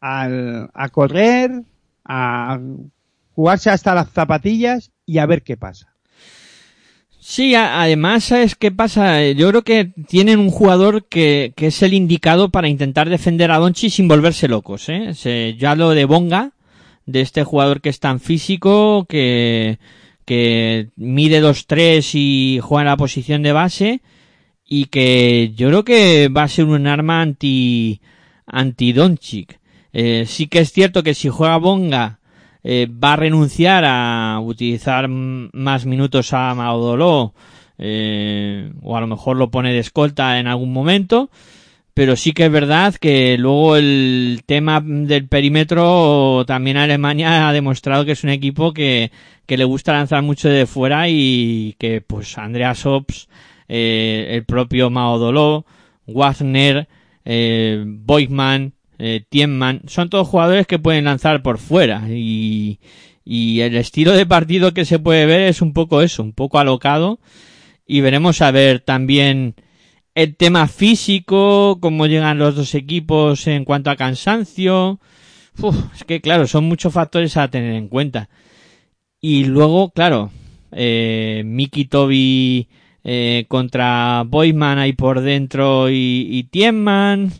Al- 0.01 0.70
a 0.74 0.89
correr, 0.89 1.64
a 2.05 2.60
jugarse 3.36 3.70
hasta 3.70 3.93
las 3.95 4.10
zapatillas 4.10 4.91
y 5.05 5.18
a 5.20 5.26
ver 5.26 5.43
qué 5.43 5.57
pasa. 5.57 5.93
Sí, 7.22 7.53
además, 7.53 8.24
¿sabes 8.24 8.55
qué 8.55 8.72
pasa? 8.72 9.22
Yo 9.32 9.49
creo 9.49 9.61
que 9.63 9.91
tienen 10.07 10.39
un 10.39 10.49
jugador 10.49 11.05
que, 11.05 11.51
que 11.55 11.67
es 11.67 11.84
el 11.84 11.93
indicado 11.93 12.49
para 12.49 12.70
intentar 12.70 13.09
defender 13.09 13.51
a 13.51 13.57
Donchi 13.57 13.89
sin 13.89 14.07
volverse 14.07 14.47
locos, 14.47 14.88
¿eh? 14.88 15.55
Ya 15.57 15.76
lo 15.76 15.89
de 15.89 16.05
Bonga, 16.05 16.53
de 17.05 17.22
este 17.22 17.43
jugador 17.43 17.82
que 17.82 17.89
es 17.89 17.99
tan 17.99 18.22
físico, 18.22 19.05
que, 19.09 19.80
que 20.24 20.89
mide 20.95 21.43
2-3 21.43 22.09
y 22.13 22.59
juega 22.61 22.84
en 22.84 22.88
la 22.88 22.97
posición 22.97 23.43
de 23.43 23.51
base, 23.51 24.01
y 24.65 24.86
que 24.86 25.51
yo 25.55 25.67
creo 25.67 25.84
que 25.84 26.30
va 26.30 26.43
a 26.43 26.47
ser 26.47 26.65
un 26.65 26.88
arma 26.88 27.22
anti, 27.22 27.99
anti 28.45 28.93
Doncic. 28.93 29.59
Eh, 29.91 30.24
sí 30.26 30.47
que 30.47 30.59
es 30.59 30.72
cierto 30.72 31.03
que 31.03 31.13
si 31.13 31.28
juega 31.28 31.57
Bonga, 31.57 32.18
eh, 32.64 32.88
va 32.91 33.14
a 33.14 33.18
renunciar 33.18 33.84
a 33.86 34.39
utilizar 34.41 35.07
más 35.07 35.86
minutos 35.86 36.34
a 36.34 36.53
Maudoló, 36.55 37.34
eh, 37.78 38.72
o 38.82 38.97
a 38.97 39.01
lo 39.01 39.07
mejor 39.07 39.38
lo 39.38 39.49
pone 39.49 39.74
de 39.74 39.80
escolta 39.80 40.39
en 40.39 40.47
algún 40.47 40.74
momento, 40.74 41.30
pero 41.93 42.16
sí 42.16 42.34
que 42.34 42.45
es 42.45 42.51
verdad 42.51 42.95
que 42.95 43.38
luego 43.38 43.76
el 43.76 44.41
tema 44.45 44.82
del 44.84 45.28
perímetro 45.28 46.43
también 46.45 46.78
Alemania 46.78 47.47
ha 47.49 47.53
demostrado 47.53 48.05
que 48.05 48.14
es 48.14 48.24
un 48.24 48.30
equipo 48.30 48.74
que, 48.74 49.12
que 49.45 49.57
le 49.57 49.64
gusta 49.64 49.93
lanzar 49.93 50.22
mucho 50.22 50.49
de 50.49 50.66
fuera 50.66 51.10
y 51.10 51.76
que 51.80 52.01
pues 52.01 52.38
Andreas 52.38 52.86
Ops, 52.86 53.28
eh, 53.68 54.28
el 54.32 54.45
propio 54.45 54.89
Maodoló, 54.89 55.66
Wagner, 56.05 56.88
eh, 57.26 57.84
Boigman, 57.86 58.74
eh, 58.99 59.23
Tienman, 59.29 59.81
son 59.87 60.09
todos 60.09 60.27
jugadores 60.27 60.67
que 60.67 60.77
pueden 60.79 61.05
lanzar 61.05 61.41
por 61.41 61.57
fuera 61.57 62.03
y, 62.09 62.79
y 63.25 63.61
el 63.61 63.75
estilo 63.75 64.11
de 64.11 64.25
partido 64.25 64.73
que 64.73 64.85
se 64.85 64.99
puede 64.99 65.25
ver 65.25 65.41
es 65.41 65.61
un 65.61 65.73
poco 65.73 66.01
eso, 66.01 66.21
un 66.21 66.33
poco 66.33 66.59
alocado 66.59 67.19
y 67.87 68.01
veremos 68.01 68.41
a 68.41 68.51
ver 68.51 68.81
también 68.81 69.55
el 70.13 70.35
tema 70.35 70.67
físico, 70.67 71.79
cómo 71.81 72.05
llegan 72.05 72.37
los 72.37 72.55
dos 72.55 72.75
equipos 72.75 73.47
en 73.47 73.65
cuanto 73.65 73.89
a 73.89 73.95
cansancio. 73.95 74.99
Es 75.95 76.03
que 76.03 76.21
claro, 76.21 76.45
son 76.45 76.65
muchos 76.65 76.93
factores 76.93 77.35
a 77.35 77.49
tener 77.49 77.73
en 77.73 77.87
cuenta. 77.87 78.29
Y 79.19 79.45
luego, 79.45 79.89
claro, 79.91 80.31
eh, 80.71 81.41
Miki 81.45 81.85
Toby 81.85 82.67
eh, 83.03 83.45
contra 83.47 84.23
Boyman 84.25 84.77
ahí 84.77 84.93
por 84.93 85.21
dentro 85.21 85.89
y, 85.89 86.27
y 86.29 86.43
Tienman. 86.43 87.31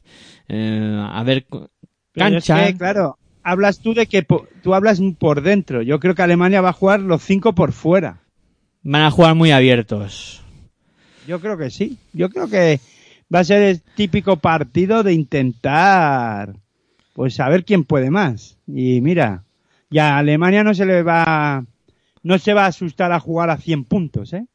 Eh, 0.50 1.08
a 1.12 1.24
ver, 1.24 1.45
Pero 1.50 1.70
cancha. 2.14 2.68
es 2.68 2.74
que, 2.74 2.78
claro, 2.78 3.18
hablas 3.43 3.80
tú 3.80 3.93
de 3.93 4.08
que 4.08 4.26
tú 4.62 4.74
hablas 4.74 5.00
por 5.20 5.41
dentro. 5.41 5.82
Yo 5.82 6.00
creo 6.00 6.16
que 6.16 6.22
Alemania 6.24 6.62
va 6.62 6.70
a 6.70 6.74
jugar 6.74 7.00
los 7.00 7.22
cinco 7.24 7.54
por 7.54 7.72
fuera. 7.72 8.18
Van 8.82 9.04
a 9.04 9.12
jugar 9.12 9.36
muy 9.36 9.52
abiertos. 9.52 10.43
Yo 11.28 11.39
creo 11.39 11.58
que 11.58 11.70
sí. 11.70 11.97
Yo 12.14 12.30
creo 12.30 12.47
que 12.50 12.80
va 13.34 13.39
a 13.39 13.43
ser 13.43 13.62
el 13.62 13.82
típico 13.82 14.38
partido 14.38 15.04
de 15.04 15.14
intentar, 15.14 16.54
pues, 17.14 17.39
a 17.39 17.50
ver 17.50 17.64
quién 17.66 17.84
puede 17.84 18.10
más. 18.10 18.58
Y 18.66 19.02
mira, 19.02 19.43
ya 19.91 20.16
a 20.16 20.20
Alemania 20.20 20.64
no 20.64 20.74
se 20.74 20.86
le 20.86 21.04
va, 21.04 21.64
no 22.24 22.39
se 22.39 22.54
va 22.54 22.64
a 22.64 22.68
asustar 22.68 23.12
a 23.12 23.20
jugar 23.20 23.50
a 23.52 23.58
100 23.58 23.84
puntos, 23.84 24.34
¿eh? 24.34 24.45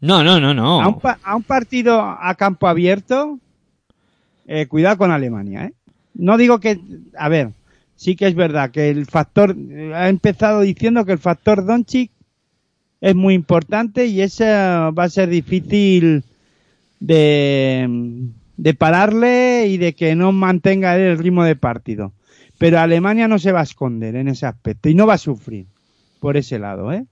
No, 0.00 0.24
no, 0.24 0.40
no, 0.40 0.52
no. 0.54 0.80
A, 0.80 0.88
un 0.88 0.98
pa- 1.00 1.18
a 1.22 1.36
un 1.36 1.42
partido 1.42 2.00
a 2.00 2.34
campo 2.34 2.66
abierto, 2.66 3.38
eh, 4.52 4.66
cuidado 4.66 4.98
con 4.98 5.12
Alemania, 5.12 5.66
¿eh? 5.66 5.72
No 6.12 6.36
digo 6.36 6.58
que, 6.58 6.80
a 7.16 7.28
ver, 7.28 7.50
sí 7.94 8.16
que 8.16 8.26
es 8.26 8.34
verdad 8.34 8.72
que 8.72 8.90
el 8.90 9.06
factor, 9.06 9.56
eh, 9.56 9.92
ha 9.94 10.08
empezado 10.08 10.62
diciendo 10.62 11.04
que 11.04 11.12
el 11.12 11.20
factor 11.20 11.64
Doncic 11.64 12.10
es 13.00 13.14
muy 13.14 13.34
importante 13.34 14.06
y 14.06 14.22
ese 14.22 14.46
va 14.46 15.04
a 15.04 15.08
ser 15.08 15.28
difícil 15.28 16.24
de, 16.98 18.28
de 18.56 18.74
pararle 18.74 19.68
y 19.68 19.76
de 19.76 19.92
que 19.92 20.16
no 20.16 20.32
mantenga 20.32 20.96
el 20.96 21.16
ritmo 21.16 21.44
de 21.44 21.54
partido. 21.54 22.12
Pero 22.58 22.80
Alemania 22.80 23.28
no 23.28 23.38
se 23.38 23.52
va 23.52 23.60
a 23.60 23.62
esconder 23.62 24.16
en 24.16 24.26
ese 24.26 24.46
aspecto 24.46 24.88
y 24.88 24.96
no 24.96 25.06
va 25.06 25.14
a 25.14 25.18
sufrir 25.18 25.66
por 26.18 26.36
ese 26.36 26.58
lado, 26.58 26.92
¿eh? 26.92 27.06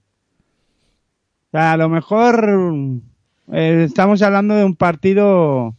O 1.47 1.51
sea, 1.51 1.71
a 1.71 1.77
lo 1.77 1.87
mejor 1.87 2.49
eh, 3.53 3.85
estamos 3.87 4.21
hablando 4.21 4.55
de 4.55 4.65
un 4.65 4.75
partido 4.75 5.73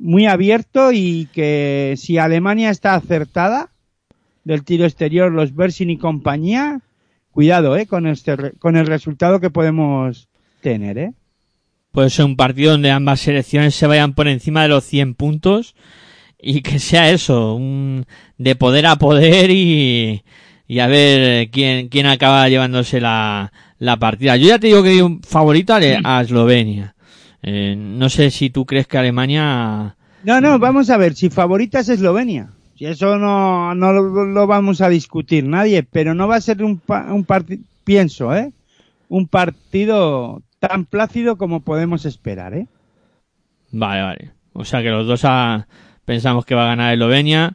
muy 0.00 0.26
abierto 0.26 0.92
y 0.92 1.28
que 1.32 1.94
si 1.96 2.18
Alemania 2.18 2.70
está 2.70 2.94
acertada 2.94 3.70
del 4.44 4.64
tiro 4.64 4.86
exterior, 4.86 5.30
los 5.30 5.54
Bersin 5.54 5.90
y 5.90 5.98
compañía, 5.98 6.80
cuidado, 7.30 7.76
eh, 7.76 7.86
con 7.86 8.06
este, 8.06 8.52
con 8.58 8.76
el 8.76 8.86
resultado 8.86 9.40
que 9.40 9.50
podemos 9.50 10.28
tener, 10.62 10.98
eh. 10.98 11.12
Puede 11.92 12.10
ser 12.10 12.24
un 12.24 12.36
partido 12.36 12.72
donde 12.72 12.90
ambas 12.90 13.20
selecciones 13.20 13.74
se 13.74 13.86
vayan 13.86 14.14
por 14.14 14.28
encima 14.28 14.62
de 14.62 14.68
los 14.68 14.84
100 14.84 15.14
puntos 15.14 15.74
y 16.40 16.62
que 16.62 16.78
sea 16.78 17.10
eso, 17.10 17.54
un, 17.54 18.06
de 18.38 18.54
poder 18.54 18.86
a 18.86 18.96
poder 18.96 19.50
y, 19.50 20.22
y 20.68 20.78
a 20.78 20.86
ver 20.86 21.50
quién, 21.50 21.88
quién 21.88 22.06
acaba 22.06 22.48
llevándose 22.48 23.00
la, 23.00 23.52
la 23.78 23.96
partida. 23.98 24.36
Yo 24.36 24.48
ya 24.48 24.58
te 24.58 24.68
digo 24.68 24.82
que 24.82 24.90
di 24.90 25.00
un 25.00 25.20
favorito 25.22 25.74
a, 25.74 25.80
a 26.04 26.20
Eslovenia. 26.22 26.94
Eh, 27.42 27.74
no 27.76 28.08
sé 28.08 28.30
si 28.30 28.50
tú 28.50 28.66
crees 28.66 28.86
que 28.86 28.98
Alemania... 28.98 29.96
No, 30.24 30.40
no, 30.40 30.58
vamos 30.58 30.90
a 30.90 30.96
ver, 30.98 31.14
si 31.14 31.30
favorita 31.30 31.80
es 31.80 31.88
Eslovenia. 31.88 32.50
Si 32.76 32.84
eso 32.86 33.16
no, 33.18 33.74
no 33.74 33.92
lo, 33.92 34.24
lo 34.26 34.46
vamos 34.46 34.80
a 34.80 34.88
discutir 34.88 35.44
nadie, 35.44 35.82
pero 35.82 36.14
no 36.14 36.28
va 36.28 36.36
a 36.36 36.40
ser 36.40 36.62
un, 36.62 36.80
un 37.08 37.24
partido, 37.24 37.62
pienso, 37.84 38.34
eh, 38.34 38.52
un 39.08 39.26
partido 39.28 40.42
tan 40.58 40.84
plácido 40.84 41.36
como 41.36 41.60
podemos 41.60 42.04
esperar, 42.04 42.54
eh. 42.54 42.66
Vale, 43.72 44.02
vale. 44.02 44.30
O 44.52 44.64
sea 44.64 44.82
que 44.82 44.90
los 44.90 45.06
dos 45.06 45.24
pensamos 46.04 46.44
que 46.44 46.54
va 46.54 46.64
a 46.64 46.68
ganar 46.68 46.92
Eslovenia 46.92 47.54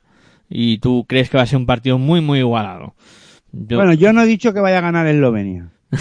y 0.49 0.77
tú 0.79 1.05
crees 1.07 1.29
que 1.29 1.37
va 1.37 1.43
a 1.43 1.47
ser 1.47 1.57
un 1.57 1.65
partido 1.65 1.97
muy, 1.99 2.21
muy 2.21 2.39
igualado. 2.39 2.95
Yo- 3.51 3.77
Bueno, 3.77 3.93
yo 3.93 4.13
no 4.13 4.21
he 4.21 4.25
dicho 4.25 4.53
que 4.53 4.59
vaya 4.59 4.79
a 4.79 4.81
ganar 4.81 5.05
Eslovenia. 5.07 5.69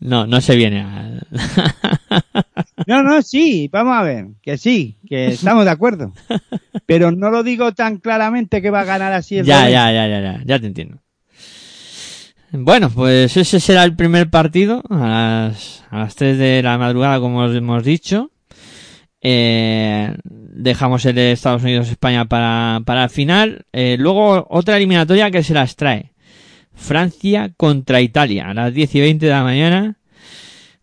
No, 0.00 0.26
no 0.26 0.40
se 0.40 0.56
viene 0.56 0.80
a... 0.80 1.10
No, 2.86 3.02
no, 3.02 3.22
sí, 3.22 3.68
vamos 3.70 3.96
a 3.96 4.02
ver, 4.02 4.28
que 4.42 4.56
sí, 4.56 4.96
que 5.06 5.28
estamos 5.28 5.64
de 5.64 5.70
acuerdo. 5.70 6.12
Pero 6.86 7.12
no 7.12 7.30
lo 7.30 7.42
digo 7.42 7.72
tan 7.72 7.98
claramente 7.98 8.62
que 8.62 8.70
va 8.70 8.80
a 8.80 8.84
ganar 8.84 9.12
así 9.12 9.38
el 9.38 9.46
ya, 9.46 9.68
ya, 9.68 9.92
ya, 9.92 10.08
ya, 10.08 10.20
ya, 10.20 10.42
ya 10.44 10.58
te 10.58 10.66
entiendo. 10.66 10.98
Bueno, 12.52 12.90
pues 12.90 13.36
ese 13.36 13.60
será 13.60 13.84
el 13.84 13.94
primer 13.94 14.28
partido 14.28 14.82
a 14.90 15.48
las, 15.48 15.84
a 15.90 15.98
las 15.98 16.16
3 16.16 16.36
de 16.36 16.62
la 16.62 16.78
madrugada, 16.78 17.20
como 17.20 17.40
os 17.40 17.54
hemos 17.54 17.84
dicho. 17.84 18.32
Eh, 19.20 20.16
dejamos 20.24 21.04
el 21.04 21.14
de 21.14 21.32
Estados 21.32 21.62
Unidos-España 21.62 22.24
para, 22.24 22.80
para 22.84 23.04
el 23.04 23.10
final. 23.10 23.66
Eh, 23.72 23.96
luego 23.98 24.46
otra 24.50 24.78
eliminatoria 24.78 25.30
que 25.30 25.44
se 25.44 25.54
las 25.54 25.76
trae. 25.76 26.12
Francia 26.80 27.52
contra 27.56 28.00
Italia 28.00 28.48
a 28.50 28.54
las 28.54 28.72
10 28.74 28.94
y 28.96 29.00
20 29.00 29.26
de 29.26 29.32
la 29.32 29.42
mañana. 29.44 29.96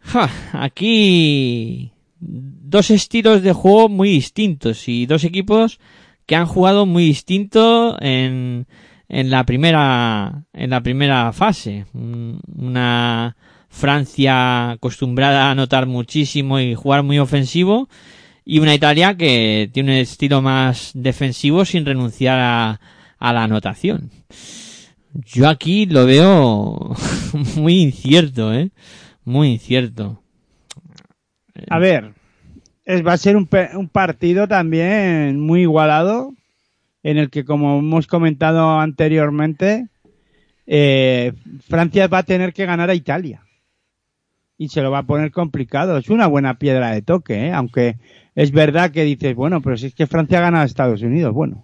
Ja, 0.02 0.30
aquí 0.54 1.92
dos 2.20 2.90
estilos 2.92 3.42
de 3.44 3.52
juego 3.54 3.90
muy 3.90 4.10
distintos 4.10 4.88
y 4.88 5.06
dos 5.06 5.24
equipos 5.24 5.80
que 6.26 6.36
han 6.36 6.46
jugado 6.46 6.86
muy 6.86 7.04
distinto 7.06 7.98
en, 8.02 8.68
en 9.10 9.30
la 9.30 9.44
primera 9.46 10.44
en 10.54 10.70
la 10.70 10.82
primera 10.82 11.32
fase 11.34 11.86
Un- 11.94 12.40
una 12.56 13.36
Francia 13.70 14.72
acostumbrada 14.72 15.48
a 15.48 15.52
anotar 15.52 15.86
muchísimo 15.88 16.60
y 16.60 16.74
jugar 16.74 17.04
muy 17.04 17.20
ofensivo 17.20 17.90
y 18.46 18.60
una 18.60 18.74
Italia 18.74 19.16
que 19.16 19.70
tiene 19.74 19.92
un 19.94 19.98
estilo 19.98 20.42
más 20.42 20.92
defensivo 20.94 21.66
sin 21.66 21.86
renunciar 21.86 22.40
a, 22.40 22.80
a 23.20 23.34
la 23.34 23.44
anotación 23.44 24.10
yo 25.26 25.50
aquí 25.50 25.86
lo 25.86 26.06
veo 26.06 26.96
muy 27.56 27.82
incierto 27.82 28.54
eh 28.54 28.72
muy 29.24 29.50
incierto 29.50 30.22
A 31.70 31.80
ver, 31.80 32.14
es, 32.86 33.06
va 33.06 33.14
a 33.14 33.18
ser 33.18 33.36
un, 33.36 33.50
un 33.76 33.90
partido 33.90 34.48
también 34.48 35.40
muy 35.40 35.62
igualado, 35.62 36.34
en 37.04 37.18
el 37.18 37.30
que, 37.30 37.46
como 37.46 37.80
hemos 37.80 38.08
comentado 38.08 38.80
anteriormente, 38.80 39.88
eh, 40.66 41.34
Francia 41.68 42.08
va 42.08 42.20
a 42.20 42.24
tener 42.24 42.54
que 42.54 42.66
ganar 42.66 42.90
a 42.90 42.96
Italia. 42.96 43.44
Y 44.58 44.70
se 44.70 44.82
lo 44.82 44.90
va 44.90 45.00
a 45.00 45.06
poner 45.06 45.32
complicado. 45.32 45.98
Es 45.98 46.10
una 46.10 46.28
buena 46.28 46.58
piedra 46.58 46.92
de 46.92 47.02
toque, 47.02 47.48
¿eh? 47.48 47.54
aunque 47.54 47.98
es 48.36 48.52
verdad 48.52 48.92
que 48.92 49.04
dices, 49.04 49.36
bueno, 49.36 49.62
pero 49.62 49.78
si 49.78 49.88
es 49.88 49.96
que 49.96 50.08
Francia 50.08 50.42
gana 50.42 50.62
a 50.62 50.66
Estados 50.66 51.02
Unidos, 51.02 51.34
bueno. 51.34 51.62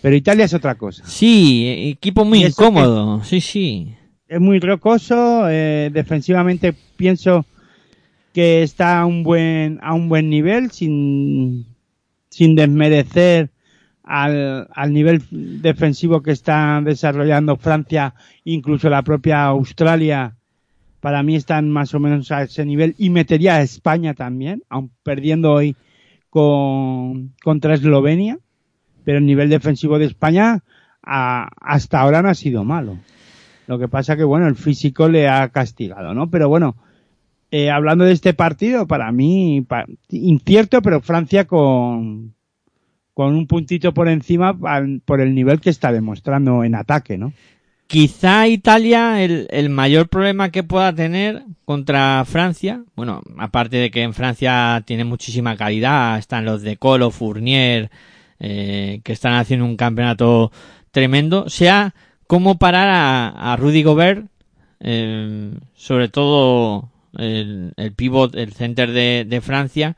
Pero 0.00 0.14
Italia 0.14 0.44
es 0.44 0.54
otra 0.54 0.76
cosa. 0.76 1.04
Sí, 1.06 1.90
equipo 1.90 2.24
muy 2.24 2.44
incómodo. 2.44 3.22
Sí, 3.24 3.40
sí. 3.40 3.94
es 4.28 4.40
muy 4.40 4.60
rocoso, 4.60 5.48
eh, 5.48 5.90
defensivamente 5.92 6.74
pienso 6.96 7.46
que 8.32 8.62
está 8.62 9.00
a 9.00 9.06
un 9.06 9.22
buen, 9.22 9.78
a 9.82 9.94
un 9.94 10.08
buen 10.08 10.30
nivel, 10.30 10.70
sin, 10.70 11.66
sin 12.28 12.54
desmerecer 12.54 13.50
al, 14.04 14.68
al 14.72 14.92
nivel 14.92 15.22
defensivo 15.30 16.22
que 16.22 16.32
está 16.32 16.80
desarrollando 16.84 17.56
Francia, 17.56 18.14
incluso 18.44 18.88
la 18.88 19.02
propia 19.02 19.46
Australia, 19.46 20.36
para 21.00 21.22
mí 21.22 21.36
están 21.36 21.70
más 21.70 21.94
o 21.94 22.00
menos 22.00 22.30
a 22.30 22.42
ese 22.42 22.64
nivel, 22.64 22.94
y 22.98 23.10
metería 23.10 23.56
a 23.56 23.62
España 23.62 24.14
también, 24.14 24.62
aun 24.68 24.90
perdiendo 25.02 25.52
hoy 25.52 25.74
con, 26.30 27.34
contra 27.42 27.74
Eslovenia, 27.74 28.38
pero 29.08 29.20
el 29.20 29.24
nivel 29.24 29.48
defensivo 29.48 29.98
de 29.98 30.04
España 30.04 30.62
hasta 31.00 31.98
ahora 31.98 32.20
no 32.20 32.28
ha 32.28 32.34
sido 32.34 32.62
malo. 32.62 32.98
Lo 33.66 33.78
que 33.78 33.88
pasa 33.88 34.18
que, 34.18 34.24
bueno, 34.24 34.46
el 34.46 34.54
físico 34.54 35.08
le 35.08 35.30
ha 35.30 35.48
castigado, 35.48 36.12
¿no? 36.12 36.28
Pero 36.28 36.50
bueno, 36.50 36.76
eh, 37.50 37.70
hablando 37.70 38.04
de 38.04 38.12
este 38.12 38.34
partido, 38.34 38.86
para 38.86 39.10
mí, 39.10 39.66
incierto, 40.10 40.82
pero 40.82 41.00
Francia 41.00 41.46
con, 41.46 42.34
con 43.14 43.34
un 43.34 43.46
puntito 43.46 43.94
por 43.94 44.10
encima 44.10 44.54
por 45.06 45.22
el 45.22 45.34
nivel 45.34 45.62
que 45.62 45.70
está 45.70 45.90
demostrando 45.90 46.62
en 46.62 46.74
ataque, 46.74 47.16
¿no? 47.16 47.32
Quizá 47.86 48.46
Italia 48.46 49.24
el, 49.24 49.48
el 49.50 49.70
mayor 49.70 50.10
problema 50.10 50.50
que 50.50 50.64
pueda 50.64 50.94
tener 50.94 51.44
contra 51.64 52.26
Francia, 52.26 52.84
bueno, 52.94 53.22
aparte 53.38 53.78
de 53.78 53.90
que 53.90 54.02
en 54.02 54.12
Francia 54.12 54.82
tiene 54.84 55.04
muchísima 55.04 55.56
calidad, 55.56 56.18
están 56.18 56.44
los 56.44 56.60
de 56.60 56.76
Colo, 56.76 57.10
Fournier, 57.10 57.90
eh, 58.40 59.00
que 59.04 59.12
están 59.12 59.34
haciendo 59.34 59.66
un 59.66 59.76
campeonato 59.76 60.52
tremendo, 60.90 61.48
sea 61.48 61.94
cómo 62.26 62.58
parar 62.58 62.88
a, 63.34 63.56
Rudy 63.56 63.82
Gobert, 63.82 64.26
eh, 64.80 65.52
sobre 65.74 66.08
todo 66.08 66.90
el, 67.16 67.72
el 67.76 67.92
pivot, 67.94 68.34
el 68.36 68.52
center 68.52 68.92
de, 68.92 69.40
Francia, 69.40 69.96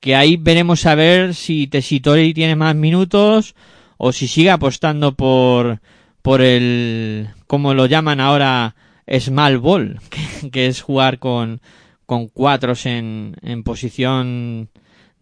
que 0.00 0.16
ahí 0.16 0.36
veremos 0.36 0.84
a 0.86 0.94
ver 0.94 1.34
si 1.34 1.66
Tessitori 1.66 2.34
tiene 2.34 2.56
más 2.56 2.74
minutos 2.74 3.54
o 3.96 4.12
si 4.12 4.28
sigue 4.28 4.50
apostando 4.50 5.14
por 5.14 5.80
por 6.22 6.40
el 6.40 7.28
como 7.46 7.74
lo 7.74 7.86
llaman 7.86 8.20
ahora 8.20 8.76
small 9.18 9.58
ball 9.58 10.00
que, 10.10 10.50
que 10.50 10.66
es 10.66 10.82
jugar 10.82 11.18
con 11.18 11.60
con 12.06 12.28
cuatros 12.28 12.86
en, 12.86 13.36
en 13.42 13.62
posición 13.62 14.68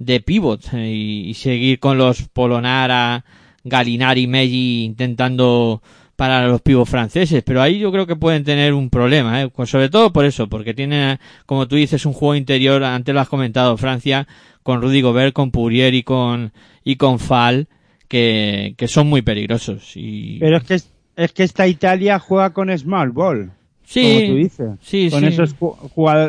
de 0.00 0.20
pivot 0.20 0.72
eh, 0.72 0.90
y, 0.90 1.30
y 1.30 1.34
seguir 1.34 1.78
con 1.78 1.98
los 1.98 2.22
Polonara, 2.22 3.24
Galinari, 3.62 4.26
Meggi 4.26 4.84
intentando 4.84 5.80
para 6.16 6.46
los 6.48 6.60
pivos 6.60 6.88
franceses, 6.88 7.42
pero 7.42 7.62
ahí 7.62 7.78
yo 7.78 7.90
creo 7.90 8.06
que 8.06 8.16
pueden 8.16 8.44
tener 8.44 8.74
un 8.74 8.90
problema, 8.90 9.40
¿eh? 9.40 9.50
Sobre 9.64 9.88
todo 9.88 10.12
por 10.12 10.26
eso, 10.26 10.48
porque 10.48 10.74
tiene, 10.74 11.18
como 11.46 11.66
tú 11.66 11.76
dices, 11.76 12.04
un 12.04 12.12
juego 12.12 12.34
interior, 12.34 12.84
antes 12.84 13.14
lo 13.14 13.22
has 13.22 13.28
comentado, 13.28 13.76
Francia, 13.78 14.26
con 14.62 14.82
Rudy 14.82 15.00
Gobert, 15.00 15.32
con 15.32 15.50
Pourier 15.50 15.94
y 15.94 16.02
con, 16.02 16.52
y 16.84 16.96
con 16.96 17.18
Fall, 17.18 17.68
que, 18.06 18.74
que 18.76 18.86
son 18.86 19.08
muy 19.08 19.22
peligrosos. 19.22 19.92
Y... 19.96 20.38
Pero 20.40 20.58
es 20.58 20.64
que, 20.64 20.80
es 21.16 21.32
que 21.32 21.42
esta 21.42 21.66
Italia 21.66 22.18
juega 22.18 22.52
con 22.52 22.76
small 22.76 23.12
ball. 23.12 23.52
Sí, 23.84 24.02
como 24.02 24.26
tú 24.26 24.36
dices. 24.36 24.70
sí, 24.82 25.08
con 25.10 25.20
sí. 25.20 25.26
esos 25.26 25.54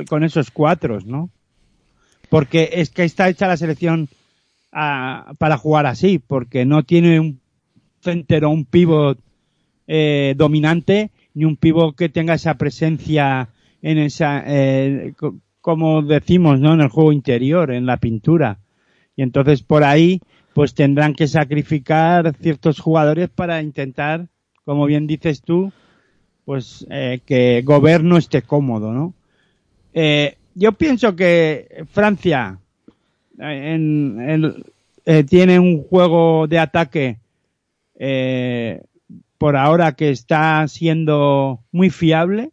con 0.08 0.24
esos 0.24 0.52
cuatros, 0.52 1.06
¿no? 1.06 1.30
Porque 2.32 2.70
es 2.72 2.90
que 2.92 3.04
está 3.04 3.28
hecha 3.28 3.46
la 3.46 3.58
selección 3.58 4.08
ah, 4.72 5.34
para 5.38 5.58
jugar 5.58 5.86
así, 5.86 6.18
porque 6.18 6.64
no 6.66 6.84
tiene 6.84 7.20
un 7.20 7.42
center 8.00 8.46
o 8.46 8.52
un 8.52 8.64
pivot 8.64 9.20
eh, 9.86 10.34
dominante 10.38 11.12
ni 11.34 11.44
un 11.44 11.58
pivot 11.58 11.94
que 11.94 12.08
tenga 12.08 12.36
esa 12.36 12.54
presencia 12.56 13.50
en 13.82 13.98
esa, 13.98 14.44
eh, 14.48 15.14
co- 15.18 15.36
como 15.60 16.02
decimos, 16.04 16.58
¿no? 16.62 16.74
En 16.74 16.80
el 16.80 16.88
juego 16.88 17.12
interior, 17.12 17.70
en 17.70 17.86
la 17.86 17.98
pintura. 17.98 18.60
Y 19.18 19.24
entonces 19.24 19.62
por 19.62 19.84
ahí, 19.84 20.22
pues 20.54 20.74
tendrán 20.74 21.16
que 21.16 21.28
sacrificar 21.28 22.34
ciertos 22.42 22.80
jugadores 22.80 23.28
para 23.30 23.62
intentar, 23.62 24.28
como 24.64 24.86
bien 24.86 25.06
dices 25.06 25.42
tú, 25.42 25.74
pues 26.46 26.88
eh, 26.90 27.20
que 27.26 27.62
gobierno 27.64 28.16
esté 28.18 28.42
cómodo, 28.42 28.94
¿no? 28.94 29.14
Eh, 29.94 30.38
yo 30.56 30.72
pienso 30.74 31.16
que 31.16 31.86
Francia 31.92 32.58
eh, 33.40 33.74
en, 33.74 34.64
eh, 35.06 35.24
tiene 35.24 35.60
un 35.60 35.84
juego 35.84 36.48
de 36.48 36.60
ataque 36.60 37.18
eh, 37.98 38.82
por 39.38 39.56
ahora 39.56 39.94
que 39.94 40.12
está 40.12 40.68
siendo 40.68 41.60
muy 41.72 41.90
fiable 41.90 42.52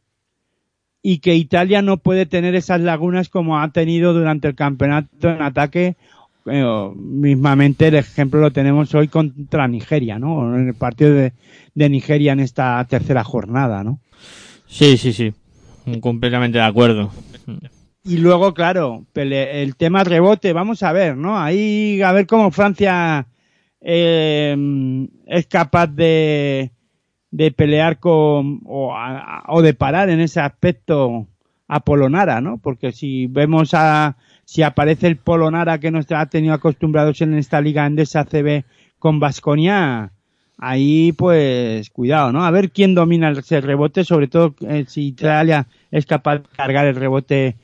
y 1.02 1.18
que 1.18 1.34
Italia 1.34 1.82
no 1.82 1.98
puede 1.98 2.26
tener 2.26 2.54
esas 2.54 2.80
lagunas 2.80 3.28
como 3.28 3.58
ha 3.58 3.70
tenido 3.70 4.14
durante 4.14 4.48
el 4.48 4.54
campeonato 4.54 5.28
en 5.28 5.42
ataque. 5.42 5.96
Eh, 6.46 6.90
mismamente 6.96 7.88
el 7.88 7.96
ejemplo 7.96 8.40
lo 8.40 8.50
tenemos 8.50 8.94
hoy 8.94 9.08
contra 9.08 9.68
Nigeria, 9.68 10.18
¿no? 10.18 10.56
En 10.56 10.68
el 10.68 10.74
partido 10.74 11.12
de, 11.12 11.32
de 11.74 11.88
Nigeria 11.90 12.32
en 12.32 12.40
esta 12.40 12.82
tercera 12.86 13.22
jornada, 13.22 13.84
¿no? 13.84 14.00
Sí, 14.66 14.96
sí, 14.96 15.12
sí. 15.12 15.34
Completamente 16.00 16.58
de 16.58 16.64
acuerdo. 16.64 17.10
Y 18.04 18.18
luego, 18.18 18.54
claro, 18.54 19.04
el 19.14 19.76
tema 19.76 20.02
rebote, 20.04 20.52
vamos 20.52 20.82
a 20.82 20.92
ver, 20.92 21.16
¿no? 21.16 21.38
Ahí 21.38 22.00
a 22.00 22.12
ver 22.12 22.26
cómo 22.26 22.50
Francia 22.50 23.26
eh, 23.80 24.56
es 25.26 25.46
capaz 25.46 25.88
de, 25.88 26.72
de 27.30 27.50
pelear 27.52 27.98
con 27.98 28.60
o, 28.64 28.94
a- 28.96 29.44
o 29.48 29.60
de 29.62 29.74
parar 29.74 30.08
en 30.10 30.20
ese 30.20 30.40
aspecto 30.40 31.26
a 31.66 31.80
Polonara, 31.80 32.40
¿no? 32.40 32.58
Porque 32.58 32.92
si 32.92 33.26
vemos 33.26 33.74
a 33.74 34.16
si 34.44 34.62
aparece 34.62 35.06
el 35.06 35.16
Polonara 35.18 35.78
que 35.78 35.90
nos 35.90 36.10
ha 36.10 36.24
tenido 36.26 36.54
acostumbrados 36.54 37.20
en 37.20 37.34
esta 37.34 37.60
liga 37.60 37.84
Endesa 37.86 38.24
CB 38.24 38.64
con 38.98 39.20
Vasconia, 39.20 40.12
ahí 40.56 41.12
pues 41.12 41.90
cuidado, 41.90 42.32
¿no? 42.32 42.42
A 42.44 42.50
ver 42.50 42.70
quién 42.70 42.94
domina 42.94 43.30
ese 43.32 43.60
rebote, 43.60 44.04
sobre 44.04 44.28
todo 44.28 44.54
eh, 44.66 44.86
si 44.88 45.08
Italia 45.08 45.66
es 45.90 46.06
capaz 46.06 46.38
de 46.38 46.44
cargar 46.56 46.86
el 46.86 46.96
rebote 46.96 47.56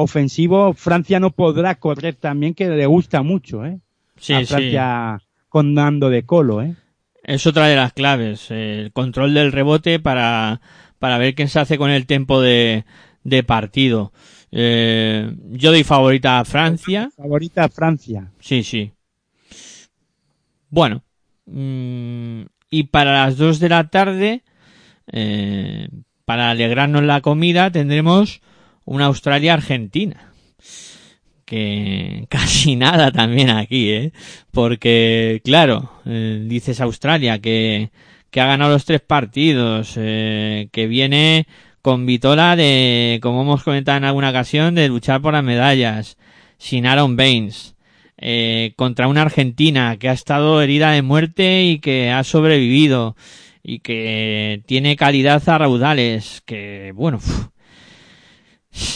ofensivo, 0.00 0.74
Francia 0.74 1.18
no 1.18 1.32
podrá 1.32 1.74
correr 1.74 2.14
también, 2.14 2.54
que 2.54 2.68
le 2.68 2.86
gusta 2.86 3.22
mucho, 3.22 3.64
¿eh? 3.64 3.80
Sí, 4.16 4.32
a 4.32 4.40
sí. 4.40 4.46
Francia 4.46 5.18
con 5.48 5.74
Nando 5.74 6.08
de 6.08 6.24
Colo, 6.24 6.62
¿eh? 6.62 6.76
Es 7.24 7.46
otra 7.48 7.66
de 7.66 7.74
las 7.74 7.92
claves, 7.92 8.50
el 8.52 8.92
control 8.92 9.34
del 9.34 9.50
rebote 9.50 9.98
para, 9.98 10.60
para 11.00 11.18
ver 11.18 11.34
quién 11.34 11.48
se 11.48 11.58
hace 11.58 11.78
con 11.78 11.90
el 11.90 12.06
tiempo 12.06 12.40
de, 12.40 12.84
de 13.24 13.42
partido. 13.42 14.12
Eh, 14.52 15.34
yo 15.50 15.72
doy 15.72 15.82
favorita 15.82 16.38
a 16.38 16.44
Francia. 16.44 17.10
Favorita 17.16 17.64
a 17.64 17.68
Francia. 17.68 18.30
Sí, 18.38 18.62
sí. 18.62 18.92
Bueno. 20.70 21.02
mm, 21.46 22.42
y 22.70 22.84
para 22.84 23.12
las 23.12 23.36
dos 23.36 23.58
de 23.58 23.68
la 23.68 23.88
tarde, 23.88 24.42
eh, 25.10 25.88
para 26.24 26.50
alegrarnos 26.50 27.02
la 27.02 27.20
comida, 27.20 27.70
tendremos 27.72 28.42
una 28.88 29.06
Australia-Argentina. 29.06 30.32
Que 31.44 32.26
casi 32.30 32.76
nada 32.76 33.12
también 33.12 33.50
aquí, 33.50 33.90
¿eh? 33.90 34.12
Porque, 34.50 35.40
claro, 35.44 35.92
eh, 36.06 36.44
dices 36.46 36.80
Australia 36.80 37.38
que, 37.38 37.90
que 38.30 38.40
ha 38.40 38.46
ganado 38.46 38.72
los 38.72 38.84
tres 38.84 39.00
partidos, 39.00 39.94
eh, 39.96 40.68
que 40.72 40.86
viene 40.86 41.46
con 41.82 42.06
Vitola 42.06 42.56
de, 42.56 43.18
como 43.22 43.42
hemos 43.42 43.62
comentado 43.62 43.98
en 43.98 44.04
alguna 44.04 44.30
ocasión, 44.30 44.74
de 44.74 44.88
luchar 44.88 45.22
por 45.22 45.32
las 45.34 45.44
medallas, 45.44 46.16
sin 46.58 46.86
Aaron 46.86 47.16
Baines, 47.16 47.76
eh, 48.16 48.72
contra 48.76 49.06
una 49.06 49.22
Argentina 49.22 49.96
que 49.98 50.08
ha 50.08 50.12
estado 50.12 50.60
herida 50.60 50.90
de 50.90 51.02
muerte 51.02 51.64
y 51.64 51.78
que 51.78 52.10
ha 52.10 52.24
sobrevivido 52.24 53.16
y 53.62 53.78
que 53.80 54.62
tiene 54.66 54.96
calidad 54.96 55.46
a 55.48 55.58
raudales, 55.58 56.42
que 56.44 56.92
bueno, 56.94 57.20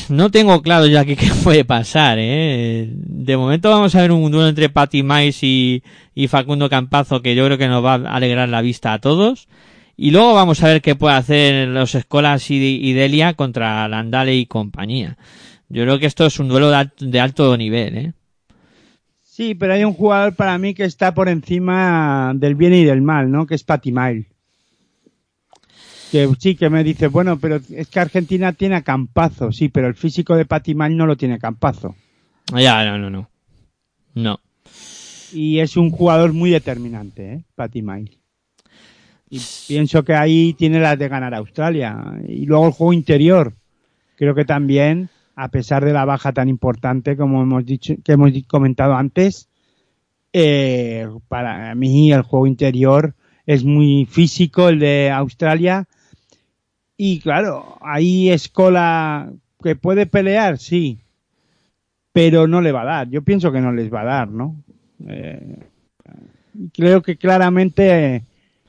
no 0.08 0.30
tengo 0.30 0.62
claro 0.62 0.86
ya 0.86 1.04
qué, 1.06 1.16
puede 1.42 1.64
pasar, 1.64 2.18
¿eh? 2.20 2.88
De 2.92 3.36
momento 3.36 3.70
vamos 3.70 3.94
a 3.94 4.00
ver 4.00 4.12
un 4.12 4.30
duelo 4.30 4.48
entre 4.48 4.68
Patty 4.68 5.02
Mais 5.02 5.42
y, 5.42 5.82
y 6.14 6.28
Facundo 6.28 6.68
Campazo 6.68 7.22
que 7.22 7.34
yo 7.34 7.44
creo 7.46 7.58
que 7.58 7.68
nos 7.68 7.84
va 7.84 7.94
a 7.94 8.16
alegrar 8.16 8.48
la 8.48 8.62
vista 8.62 8.92
a 8.92 8.98
todos. 8.98 9.48
Y 9.96 10.10
luego 10.10 10.34
vamos 10.34 10.62
a 10.62 10.68
ver 10.68 10.82
qué 10.82 10.94
puede 10.94 11.14
hacer 11.14 11.68
los 11.68 11.94
Escolas 11.94 12.50
y, 12.50 12.92
Delia 12.92 13.34
contra 13.34 13.86
Landale 13.88 14.34
y 14.34 14.46
compañía. 14.46 15.16
Yo 15.68 15.84
creo 15.84 15.98
que 15.98 16.06
esto 16.06 16.26
es 16.26 16.38
un 16.38 16.48
duelo 16.48 16.70
de 16.98 17.20
alto 17.20 17.56
nivel, 17.56 17.96
¿eh? 17.96 18.12
Sí, 19.22 19.54
pero 19.54 19.74
hay 19.74 19.84
un 19.84 19.94
jugador 19.94 20.34
para 20.34 20.58
mí 20.58 20.74
que 20.74 20.84
está 20.84 21.14
por 21.14 21.28
encima 21.28 22.32
del 22.34 22.54
bien 22.54 22.74
y 22.74 22.84
del 22.84 23.00
mal, 23.00 23.30
¿no? 23.30 23.46
Que 23.46 23.54
es 23.54 23.64
Patty 23.64 23.90
Mile. 23.92 24.26
Que 26.12 26.28
sí, 26.38 26.56
que 26.56 26.68
me 26.68 26.84
dice, 26.84 27.08
bueno, 27.08 27.38
pero 27.38 27.58
es 27.70 27.88
que 27.88 27.98
Argentina 27.98 28.52
tiene 28.52 28.76
a 28.76 28.82
Campazo, 28.82 29.50
sí, 29.50 29.70
pero 29.70 29.88
el 29.88 29.94
físico 29.94 30.36
de 30.36 30.44
Patty 30.44 30.74
Mile 30.74 30.94
no 30.94 31.06
lo 31.06 31.16
tiene 31.16 31.38
Campazo. 31.38 31.96
Ya, 32.54 32.84
no, 32.84 32.98
no, 32.98 33.08
no. 33.08 33.30
No. 34.14 34.38
Y 35.32 35.60
es 35.60 35.78
un 35.78 35.90
jugador 35.90 36.34
muy 36.34 36.50
determinante, 36.50 37.32
¿eh? 37.32 37.44
Patty 37.54 37.80
Mile. 37.80 38.18
Y 39.30 39.40
pienso 39.66 40.04
que 40.04 40.12
ahí 40.12 40.52
tiene 40.52 40.80
las 40.80 40.98
de 40.98 41.08
ganar 41.08 41.34
Australia. 41.34 41.96
Y 42.28 42.44
luego 42.44 42.66
el 42.66 42.72
juego 42.72 42.92
interior. 42.92 43.54
Creo 44.16 44.34
que 44.34 44.44
también, 44.44 45.08
a 45.34 45.48
pesar 45.48 45.82
de 45.82 45.94
la 45.94 46.04
baja 46.04 46.34
tan 46.34 46.50
importante 46.50 47.16
como 47.16 47.40
hemos 47.40 47.64
dicho, 47.64 47.94
que 48.04 48.12
hemos 48.12 48.30
comentado 48.46 48.94
antes, 48.94 49.48
eh, 50.34 51.08
para 51.28 51.74
mí 51.74 52.12
el 52.12 52.20
juego 52.20 52.46
interior 52.46 53.14
es 53.46 53.64
muy 53.64 54.04
físico, 54.04 54.68
el 54.68 54.78
de 54.78 55.10
Australia. 55.10 55.88
Y 57.04 57.18
claro, 57.18 57.78
ahí 57.80 58.30
Escola 58.30 59.32
que 59.60 59.74
puede 59.74 60.06
pelear, 60.06 60.56
sí, 60.58 61.00
pero 62.12 62.46
no 62.46 62.60
le 62.60 62.70
va 62.70 62.82
a 62.82 62.84
dar. 62.84 63.08
Yo 63.10 63.22
pienso 63.22 63.50
que 63.50 63.60
no 63.60 63.72
les 63.72 63.92
va 63.92 64.02
a 64.02 64.04
dar, 64.04 64.28
¿no? 64.28 64.54
Eh, 65.08 65.58
creo 66.72 67.02
que 67.02 67.16
claramente 67.16 68.22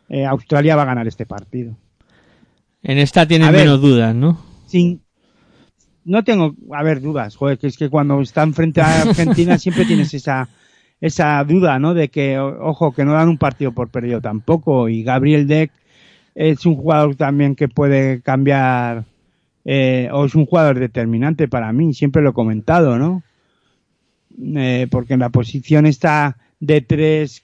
eh, 0.10 0.26
Australia 0.26 0.76
va 0.76 0.82
a 0.82 0.86
ganar 0.86 1.08
este 1.08 1.28
partido. 1.28 1.78
En 2.82 2.98
esta 2.98 3.28
tienes 3.28 3.50
A 3.50 3.52
ver. 3.52 3.66
menos 3.66 3.80
dudas, 3.80 4.16
¿no? 4.16 4.44
Sin, 4.66 5.04
no 6.04 6.24
tengo, 6.24 6.56
a 6.72 6.82
ver, 6.82 7.02
dudas, 7.02 7.36
joder, 7.36 7.60
que 7.60 7.68
es 7.68 7.78
que 7.78 7.92
cuando 7.92 8.20
están 8.20 8.56
frente 8.56 8.82
a 8.82 9.04
Argentina 9.04 9.60
siempre 9.60 9.86
tienes 9.86 10.12
esa, 10.16 10.50
esa 11.00 11.44
duda, 11.44 11.78
¿no? 11.78 11.94
De 11.94 12.10
que, 12.10 12.40
ojo, 12.40 12.94
que 12.94 13.06
no 13.06 13.14
dan 13.14 13.30
un 13.30 13.38
partido 13.38 13.74
por 13.74 13.90
perdido 13.90 14.22
tampoco. 14.22 14.90
Y 14.90 15.04
Gabriel 15.04 15.46
Deck 15.46 15.72
es 16.36 16.66
un 16.66 16.76
jugador 16.76 17.16
también 17.16 17.56
que 17.56 17.68
puede 17.68 18.22
cambiar, 18.22 19.06
eh, 19.66 20.10
o 20.12 20.26
es 20.26 20.36
un 20.36 20.46
jugador 20.46 20.80
determinante 20.80 21.48
para 21.48 21.72
mí, 21.74 21.94
siempre 21.94 22.22
lo 22.22 22.32
he 22.32 22.34
comentado, 22.34 22.98
¿no? 22.98 23.24
Eh, 24.56 24.88
porque 24.90 25.14
en 25.14 25.20
la 25.20 25.30
posición 25.30 25.86
está 25.86 26.38
de 26.60 26.82
3, 26.82 27.44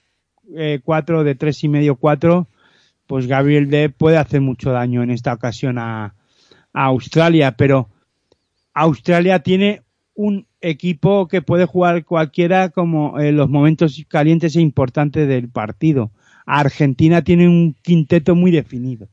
eh, 0.56 0.80
4, 0.84 1.24
de 1.24 1.34
tres 1.34 1.62
y 1.62 1.68
medio, 1.68 1.96
4, 1.96 2.46
pues 3.06 3.26
Gabriel 3.26 3.70
Deck 3.70 3.92
puede 3.92 4.16
hacer 4.16 4.40
mucho 4.40 4.72
daño 4.72 5.02
en 5.02 5.10
esta 5.10 5.32
ocasión 5.32 5.78
a, 5.78 6.14
a 6.72 6.84
Australia, 6.84 7.52
pero 7.52 7.88
Australia 8.74 9.40
tiene 9.40 9.82
un 10.14 10.46
equipo 10.60 11.28
que 11.28 11.42
puede 11.42 11.64
jugar 11.64 12.04
cualquiera 12.04 12.68
como 12.68 13.18
en 13.18 13.36
los 13.36 13.48
momentos 13.48 14.04
calientes 14.08 14.56
e 14.56 14.60
importantes 14.60 15.26
del 15.28 15.48
partido. 15.48 16.10
Argentina 16.46 17.22
tiene 17.22 17.48
un 17.48 17.74
quinteto 17.82 18.34
muy 18.34 18.50
definido. 18.50 19.08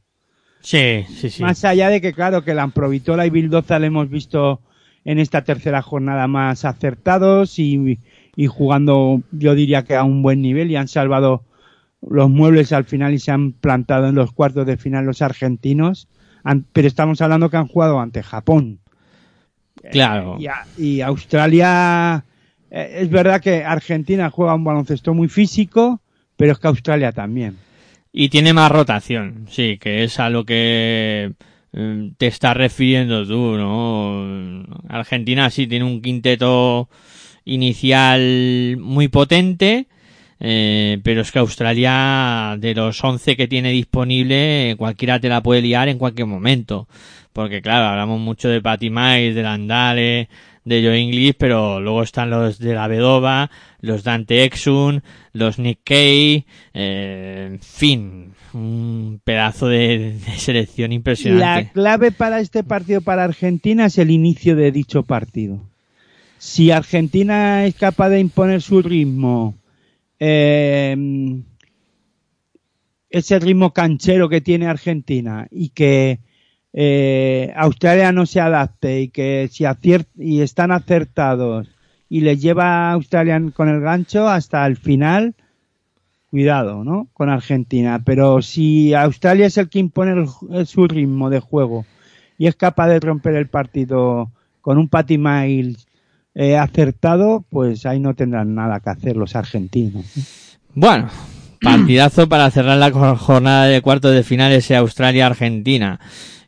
Sí, 0.61 1.05
sí, 1.07 1.29
sí. 1.29 1.41
Más 1.43 1.63
allá 1.63 1.89
de 1.89 2.01
que, 2.01 2.13
claro, 2.13 2.43
que 2.43 2.53
la 2.53 2.63
Amprovitola 2.63 3.25
y 3.25 3.29
Bildoza 3.29 3.79
le 3.79 3.87
hemos 3.87 4.09
visto 4.09 4.61
en 5.05 5.19
esta 5.19 5.43
tercera 5.43 5.81
jornada 5.81 6.27
más 6.27 6.65
acertados 6.65 7.59
y, 7.59 7.99
y 8.35 8.47
jugando, 8.47 9.21
yo 9.31 9.55
diría 9.55 9.83
que 9.85 9.95
a 9.95 10.03
un 10.03 10.21
buen 10.21 10.41
nivel 10.41 10.69
y 10.69 10.75
han 10.75 10.87
salvado 10.89 11.43
los 12.01 12.29
muebles 12.29 12.73
al 12.73 12.83
final 12.83 13.13
y 13.13 13.19
se 13.19 13.31
han 13.31 13.53
plantado 13.53 14.07
en 14.07 14.15
los 14.15 14.31
cuartos 14.33 14.65
de 14.67 14.77
final 14.77 15.05
los 15.05 15.21
argentinos. 15.21 16.07
Pero 16.73 16.87
estamos 16.87 17.21
hablando 17.21 17.49
que 17.49 17.57
han 17.57 17.67
jugado 17.67 17.99
ante 17.99 18.23
Japón. 18.23 18.79
Claro. 19.91 20.37
Y, 20.39 20.47
a- 20.47 20.65
y 20.77 21.01
Australia, 21.01 22.23
eh, 22.71 22.97
es 23.01 23.09
verdad 23.09 23.41
que 23.41 23.63
Argentina 23.63 24.29
juega 24.29 24.55
un 24.55 24.63
baloncesto 24.63 25.13
muy 25.13 25.27
físico, 25.29 26.01
pero 26.38 26.53
es 26.53 26.59
que 26.59 26.68
Australia 26.68 27.11
también. 27.11 27.57
Y 28.14 28.30
tiene 28.30 28.53
más 28.53 28.72
rotación, 28.72 29.47
sí, 29.49 29.77
que 29.77 30.03
es 30.03 30.19
a 30.19 30.30
lo 30.30 30.45
que 30.45 31.34
eh, 31.73 32.11
te 32.18 32.27
estás 32.27 32.55
refiriendo 32.55 33.27
tú, 33.27 33.57
¿no? 33.57 34.65
Argentina 34.88 35.49
sí 35.49 35.68
tiene 35.68 35.85
un 35.85 36.01
quinteto 36.01 36.89
inicial 37.45 38.77
muy 38.80 39.07
potente, 39.07 39.88
eh, 40.39 40.99
pero 41.03 41.22
es 41.22 41.31
que 41.31 41.39
Australia, 41.39 42.55
de 42.59 42.76
los 42.76 43.03
11 43.03 43.35
que 43.35 43.47
tiene 43.47 43.72
disponible, 43.72 44.76
cualquiera 44.77 45.19
te 45.19 45.30
la 45.30 45.41
puede 45.41 45.61
liar 45.61 45.89
en 45.89 45.97
cualquier 45.97 46.27
momento. 46.27 46.88
Porque 47.34 47.61
claro, 47.61 47.85
hablamos 47.85 48.19
mucho 48.19 48.49
de 48.49 48.61
Patty 48.61 48.89
Miles, 48.89 49.35
de 49.35 49.43
Landale, 49.43 50.30
de 50.68 50.84
Joe 50.84 50.99
English, 50.99 51.35
pero 51.38 51.80
luego 51.80 52.03
están 52.03 52.30
los 52.30 52.60
de 52.60 52.73
la 52.73 52.88
Vedova, 52.88 53.49
los 53.80 54.03
Dante 54.03 54.44
Exum, 54.44 54.99
los 55.31 55.60
Nick 55.60 55.80
Kay, 55.84 56.45
eh, 56.73 57.48
en 57.52 57.60
fin, 57.60 58.34
un 58.53 59.22
pedazo 59.23 59.68
de, 59.68 60.18
selección 60.38 60.91
La 60.91 60.95
impresionante. 60.95 61.72
clave 61.72 62.11
para 62.11 62.41
este 62.41 62.64
partido 62.64 63.02
para 63.02 63.23
Argentina 63.23 63.85
es 63.85 63.98
el 63.98 64.11
inicio 64.11 64.56
de 64.56 64.72
dicho 64.72 65.03
partido. 65.03 65.61
Si 66.38 66.69
Argentina 66.69 67.65
es 67.65 67.76
capaz 67.76 68.10
de 68.10 68.19
imponer 68.19 68.61
su 68.61 68.81
ritmo, 68.81 69.56
eh, 70.19 70.95
ese 73.10 73.39
ritmo 73.39 73.73
canchero 73.73 74.27
que 74.27 74.41
tiene 74.41 74.68
Argentina 74.68 75.48
y 75.49 75.69
que 75.69 76.19
eh, 76.79 77.51
Australia 77.55 78.11
no 78.11 78.27
se 78.27 78.39
adapte 78.39 79.01
y 79.01 79.07
que 79.07 79.49
si 79.51 79.63
y 80.15 80.41
están 80.41 80.71
acertados 80.71 81.67
y 82.07 82.21
les 82.21 82.39
lleva 82.39 82.65
a 82.65 82.91
Australia 82.91 83.41
con 83.55 83.67
el 83.67 83.81
gancho 83.81 84.29
hasta 84.29 84.63
el 84.67 84.77
final, 84.77 85.33
cuidado, 86.29 86.83
¿no? 86.83 87.07
Con 87.13 87.29
Argentina. 87.29 87.99
Pero 88.05 88.43
si 88.43 88.93
Australia 88.93 89.47
es 89.47 89.57
el 89.57 89.69
que 89.69 89.79
impone 89.79 90.27
el 90.51 90.67
su 90.67 90.87
ritmo 90.87 91.31
de 91.31 91.39
juego 91.39 91.83
y 92.37 92.45
es 92.45 92.55
capaz 92.55 92.89
de 92.89 92.99
romper 92.99 93.33
el 93.33 93.47
partido 93.47 94.29
con 94.61 94.77
un 94.77 94.87
Patty 94.87 95.17
Miles 95.17 95.87
eh, 96.35 96.57
acertado, 96.57 97.43
pues 97.49 97.87
ahí 97.87 97.99
no 97.99 98.13
tendrán 98.13 98.53
nada 98.53 98.81
que 98.81 98.91
hacer 98.91 99.17
los 99.17 99.35
argentinos. 99.35 100.05
Bueno, 100.75 101.07
partidazo 101.61 102.29
para 102.29 102.51
cerrar 102.51 102.77
la 102.77 102.91
jo- 102.91 103.15
jornada 103.15 103.65
de 103.65 103.81
cuartos 103.81 104.13
de 104.13 104.21
finales 104.21 104.69
Australia-Argentina. 104.69 105.99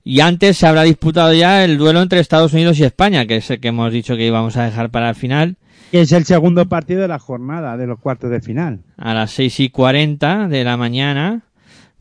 Y 0.09 0.21
antes 0.21 0.57
se 0.57 0.65
habrá 0.65 0.81
disputado 0.83 1.31
ya 1.35 1.63
el 1.63 1.77
duelo 1.77 2.01
entre 2.01 2.19
Estados 2.19 2.53
Unidos 2.53 2.79
y 2.79 2.83
España, 2.83 3.27
que 3.27 3.35
es 3.37 3.49
el 3.51 3.59
que 3.59 3.67
hemos 3.67 3.93
dicho 3.93 4.15
que 4.17 4.25
íbamos 4.25 4.57
a 4.57 4.63
dejar 4.63 4.89
para 4.89 5.09
el 5.09 5.15
final, 5.15 5.55
Que 5.91 6.01
es 6.01 6.11
el 6.13 6.25
segundo 6.25 6.67
partido 6.67 7.01
de 7.01 7.07
la 7.07 7.19
jornada, 7.19 7.77
de 7.77 7.85
los 7.85 7.99
cuartos 7.99 8.31
de 8.31 8.41
final. 8.41 8.79
a 8.97 9.13
las 9.13 9.29
seis 9.29 9.59
y 9.59 9.69
cuarenta 9.69 10.47
de 10.47 10.63
la 10.63 10.77
mañana. 10.77 11.41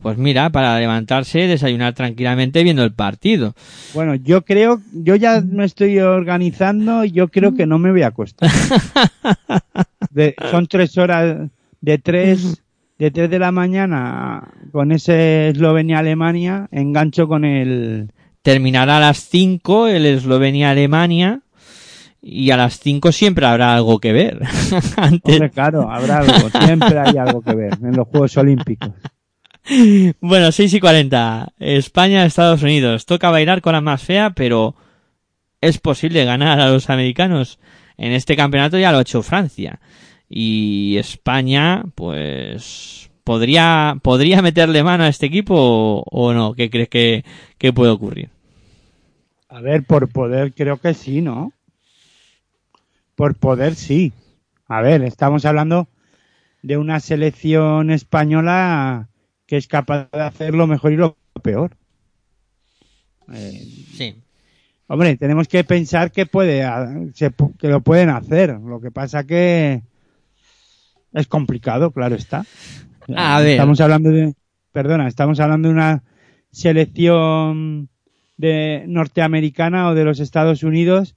Pues 0.01 0.17
mira, 0.17 0.49
para 0.49 0.79
levantarse, 0.79 1.39
desayunar 1.45 1.93
tranquilamente 1.93 2.63
viendo 2.63 2.83
el 2.83 2.93
partido. 2.93 3.53
Bueno, 3.93 4.15
yo 4.15 4.43
creo, 4.43 4.81
yo 4.93 5.15
ya 5.15 5.41
me 5.41 5.65
estoy 5.65 5.99
organizando 5.99 7.03
y 7.05 7.11
yo 7.11 7.27
creo 7.27 7.53
que 7.53 7.67
no 7.67 7.77
me 7.77 7.91
voy 7.91 8.01
a 8.01 8.07
acostar. 8.07 8.49
De- 10.09 10.35
son 10.49 10.65
tres 10.67 10.97
horas 10.97 11.49
de 11.81 11.97
tres, 11.99 12.61
de 12.99 13.11
tres 13.11 13.29
de 13.29 13.39
la 13.39 13.51
mañana 13.51 14.51
con 14.71 14.91
ese 14.91 15.49
Eslovenia-Alemania, 15.49 16.67
engancho 16.71 17.27
con 17.27 17.45
el, 17.45 18.11
Terminará 18.41 18.97
a 18.97 18.99
las 18.99 19.29
cinco 19.29 19.87
el 19.87 20.05
Eslovenia-Alemania. 20.05 21.41
Y 22.21 22.51
a 22.51 22.57
las 22.57 22.79
cinco 22.79 23.13
siempre 23.13 23.45
habrá 23.45 23.73
algo 23.73 23.99
que 23.99 24.11
ver. 24.11 24.41
Antes, 24.97 25.35
hombre, 25.35 25.49
claro, 25.49 25.89
habrá 25.89 26.19
algo, 26.19 26.49
siempre 26.49 26.99
hay 26.99 27.17
algo 27.17 27.41
que 27.41 27.55
ver 27.55 27.77
en 27.81 27.95
los 27.95 28.07
Juegos 28.09 28.35
Olímpicos. 28.37 28.91
Bueno, 30.19 30.51
6 30.51 30.73
y 30.73 30.79
40. 30.79 31.53
España, 31.59 32.25
Estados 32.25 32.63
Unidos. 32.63 33.05
Toca 33.05 33.29
bailar 33.29 33.61
con 33.61 33.73
la 33.73 33.81
más 33.81 34.01
fea, 34.01 34.31
pero 34.31 34.75
es 35.61 35.77
posible 35.77 36.25
ganar 36.25 36.59
a 36.59 36.69
los 36.69 36.89
americanos. 36.89 37.59
En 37.95 38.11
este 38.11 38.35
campeonato 38.35 38.79
ya 38.79 38.91
lo 38.91 38.97
ha 38.97 39.01
hecho 39.01 39.21
Francia. 39.21 39.79
Y 40.29 40.97
España, 40.97 41.83
pues, 41.95 43.11
podría, 43.23 43.97
podría 44.03 44.41
meterle 44.41 44.83
mano 44.83 45.03
a 45.03 45.09
este 45.09 45.25
equipo 45.27 45.55
o, 45.57 46.03
o 46.11 46.33
no. 46.33 46.53
¿Qué 46.53 46.69
crees 46.69 46.89
que, 46.89 47.25
que 47.57 47.73
puede 47.73 47.91
ocurrir? 47.91 48.29
A 49.49 49.61
ver, 49.61 49.83
por 49.83 50.07
poder 50.09 50.53
creo 50.53 50.77
que 50.77 50.93
sí, 50.93 51.21
¿no? 51.21 51.53
Por 53.15 53.35
poder 53.35 53.75
sí. 53.75 54.13
A 54.67 54.81
ver, 54.81 55.03
estamos 55.03 55.45
hablando 55.45 55.87
de 56.61 56.77
una 56.77 56.99
selección 56.99 57.91
española 57.91 59.09
que 59.47 59.57
es 59.57 59.67
capaz 59.67 60.09
de 60.11 60.21
hacer 60.21 60.55
lo 60.55 60.67
mejor 60.67 60.93
y 60.93 60.97
lo 60.97 61.17
peor. 61.43 61.77
Eh, 63.31 63.67
Sí. 63.91 64.15
hombre, 64.87 65.17
tenemos 65.17 65.47
que 65.47 65.63
pensar 65.63 66.11
que 66.11 66.25
puede, 66.25 66.63
que 67.59 67.67
lo 67.67 67.81
pueden 67.81 68.09
hacer. 68.09 68.59
Lo 68.59 68.79
que 68.81 68.91
pasa 68.91 69.23
que 69.25 69.83
es 71.13 71.27
complicado, 71.27 71.91
claro 71.91 72.15
está. 72.15 72.45
A 73.15 73.39
ver. 73.41 73.51
Estamos 73.51 73.81
hablando 73.81 74.11
de, 74.11 74.33
perdona, 74.71 75.07
estamos 75.07 75.39
hablando 75.39 75.67
de 75.67 75.73
una 75.73 76.03
selección 76.51 77.89
de 78.37 78.85
norteamericana 78.87 79.89
o 79.89 79.95
de 79.95 80.05
los 80.05 80.19
Estados 80.19 80.63
Unidos 80.63 81.15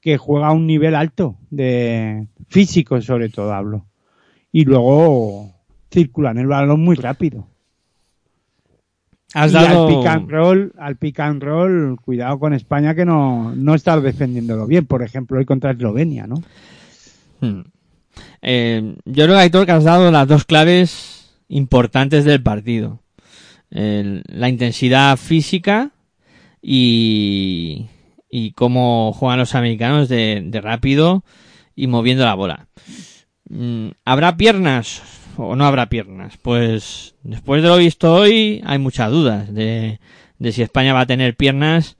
que 0.00 0.18
juega 0.18 0.48
a 0.48 0.52
un 0.52 0.66
nivel 0.66 0.94
alto 0.94 1.36
de 1.50 2.26
físico 2.48 3.00
sobre 3.00 3.28
todo 3.28 3.52
hablo 3.52 3.86
y 4.50 4.64
luego 4.64 5.54
circulan 5.90 6.38
el 6.38 6.48
balón 6.48 6.80
muy 6.80 6.96
rápido 6.96 7.46
Has 9.32 9.52
y 9.52 9.54
dado... 9.54 9.86
al 9.86 9.94
pick 9.94 10.06
and 10.06 10.30
roll 10.30 10.72
al 10.76 10.96
pick 10.96 11.20
and 11.20 11.42
roll 11.42 11.96
cuidado 12.00 12.40
con 12.40 12.52
España 12.52 12.96
que 12.96 13.04
no 13.04 13.54
no 13.54 13.74
está 13.74 13.98
defendiéndolo 14.00 14.66
bien 14.66 14.84
por 14.84 15.04
ejemplo 15.04 15.38
hoy 15.38 15.44
contra 15.44 15.70
Eslovenia 15.70 16.26
no 16.26 16.42
Hmm. 17.42 17.62
Eh, 18.42 18.96
yo 19.04 19.24
creo, 19.24 19.38
Aitor, 19.38 19.66
que 19.66 19.72
has 19.72 19.84
dado 19.84 20.10
las 20.10 20.28
dos 20.28 20.44
claves 20.44 21.30
importantes 21.48 22.24
del 22.24 22.42
partido. 22.42 23.00
La 23.70 24.50
intensidad 24.50 25.16
física 25.16 25.92
y, 26.60 27.88
cómo 28.54 29.12
juegan 29.12 29.38
los 29.38 29.54
americanos 29.54 30.08
de, 30.08 30.60
rápido 30.62 31.24
y 31.74 31.86
moviendo 31.86 32.24
la 32.24 32.34
bola. 32.34 32.68
Mm, 33.48 33.88
¿Habrá 34.04 34.36
piernas 34.36 35.02
o 35.36 35.56
no 35.56 35.64
habrá 35.64 35.88
piernas? 35.88 36.36
Pues 36.40 37.14
después 37.22 37.62
de 37.62 37.68
lo 37.68 37.76
visto 37.76 38.14
hoy 38.14 38.62
hay 38.64 38.78
muchas 38.78 39.10
dudas 39.10 39.52
de, 39.52 40.00
de 40.38 40.52
si 40.52 40.62
España 40.62 40.94
va 40.94 41.00
a 41.00 41.06
tener 41.06 41.34
piernas 41.34 41.96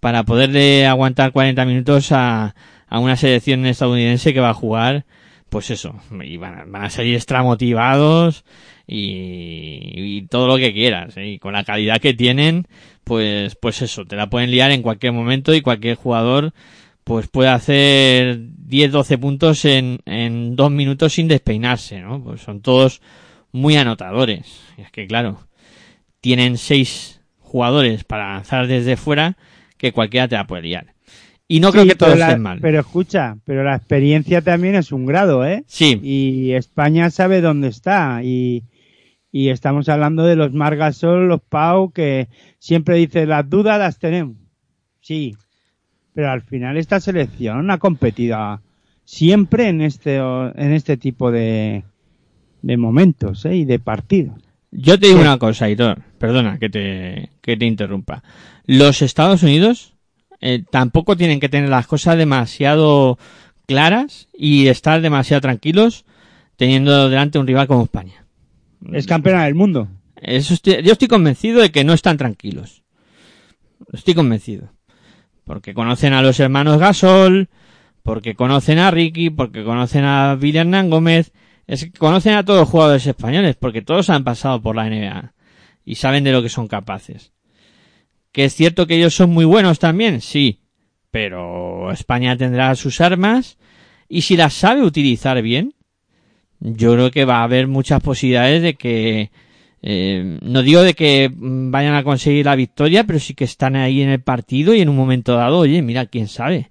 para 0.00 0.22
poderle 0.22 0.86
aguantar 0.86 1.32
40 1.32 1.64
minutos 1.64 2.12
a 2.12 2.54
una 2.90 3.16
selección 3.16 3.66
estadounidense 3.66 4.32
que 4.32 4.40
va 4.40 4.50
a 4.50 4.54
jugar, 4.54 5.04
pues 5.48 5.70
eso, 5.70 5.94
y 6.22 6.36
van 6.36 6.58
a, 6.58 6.64
van 6.64 6.84
a 6.84 6.90
salir 6.90 7.14
extra 7.14 7.42
motivados 7.42 8.44
y, 8.86 9.92
y 9.94 10.22
todo 10.28 10.46
lo 10.46 10.56
que 10.56 10.72
quieras, 10.72 11.16
¿eh? 11.16 11.28
y 11.28 11.38
con 11.38 11.52
la 11.52 11.64
calidad 11.64 12.00
que 12.00 12.14
tienen, 12.14 12.66
pues, 13.04 13.54
pues 13.56 13.82
eso, 13.82 14.04
te 14.04 14.16
la 14.16 14.28
pueden 14.28 14.50
liar 14.50 14.70
en 14.70 14.82
cualquier 14.82 15.12
momento 15.12 15.54
y 15.54 15.62
cualquier 15.62 15.96
jugador 15.96 16.52
pues 17.04 17.26
puede 17.26 17.48
hacer 17.48 18.38
10, 18.38 18.92
12 18.92 19.16
puntos 19.16 19.64
en, 19.64 20.00
en 20.04 20.56
dos 20.56 20.70
minutos 20.70 21.14
sin 21.14 21.26
despeinarse, 21.26 22.00
¿no? 22.00 22.22
Pues 22.22 22.42
son 22.42 22.60
todos 22.60 23.00
muy 23.50 23.76
anotadores. 23.76 24.60
Y 24.76 24.82
es 24.82 24.90
que 24.90 25.06
claro, 25.06 25.40
tienen 26.20 26.58
seis 26.58 27.22
jugadores 27.40 28.04
para 28.04 28.34
lanzar 28.34 28.66
desde 28.66 28.98
fuera 28.98 29.38
que 29.78 29.92
cualquiera 29.92 30.28
te 30.28 30.36
la 30.36 30.46
puede 30.46 30.64
liar. 30.64 30.97
Y 31.50 31.60
no 31.60 31.72
creo 31.72 31.84
Sí, 31.84 31.90
que 31.90 32.06
la- 32.16 32.26
estén 32.26 32.42
mal. 32.42 32.58
pero 32.60 32.80
escucha 32.80 33.36
pero 33.44 33.64
la 33.64 33.76
experiencia 33.76 34.42
también 34.42 34.74
es 34.74 34.92
un 34.92 35.06
grado 35.06 35.46
eh 35.46 35.64
Sí, 35.66 35.98
y 36.02 36.52
España 36.52 37.08
sabe 37.10 37.40
dónde 37.40 37.68
está 37.68 38.22
y, 38.22 38.64
y 39.32 39.48
estamos 39.48 39.88
hablando 39.88 40.24
de 40.24 40.36
los 40.36 40.52
Margasol, 40.52 41.26
los 41.28 41.40
Pau, 41.40 41.90
que 41.92 42.28
siempre 42.58 42.96
dice 42.96 43.24
las 43.26 43.48
dudas 43.48 43.78
las 43.78 43.98
tenemos. 43.98 44.36
Sí, 45.00 45.36
pero 46.12 46.30
al 46.30 46.42
final 46.42 46.76
esta 46.76 47.00
selección 47.00 47.70
ha 47.70 47.78
competido 47.78 48.60
siempre 49.04 49.68
en 49.68 49.80
este, 49.80 50.16
en 50.16 50.72
este 50.72 50.98
tipo 50.98 51.30
de, 51.30 51.82
de 52.60 52.76
momentos 52.76 53.46
¿eh? 53.46 53.56
y 53.56 53.64
de 53.64 53.78
partidos. 53.78 54.36
Yo 54.70 54.98
te 55.00 55.06
digo 55.06 55.20
una 55.20 55.38
cosa, 55.38 55.64
Aitor, 55.64 56.02
perdona 56.18 56.58
que 56.58 56.68
te, 56.68 57.30
que 57.40 57.56
te 57.56 57.64
interrumpa. 57.64 58.22
Los 58.66 59.00
Estados 59.00 59.42
Unidos 59.42 59.94
eh, 60.40 60.62
tampoco 60.70 61.16
tienen 61.16 61.40
que 61.40 61.48
tener 61.48 61.68
las 61.68 61.86
cosas 61.86 62.16
demasiado 62.16 63.18
claras 63.66 64.28
y 64.32 64.68
estar 64.68 65.00
demasiado 65.00 65.40
tranquilos 65.40 66.04
teniendo 66.56 67.08
delante 67.08 67.38
un 67.38 67.46
rival 67.46 67.66
como 67.66 67.84
España. 67.84 68.24
Es 68.92 69.06
campeona 69.06 69.44
del 69.44 69.54
mundo. 69.54 69.88
Eso 70.16 70.54
estoy- 70.54 70.82
yo 70.82 70.92
estoy 70.92 71.08
convencido 71.08 71.60
de 71.60 71.70
que 71.70 71.84
no 71.84 71.92
están 71.92 72.16
tranquilos. 72.16 72.82
Estoy 73.92 74.14
convencido. 74.14 74.70
Porque 75.44 75.74
conocen 75.74 76.12
a 76.12 76.22
los 76.22 76.38
hermanos 76.40 76.78
Gasol, 76.78 77.48
porque 78.02 78.34
conocen 78.34 78.78
a 78.78 78.90
Ricky, 78.90 79.30
porque 79.30 79.64
conocen 79.64 80.04
a 80.04 80.34
Billy 80.34 80.58
Hernán 80.58 80.90
Gómez, 80.90 81.32
es 81.66 81.84
que 81.84 81.90
conocen 81.92 82.34
a 82.34 82.44
todos 82.44 82.60
los 82.60 82.68
jugadores 82.68 83.06
españoles, 83.06 83.56
porque 83.58 83.82
todos 83.82 84.10
han 84.10 84.24
pasado 84.24 84.60
por 84.62 84.76
la 84.76 84.86
NBA 84.88 85.34
y 85.84 85.94
saben 85.96 86.24
de 86.24 86.32
lo 86.32 86.42
que 86.42 86.48
son 86.48 86.68
capaces. 86.68 87.32
Que 88.32 88.44
es 88.44 88.54
cierto 88.54 88.86
que 88.86 88.96
ellos 88.96 89.14
son 89.14 89.30
muy 89.30 89.44
buenos 89.44 89.78
también, 89.78 90.20
sí, 90.20 90.60
pero 91.10 91.90
España 91.90 92.36
tendrá 92.36 92.74
sus 92.74 93.00
armas 93.00 93.58
y 94.08 94.22
si 94.22 94.36
las 94.36 94.54
sabe 94.54 94.82
utilizar 94.82 95.40
bien, 95.42 95.74
yo 96.60 96.94
creo 96.94 97.10
que 97.10 97.24
va 97.24 97.38
a 97.38 97.44
haber 97.44 97.66
muchas 97.66 98.00
posibilidades 98.02 98.62
de 98.62 98.74
que 98.74 99.30
eh, 99.80 100.38
no 100.42 100.62
digo 100.62 100.82
de 100.82 100.94
que 100.94 101.30
vayan 101.32 101.94
a 101.94 102.02
conseguir 102.02 102.46
la 102.46 102.56
victoria, 102.56 103.04
pero 103.04 103.18
sí 103.18 103.34
que 103.34 103.44
están 103.44 103.76
ahí 103.76 104.02
en 104.02 104.08
el 104.08 104.20
partido 104.20 104.74
y 104.74 104.80
en 104.80 104.88
un 104.88 104.96
momento 104.96 105.34
dado, 105.34 105.58
oye, 105.58 105.82
mira, 105.82 106.06
quién 106.06 106.28
sabe. 106.28 106.70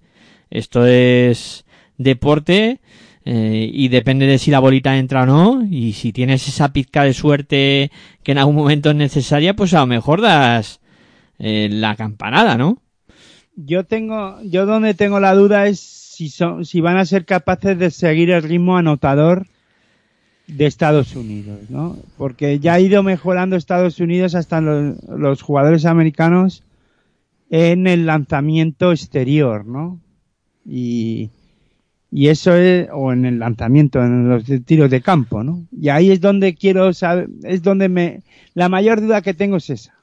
Esto 0.49 0.85
es 0.85 1.65
deporte 1.97 2.79
eh, 3.25 3.69
y 3.71 3.87
depende 3.87 4.27
de 4.27 4.37
si 4.37 4.51
la 4.51 4.59
bolita 4.59 4.97
entra 4.97 5.23
o 5.23 5.25
no. 5.25 5.65
Y 5.69 5.93
si 5.93 6.11
tienes 6.11 6.47
esa 6.47 6.73
pizca 6.73 7.03
de 7.03 7.13
suerte 7.13 7.91
que 8.23 8.31
en 8.33 8.37
algún 8.39 8.55
momento 8.55 8.89
es 8.89 8.95
necesaria, 8.95 9.55
pues 9.55 9.73
a 9.73 9.79
lo 9.79 9.87
mejor 9.87 10.21
das 10.21 10.81
eh, 11.39 11.69
la 11.71 11.95
campanada, 11.95 12.57
¿no? 12.57 12.81
Yo 13.55 13.85
tengo, 13.85 14.39
yo 14.43 14.65
donde 14.65 14.93
tengo 14.93 15.19
la 15.19 15.33
duda 15.33 15.67
es 15.67 15.79
si 15.79 16.29
son, 16.29 16.65
si 16.65 16.81
van 16.81 16.97
a 16.97 17.05
ser 17.05 17.25
capaces 17.25 17.77
de 17.77 17.91
seguir 17.91 18.31
el 18.31 18.43
ritmo 18.43 18.77
anotador 18.77 19.47
de 20.47 20.65
Estados 20.65 21.15
Unidos, 21.15 21.69
¿no? 21.69 21.97
Porque 22.17 22.59
ya 22.59 22.73
ha 22.73 22.79
ido 22.79 23.03
mejorando 23.03 23.55
Estados 23.55 23.99
Unidos 23.99 24.33
hasta 24.33 24.61
los, 24.61 25.03
los 25.03 25.41
jugadores 25.41 25.85
americanos 25.85 26.63
en 27.49 27.87
el 27.87 28.05
lanzamiento 28.05 28.91
exterior, 28.91 29.65
¿no? 29.65 29.99
Y, 30.65 31.29
y 32.11 32.29
eso 32.29 32.55
es, 32.55 32.87
o 32.91 33.11
en 33.11 33.25
el 33.25 33.39
lanzamiento, 33.39 34.01
en 34.03 34.29
los 34.29 34.45
tiros 34.65 34.89
de 34.89 35.01
campo, 35.01 35.43
¿no? 35.43 35.65
Y 35.71 35.89
ahí 35.89 36.11
es 36.11 36.21
donde 36.21 36.55
quiero 36.55 36.93
saber, 36.93 37.29
es 37.43 37.61
donde 37.61 37.89
me, 37.89 38.23
la 38.53 38.69
mayor 38.69 39.01
duda 39.01 39.21
que 39.21 39.33
tengo 39.33 39.57
es 39.57 39.69
esa. 39.69 39.96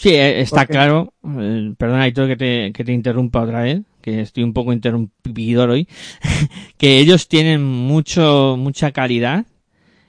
Sí, 0.00 0.08
eh, 0.14 0.40
está 0.40 0.60
Porque- 0.62 0.72
claro. 0.72 1.12
Eh, 1.38 1.74
perdona, 1.76 2.02
Aitor, 2.04 2.26
que 2.26 2.36
te, 2.36 2.72
que 2.72 2.84
te 2.84 2.92
interrumpa 2.92 3.42
otra 3.42 3.62
vez, 3.62 3.82
que 4.00 4.22
estoy 4.22 4.42
un 4.44 4.54
poco 4.54 4.72
interrumpidor 4.72 5.68
hoy. 5.68 5.86
que 6.78 6.98
ellos 6.98 7.28
tienen 7.28 7.62
mucho, 7.62 8.56
mucha 8.58 8.92
calidad 8.92 9.44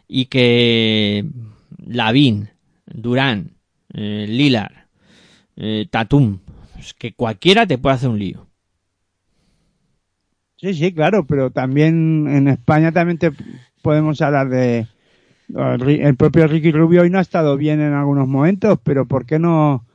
y 0.07 0.25
que 0.27 1.25
Lavín, 1.85 2.49
Durán, 2.85 3.51
eh, 3.93 4.25
Lilar, 4.29 4.87
eh, 5.57 5.87
Tatum, 5.89 6.39
pues 6.73 6.93
que 6.93 7.11
cualquiera 7.13 7.65
te 7.67 7.77
puede 7.77 7.95
hacer 7.95 8.09
un 8.09 8.19
lío. 8.19 8.47
Sí, 10.55 10.73
sí, 10.73 10.93
claro, 10.93 11.25
pero 11.25 11.51
también 11.51 12.27
en 12.29 12.47
España 12.47 12.91
también 12.93 13.17
te 13.17 13.31
podemos 13.81 14.21
hablar 14.21 14.47
de 14.47 14.87
el 15.55 16.15
propio 16.15 16.47
Ricky 16.47 16.71
Rubio 16.71 17.01
hoy 17.01 17.09
no 17.09 17.17
ha 17.17 17.21
estado 17.21 17.57
bien 17.57 17.81
en 17.81 17.93
algunos 17.93 18.27
momentos, 18.27 18.79
pero 18.83 19.05
¿por 19.05 19.25
qué 19.25 19.39
no 19.39 19.85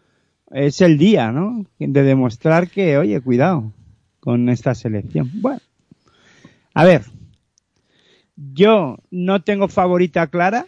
es 0.51 0.81
el 0.81 0.99
día, 0.99 1.33
¿no? 1.33 1.65
De 1.79 2.03
demostrar 2.03 2.69
que, 2.69 2.99
oye, 2.99 3.21
cuidado 3.21 3.73
con 4.21 4.49
esta 4.49 4.75
selección. 4.75 5.31
Bueno, 5.35 5.61
a 6.75 6.85
ver, 6.85 7.03
yo 8.37 8.99
no 9.11 9.43
tengo 9.43 9.69
favorita 9.69 10.27
clara. 10.27 10.67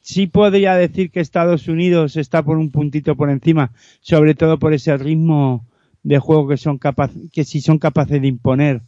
Sí 0.00 0.26
podría 0.26 0.74
decir 0.74 1.10
que 1.10 1.20
Estados 1.20 1.68
Unidos 1.68 2.16
está 2.16 2.42
por 2.42 2.56
un 2.56 2.70
puntito 2.70 3.14
por 3.14 3.30
encima, 3.30 3.72
sobre 4.00 4.34
todo 4.34 4.58
por 4.58 4.72
ese 4.72 4.96
ritmo 4.96 5.66
de 6.02 6.18
juego 6.18 6.48
que 6.48 6.56
son 6.56 6.78
capaz, 6.78 7.10
que 7.32 7.44
si 7.44 7.60
son 7.60 7.78
capaces 7.78 8.20
de 8.20 8.28
imponer, 8.28 8.80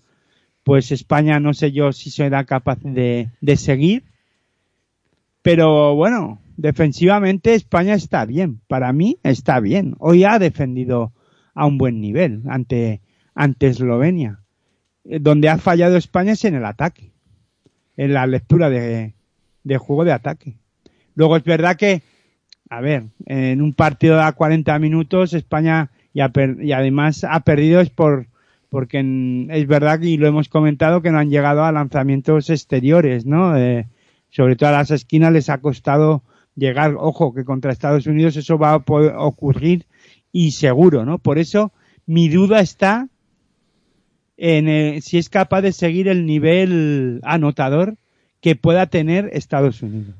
pues 0.64 0.90
España 0.92 1.38
no 1.38 1.52
sé 1.52 1.72
yo 1.72 1.92
si 1.92 2.10
será 2.10 2.44
capaz 2.44 2.78
de, 2.82 3.28
de 3.40 3.56
seguir. 3.56 4.04
Pero 5.42 5.94
bueno, 5.94 6.40
defensivamente 6.56 7.54
España 7.54 7.94
está 7.94 8.24
bien. 8.24 8.60
Para 8.68 8.92
mí 8.92 9.18
está 9.22 9.60
bien. 9.60 9.94
Hoy 9.98 10.24
ha 10.24 10.38
defendido 10.38 11.12
a 11.54 11.66
un 11.66 11.78
buen 11.78 12.00
nivel 12.00 12.42
ante, 12.48 13.00
ante 13.34 13.68
Eslovenia. 13.68 14.40
Eh, 15.04 15.18
Donde 15.20 15.48
ha 15.48 15.58
fallado 15.58 15.96
España 15.96 16.32
es 16.32 16.44
en 16.44 16.54
el 16.54 16.64
ataque. 16.64 17.12
En 17.96 18.14
la 18.14 18.26
lectura 18.26 18.70
de, 18.70 19.14
de 19.64 19.78
juego 19.78 20.04
de 20.04 20.12
ataque. 20.12 20.56
Luego 21.14 21.36
es 21.36 21.44
verdad 21.44 21.76
que, 21.76 22.02
a 22.70 22.80
ver, 22.80 23.04
en 23.26 23.60
un 23.62 23.74
partido 23.74 24.16
de 24.16 24.22
a 24.22 24.32
40 24.32 24.78
minutos 24.78 25.32
España 25.34 25.90
y 26.12 26.20
además 26.72 27.24
ha 27.28 27.40
perdido 27.40 27.80
es 27.80 27.90
por 27.90 28.26
porque 28.68 28.98
en- 28.98 29.48
es 29.50 29.66
verdad 29.66 30.00
y 30.00 30.16
lo 30.16 30.28
hemos 30.28 30.48
comentado 30.48 31.02
que 31.02 31.10
no 31.10 31.18
han 31.18 31.30
llegado 31.30 31.64
a 31.64 31.72
lanzamientos 31.72 32.50
exteriores, 32.50 33.26
¿no? 33.26 33.56
Eh, 33.56 33.86
sobre 34.30 34.56
todo 34.56 34.70
a 34.70 34.72
las 34.72 34.90
esquinas 34.90 35.32
les 35.32 35.48
ha 35.48 35.58
costado 35.58 36.22
llegar, 36.56 36.94
ojo, 36.98 37.34
que 37.34 37.44
contra 37.44 37.72
Estados 37.72 38.06
Unidos 38.06 38.36
eso 38.36 38.58
va 38.58 38.74
a 38.74 38.80
poder 38.80 39.14
ocurrir 39.16 39.86
y 40.32 40.52
seguro, 40.52 41.04
¿no? 41.04 41.18
Por 41.18 41.38
eso 41.38 41.72
mi 42.06 42.28
duda 42.28 42.60
está 42.60 43.08
en 44.36 44.68
eh, 44.68 45.00
si 45.02 45.18
es 45.18 45.28
capaz 45.28 45.62
de 45.62 45.72
seguir 45.72 46.08
el 46.08 46.26
nivel 46.26 47.20
anotador 47.24 47.96
que 48.40 48.56
pueda 48.56 48.86
tener 48.86 49.28
Estados 49.32 49.82
Unidos. 49.82 50.14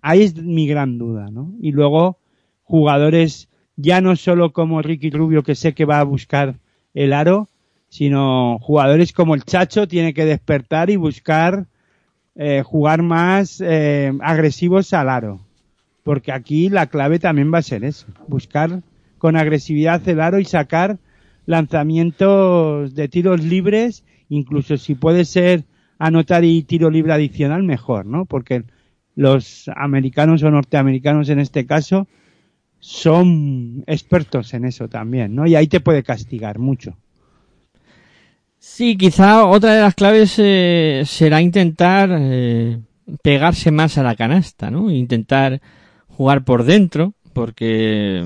Ahí 0.00 0.22
es 0.22 0.36
mi 0.36 0.66
gran 0.66 0.98
duda, 0.98 1.30
¿no? 1.30 1.52
Y 1.60 1.72
luego 1.72 2.18
jugadores 2.62 3.48
ya 3.76 4.00
no 4.00 4.16
solo 4.16 4.52
como 4.52 4.82
Ricky 4.82 5.10
Rubio 5.10 5.42
que 5.42 5.54
sé 5.54 5.74
que 5.74 5.84
va 5.84 6.00
a 6.00 6.04
buscar 6.04 6.56
el 6.94 7.12
aro, 7.12 7.48
sino 7.88 8.58
jugadores 8.60 9.12
como 9.12 9.34
el 9.34 9.44
Chacho 9.44 9.88
tiene 9.88 10.12
que 10.12 10.24
despertar 10.24 10.90
y 10.90 10.96
buscar 10.96 11.66
eh, 12.34 12.62
jugar 12.64 13.02
más 13.02 13.60
eh, 13.60 14.12
agresivos 14.20 14.92
al 14.92 15.08
aro. 15.08 15.40
Porque 16.02 16.32
aquí 16.32 16.68
la 16.68 16.86
clave 16.86 17.18
también 17.18 17.52
va 17.52 17.58
a 17.58 17.62
ser 17.62 17.84
eso, 17.84 18.06
buscar 18.26 18.82
con 19.18 19.36
agresividad 19.36 20.06
el 20.08 20.20
aro 20.20 20.40
y 20.40 20.44
sacar 20.44 20.98
lanzamientos 21.46 22.94
de 22.94 23.08
tiros 23.08 23.42
libres, 23.42 24.04
incluso 24.28 24.76
si 24.76 24.94
puede 24.94 25.24
ser 25.24 25.64
anotar 25.98 26.44
y 26.44 26.62
tiro 26.64 26.90
libre 26.90 27.12
adicional, 27.12 27.62
mejor, 27.62 28.06
¿no? 28.06 28.24
Porque 28.24 28.64
los 29.14 29.70
americanos 29.76 30.42
o 30.42 30.50
norteamericanos 30.50 31.28
en 31.28 31.38
este 31.38 31.66
caso 31.66 32.08
son 32.80 33.84
expertos 33.86 34.54
en 34.54 34.64
eso 34.64 34.88
también, 34.88 35.36
¿no? 35.36 35.46
Y 35.46 35.54
ahí 35.54 35.68
te 35.68 35.80
puede 35.80 36.02
castigar 36.02 36.58
mucho. 36.58 36.96
Sí, 38.64 38.96
quizá 38.96 39.44
otra 39.44 39.74
de 39.74 39.80
las 39.80 39.96
claves 39.96 40.36
eh, 40.38 41.02
será 41.04 41.42
intentar 41.42 42.10
eh, 42.12 42.78
pegarse 43.20 43.72
más 43.72 43.98
a 43.98 44.04
la 44.04 44.14
canasta, 44.14 44.70
¿no? 44.70 44.88
Intentar 44.88 45.60
jugar 46.06 46.44
por 46.44 46.62
dentro, 46.62 47.12
porque 47.32 48.24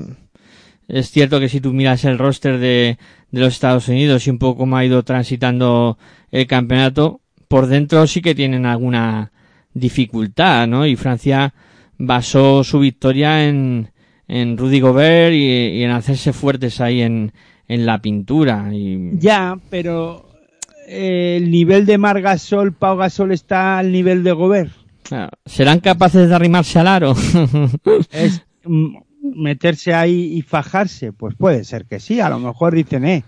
es 0.87 1.09
cierto 1.09 1.39
que 1.39 1.49
si 1.49 1.59
tú 1.59 1.73
miras 1.73 2.05
el 2.05 2.19
roster 2.19 2.59
de, 2.59 2.99
de 3.31 3.39
los 3.39 3.55
Estados 3.55 3.87
Unidos 3.87 4.27
y 4.27 4.29
un 4.29 4.37
poco 4.37 4.59
cómo 4.59 4.77
ha 4.77 4.85
ido 4.85 5.01
transitando 5.01 5.97
el 6.29 6.45
campeonato, 6.45 7.19
por 7.47 7.65
dentro 7.65 8.05
sí 8.05 8.21
que 8.21 8.35
tienen 8.35 8.67
alguna 8.67 9.31
dificultad, 9.73 10.67
¿no? 10.67 10.85
Y 10.85 10.95
Francia 10.95 11.55
basó 11.97 12.63
su 12.63 12.77
victoria 12.77 13.47
en, 13.49 13.89
en 14.27 14.55
Rudy 14.55 14.81
Gobert 14.81 15.33
y, 15.33 15.81
en 15.81 15.89
hacerse 15.89 16.31
fuertes 16.31 16.79
ahí 16.79 17.01
en, 17.01 17.31
en 17.67 17.87
la 17.87 17.99
pintura. 18.03 18.69
Y, 18.71 19.17
Ya, 19.17 19.57
pero 19.71 20.26
el 20.87 21.51
nivel 21.51 21.85
de 21.85 21.97
Margasol, 21.97 22.73
Pau 22.73 22.97
Gasol 22.97 23.31
está 23.31 23.77
al 23.77 23.91
nivel 23.91 24.23
de 24.23 24.31
Gobert. 24.31 24.71
Claro, 25.03 25.31
¿Serán 25.45 25.79
capaces 25.79 26.27
de 26.29 26.35
arrimarse 26.35 26.79
al 26.79 26.87
aro? 26.87 27.13
Es 28.11 28.43
mm, 28.65 28.97
meterse 29.21 29.93
ahí 29.93 30.33
y 30.37 30.41
fajarse, 30.41 31.13
pues 31.13 31.35
puede 31.35 31.63
ser 31.63 31.85
que 31.85 31.99
sí. 31.99 32.19
A 32.19 32.29
lo 32.29 32.39
mejor 32.39 32.73
dicen, 32.75 33.05
eh, 33.05 33.23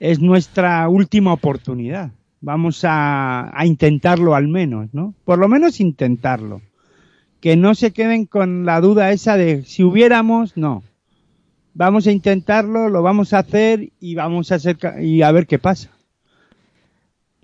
es 0.00 0.20
nuestra 0.20 0.88
última 0.88 1.32
oportunidad. 1.32 2.10
Vamos 2.40 2.84
a, 2.84 3.50
a 3.58 3.64
intentarlo 3.66 4.34
al 4.34 4.48
menos, 4.48 4.92
¿no? 4.92 5.14
Por 5.24 5.38
lo 5.38 5.48
menos 5.48 5.80
intentarlo. 5.80 6.60
Que 7.40 7.56
no 7.56 7.74
se 7.74 7.92
queden 7.92 8.26
con 8.26 8.64
la 8.66 8.80
duda 8.80 9.12
esa 9.12 9.36
de 9.36 9.62
si 9.64 9.82
hubiéramos, 9.82 10.56
no. 10.56 10.82
vamos 11.74 12.06
a 12.06 12.12
intentarlo, 12.12 12.88
lo 12.90 13.02
vamos 13.02 13.32
a 13.32 13.38
hacer 13.40 13.90
y 14.00 14.14
vamos 14.14 14.52
a 14.52 14.58
ca- 14.74 15.02
y 15.02 15.22
a 15.22 15.32
ver 15.32 15.46
qué 15.46 15.58
pasa. 15.58 15.90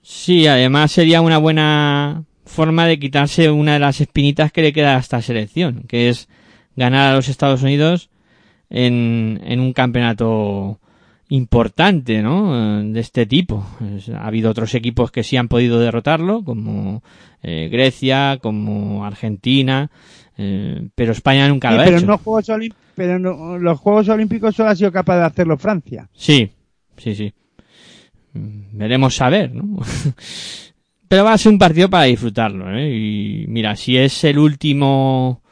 Sí, 0.02 0.46
además 0.46 0.92
sería 0.92 1.20
una 1.20 1.38
buena 1.38 2.24
forma 2.44 2.86
de 2.86 2.98
quitarse 2.98 3.50
una 3.50 3.74
de 3.74 3.78
las 3.80 4.00
espinitas 4.00 4.50
que 4.52 4.62
le 4.62 4.72
queda 4.72 4.96
a 4.96 5.00
esta 5.00 5.22
selección, 5.22 5.84
que 5.88 6.08
es 6.08 6.28
ganar 6.76 7.12
a 7.12 7.14
los 7.16 7.28
Estados 7.28 7.62
Unidos 7.62 8.10
en, 8.70 9.40
en 9.44 9.60
un 9.60 9.72
campeonato 9.72 10.80
importante, 11.28 12.22
¿no? 12.22 12.80
Eh, 12.80 12.84
De 12.92 13.00
este 13.00 13.26
tipo. 13.26 13.64
Ha 14.16 14.26
habido 14.26 14.50
otros 14.50 14.74
equipos 14.74 15.10
que 15.12 15.22
sí 15.22 15.36
han 15.36 15.48
podido 15.48 15.78
derrotarlo, 15.78 16.42
como 16.44 17.02
eh, 17.42 17.68
Grecia, 17.70 18.38
como 18.42 19.04
Argentina, 19.04 19.90
eh, 20.36 20.88
pero 20.94 21.12
España 21.12 21.48
nunca 21.48 21.68
Sí, 21.70 21.74
lo 21.76 21.80
ha 21.82 21.84
pero 21.84 21.96
hecho. 21.98 22.06
no 22.06 22.18
Juegos 22.18 22.50
pero 22.96 23.18
no- 23.18 23.58
los 23.58 23.78
Juegos 23.78 24.08
Olímpicos 24.08 24.54
solo 24.56 24.70
ha 24.70 24.76
sido 24.76 24.90
capaz 24.92 25.18
de 25.18 25.24
hacerlo 25.24 25.56
Francia. 25.56 26.08
Sí, 26.12 26.50
sí, 26.96 27.14
sí. 27.14 27.32
Mm, 28.32 28.78
Veremos 28.78 29.20
a 29.20 29.28
ver, 29.28 29.54
¿no? 29.54 29.78
Pero 31.08 31.24
va 31.24 31.32
a 31.32 31.38
ser 31.38 31.52
un 31.52 31.58
partido 31.58 31.90
para 31.90 32.04
disfrutarlo, 32.04 32.72
¿eh? 32.76 32.88
Y 32.94 33.44
mira, 33.48 33.74
si 33.74 33.96
es 33.96 34.22
el 34.24 34.38
último, 34.38 35.42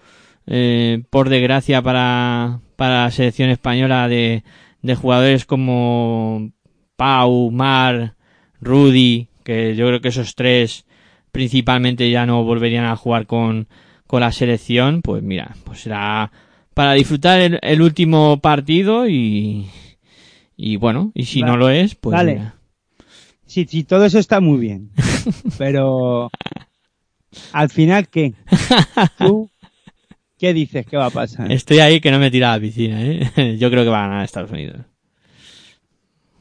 eh, 0.46 1.02
por 1.10 1.28
desgracia, 1.28 1.82
para, 1.82 2.60
para 2.76 3.04
la 3.04 3.10
selección 3.10 3.50
española 3.50 4.06
de, 4.08 4.44
de 4.82 4.94
jugadores 4.94 5.44
como 5.46 6.52
Pau, 6.96 7.50
Mar, 7.50 8.14
Rudy, 8.60 9.28
que 9.42 9.74
yo 9.74 9.88
creo 9.88 10.00
que 10.00 10.08
esos 10.08 10.36
tres 10.36 10.84
principalmente 11.32 12.08
ya 12.10 12.24
no 12.24 12.44
volverían 12.44 12.84
a 12.84 12.96
jugar 12.96 13.26
con, 13.26 13.66
con 14.06 14.20
la 14.20 14.30
selección, 14.32 15.02
pues 15.02 15.22
mira, 15.24 15.56
pues 15.64 15.80
será 15.80 16.30
para 16.72 16.92
disfrutar 16.92 17.40
el, 17.40 17.58
el 17.62 17.82
último 17.82 18.40
partido 18.40 19.08
y, 19.08 19.66
y 20.56 20.76
bueno, 20.76 21.10
y 21.14 21.24
si 21.24 21.42
no 21.42 21.56
lo 21.56 21.68
es, 21.68 21.96
pues 21.96 22.14
vale. 22.16 22.34
mira. 22.34 22.54
Sí, 23.48 23.66
sí, 23.68 23.82
todo 23.82 24.04
eso 24.04 24.18
está 24.18 24.40
muy 24.40 24.58
bien. 24.58 24.90
Pero 25.58 26.30
al 27.52 27.70
final, 27.70 28.08
¿qué? 28.08 28.34
¿Tú 29.18 29.50
qué 30.38 30.52
dices 30.52 30.86
que 30.86 30.98
va 30.98 31.06
a 31.06 31.10
pasar? 31.10 31.50
Estoy 31.50 31.78
ahí 31.78 32.00
que 32.00 32.10
no 32.10 32.18
me 32.18 32.30
tira 32.30 32.52
a 32.52 32.56
la 32.56 32.60
piscina, 32.60 33.02
¿eh? 33.02 33.56
Yo 33.58 33.70
creo 33.70 33.84
que 33.84 33.90
va 33.90 34.04
a 34.04 34.08
ganar 34.08 34.24
Estados 34.24 34.50
Unidos. 34.50 34.76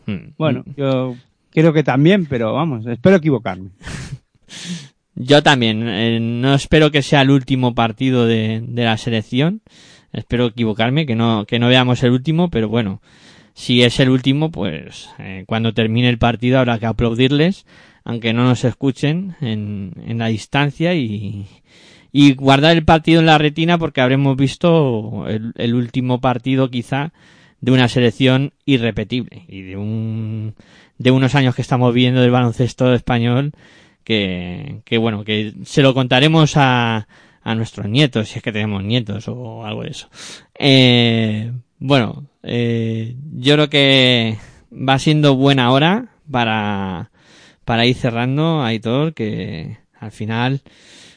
Hmm. 0.06 0.34
Bueno, 0.38 0.64
yo 0.78 1.16
creo 1.52 1.74
que 1.74 1.84
también, 1.84 2.28
pero 2.28 2.54
vamos, 2.54 2.86
espero 2.86 3.18
equivocarme. 3.18 3.72
Yo 5.16 5.44
también. 5.44 5.86
eh, 5.86 6.20
no 6.22 6.54
espero 6.54 6.92
que 6.92 7.02
sea 7.02 7.22
el 7.24 7.30
último 7.30 7.76
partido 7.76 8.26
de, 8.26 8.64
de 8.66 8.84
la 8.86 8.98
selección. 8.98 9.62
Espero 10.14 10.46
equivocarme, 10.46 11.06
que 11.06 11.16
no, 11.16 11.46
que 11.46 11.60
no 11.60 11.68
veamos 11.68 12.04
el 12.04 12.12
último, 12.12 12.50
pero 12.50 12.70
bueno, 12.70 13.02
si 13.58 13.82
es 13.82 14.00
el 14.00 14.12
último, 14.12 14.52
pues 14.52 15.10
eh, 15.18 15.44
cuando 15.48 15.74
termine 15.74 16.10
el 16.10 16.20
partido 16.20 16.60
habrá 16.60 16.78
que 16.78 16.86
aplaudirles, 16.86 17.66
aunque 18.04 18.32
no 18.32 18.44
nos 18.44 18.64
escuchen 18.64 19.36
en, 19.42 19.94
en 20.06 20.20
la 20.20 20.28
distancia 20.28 20.94
y, 20.94 21.48
guardar 22.36 22.78
el 22.78 22.86
partido 22.86 23.20
en 23.20 23.26
la 23.26 23.40
retina 23.40 23.80
porque 23.80 24.02
habremos 24.02 24.38
visto 24.38 25.26
el, 25.28 25.54
el 25.56 25.74
último 25.74 26.22
partido 26.22 26.70
quizá 26.70 27.14
de 27.60 27.72
una 27.72 27.88
selección 27.88 28.54
irrepetible 28.66 29.46
y 29.48 29.64
de 29.64 29.76
un 29.76 30.54
de 31.00 31.12
unos 31.12 31.34
años 31.34 31.56
que 31.56 31.64
estamos 31.64 31.94
viendo 31.96 32.22
del 32.22 32.32
baloncesto 32.32 32.94
español 32.94 33.54
que, 34.04 34.82
que 34.86 35.00
bueno, 35.00 35.24
que 35.24 35.54
se 35.64 35.82
lo 35.82 35.96
contaremos 35.96 36.58
a, 36.58 37.08
a 37.42 37.56
nuestros 37.56 37.90
nietos, 37.90 38.30
si 38.30 38.38
es 38.38 38.44
que 38.44 38.52
tenemos 38.52 38.84
nietos 38.84 39.28
o 39.28 39.66
algo 39.66 39.84
de 39.84 39.90
eso. 39.90 40.10
Eh, 40.60 41.52
bueno, 41.80 42.26
eh, 42.44 43.16
yo 43.34 43.54
creo 43.56 43.70
que 43.70 44.38
va 44.72 45.00
siendo 45.00 45.36
buena 45.36 45.72
hora 45.72 46.10
para, 46.30 47.12
para 47.66 47.86
ir 47.86 47.96
cerrando, 47.96 48.64
Aitor, 48.64 49.14
que 49.14 49.78
al 50.00 50.12
final, 50.12 50.62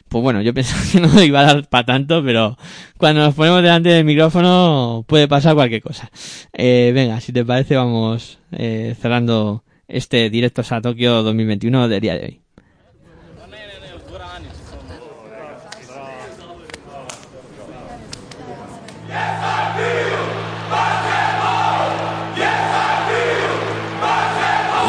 pues 0.09 0.23
bueno, 0.23 0.43
yo 0.43 0.53
pensaba 0.55 0.83
que 0.91 1.01
no 1.01 1.23
iba 1.23 1.41
a 1.41 1.45
dar 1.45 1.69
para 1.69 1.87
tanto, 1.87 2.23
pero 2.25 2.59
cuando 2.99 3.23
nos 3.23 3.35
ponemos 3.35 3.63
delante 3.63 3.91
del 3.91 4.05
micrófono 4.05 5.05
puede 5.07 5.29
pasar 5.29 5.55
cualquier 5.55 5.83
cosa. 5.83 6.11
Eh, 6.53 6.93
venga, 6.95 7.21
si 7.21 7.33
te 7.33 7.45
parece, 7.45 7.77
vamos 7.77 8.39
eh, 8.53 8.95
cerrando 9.01 9.65
este 9.89 10.31
Directos 10.31 10.73
a 10.73 10.81
Tokio 10.81 11.23
2021 11.23 11.89
del 11.89 12.01
día 12.01 12.15
de 12.15 12.25
hoy. 12.25 12.41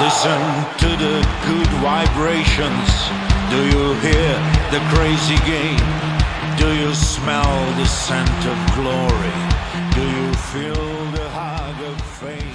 Listen 0.04 0.42
to 0.80 0.88
the 0.98 1.22
good 1.46 1.70
vibrations. 1.78 2.90
Do 3.52 3.58
you 3.58 3.94
hear 4.02 4.34
the 4.72 4.80
crazy 4.90 5.38
game? 5.46 5.86
Do 6.58 6.74
you 6.74 6.92
smell 6.96 7.54
the 7.78 7.86
scent 7.86 8.42
of 8.48 8.58
glory? 8.74 9.38
Do 9.94 10.02
you 10.02 10.34
feel 10.50 11.12
the 11.12 11.30
hug 11.30 11.78
of 11.86 12.02
fame? 12.20 12.52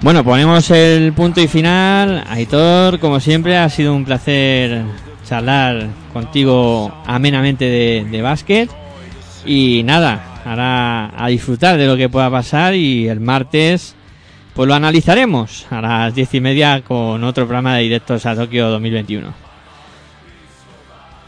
Bueno, 0.00 0.22
ponemos 0.22 0.70
el 0.70 1.12
punto 1.12 1.40
y 1.40 1.48
final. 1.48 2.22
Aitor, 2.28 3.00
como 3.00 3.18
siempre, 3.18 3.56
ha 3.56 3.68
sido 3.68 3.92
un 3.92 4.04
placer 4.04 4.84
charlar 5.24 5.88
contigo 6.12 6.94
amenamente 7.04 7.64
de, 7.64 8.06
de 8.08 8.22
básquet. 8.22 8.70
Y 9.44 9.82
nada, 9.82 10.40
ahora 10.44 11.10
a 11.16 11.26
disfrutar 11.26 11.78
de 11.78 11.88
lo 11.88 11.96
que 11.96 12.08
pueda 12.08 12.30
pasar 12.30 12.76
y 12.76 13.08
el 13.08 13.18
martes 13.18 13.96
pues 14.58 14.66
lo 14.66 14.74
analizaremos 14.74 15.68
a 15.70 15.80
las 15.80 16.16
diez 16.16 16.34
y 16.34 16.40
media 16.40 16.82
con 16.82 17.22
otro 17.22 17.44
programa 17.44 17.76
de 17.76 17.84
directos 17.84 18.26
a 18.26 18.34
Tokio 18.34 18.68
2021. 18.70 19.32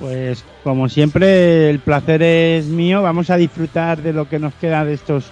Pues 0.00 0.44
como 0.64 0.88
siempre, 0.88 1.70
el 1.70 1.78
placer 1.78 2.24
es 2.24 2.66
mío. 2.66 3.02
Vamos 3.02 3.30
a 3.30 3.36
disfrutar 3.36 4.02
de 4.02 4.12
lo 4.12 4.28
que 4.28 4.40
nos 4.40 4.52
queda 4.54 4.84
de 4.84 4.94
estos 4.94 5.30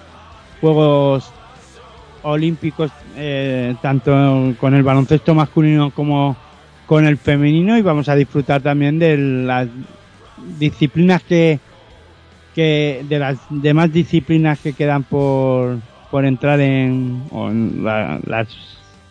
Juegos 0.61 1.29
Olímpicos, 2.23 2.89
eh, 3.17 3.75
tanto 3.81 4.55
con 4.61 4.75
el 4.75 4.83
baloncesto 4.83 5.35
masculino 5.35 5.91
como 5.91 6.37
con 6.85 7.05
el 7.05 7.17
femenino, 7.17 7.77
y 7.77 7.81
vamos 7.81 8.07
a 8.07 8.15
disfrutar 8.15 8.61
también 8.61 8.97
de 8.97 9.17
las 9.17 9.67
disciplinas 10.57 11.21
que, 11.23 11.59
que 12.55 13.05
de 13.09 13.19
las 13.19 13.39
demás 13.49 13.91
disciplinas 13.91 14.57
que 14.59 14.71
quedan 14.71 15.03
por, 15.03 15.79
por 16.11 16.25
entrar 16.25 16.59
en, 16.59 17.23
en 17.31 17.83
la- 17.83 18.19
las 18.25 18.47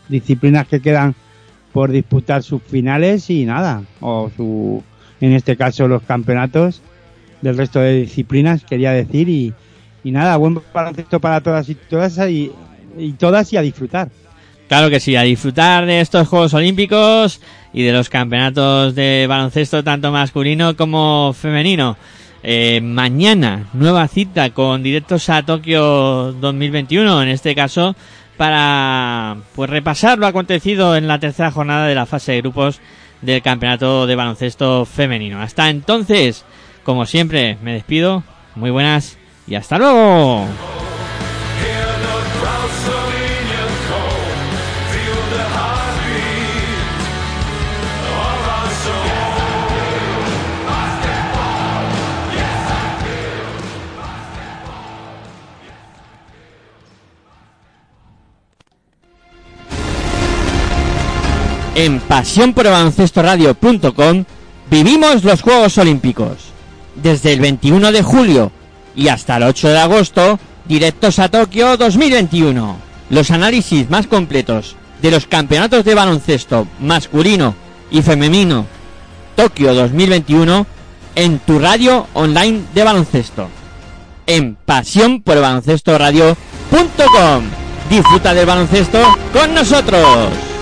disciplinas 0.08 0.66
que 0.66 0.80
quedan 0.80 1.14
por 1.72 1.90
disputar 1.90 2.42
sus 2.42 2.62
finales 2.62 3.28
y 3.30 3.44
nada, 3.44 3.82
o 4.00 4.30
su, 4.36 4.82
en 5.20 5.32
este 5.32 5.56
caso 5.56 5.86
los 5.86 6.02
campeonatos 6.02 6.80
del 7.42 7.56
resto 7.56 7.78
de 7.80 8.00
disciplinas, 8.00 8.64
quería 8.64 8.90
decir, 8.92 9.28
y, 9.28 9.52
y 10.02 10.10
nada, 10.10 10.36
buen 10.38 10.60
baloncesto 10.72 11.20
para 11.20 11.40
todas 11.40 11.68
y 11.68 11.74
todas 11.74 12.18
y 12.28 12.50
todas 13.18 13.52
y 13.52 13.56
a 13.56 13.62
disfrutar. 13.62 14.08
Claro 14.66 14.90
que 14.90 14.98
sí, 15.00 15.14
a 15.16 15.22
disfrutar 15.22 15.86
de 15.86 16.00
estos 16.00 16.26
Juegos 16.28 16.52
Olímpicos 16.52 17.40
y 17.72 17.82
de 17.84 17.92
los 17.92 18.08
campeonatos 18.08 18.94
de 18.94 19.26
baloncesto 19.28 19.84
tanto 19.84 20.10
masculino 20.10 20.76
como 20.76 21.32
femenino. 21.32 21.96
Eh, 22.42 22.80
mañana, 22.80 23.66
nueva 23.72 24.06
cita 24.08 24.50
con 24.50 24.82
directos 24.82 25.28
a 25.28 25.44
Tokio 25.44 26.32
2021, 26.32 27.22
en 27.22 27.28
este 27.28 27.54
caso 27.54 27.96
para 28.38 29.36
pues 29.54 29.68
repasar 29.68 30.16
lo 30.18 30.26
acontecido 30.26 30.96
en 30.96 31.08
la 31.08 31.18
tercera 31.18 31.50
jornada 31.50 31.88
de 31.88 31.94
la 31.96 32.06
fase 32.06 32.32
de 32.32 32.40
grupos 32.40 32.80
del 33.20 33.42
campeonato 33.42 34.06
de 34.06 34.14
baloncesto 34.14 34.86
femenino. 34.86 35.42
Hasta 35.42 35.68
entonces, 35.68 36.44
como 36.84 37.04
siempre, 37.04 37.58
me 37.62 37.74
despido. 37.74 38.22
Muy 38.54 38.70
buenas 38.70 39.18
y 39.46 39.56
hasta 39.56 39.76
luego. 39.76 40.46
En 61.78 62.00
pasiónporbaloncestoradio.com 62.00 64.24
vivimos 64.68 65.22
los 65.22 65.42
Juegos 65.42 65.78
Olímpicos. 65.78 66.38
Desde 66.96 67.32
el 67.32 67.38
21 67.38 67.92
de 67.92 68.02
julio 68.02 68.50
y 68.96 69.06
hasta 69.06 69.36
el 69.36 69.44
8 69.44 69.68
de 69.68 69.78
agosto, 69.78 70.40
directos 70.64 71.20
a 71.20 71.28
Tokio 71.28 71.76
2021. 71.76 72.76
Los 73.10 73.30
análisis 73.30 73.88
más 73.90 74.08
completos 74.08 74.74
de 75.00 75.12
los 75.12 75.28
campeonatos 75.28 75.84
de 75.84 75.94
baloncesto 75.94 76.66
masculino 76.80 77.54
y 77.92 78.02
femenino 78.02 78.66
Tokio 79.36 79.72
2021 79.72 80.66
en 81.14 81.38
tu 81.38 81.60
radio 81.60 82.08
online 82.14 82.62
de 82.74 82.82
baloncesto. 82.82 83.48
en 84.26 84.56
pasión 84.56 85.22
por 85.22 85.36
el 85.36 85.42
baloncesto 85.42 85.96
radio.com. 85.96 87.44
Disfruta 87.88 88.34
del 88.34 88.46
baloncesto 88.46 88.98
con 89.32 89.54
nosotros. 89.54 90.57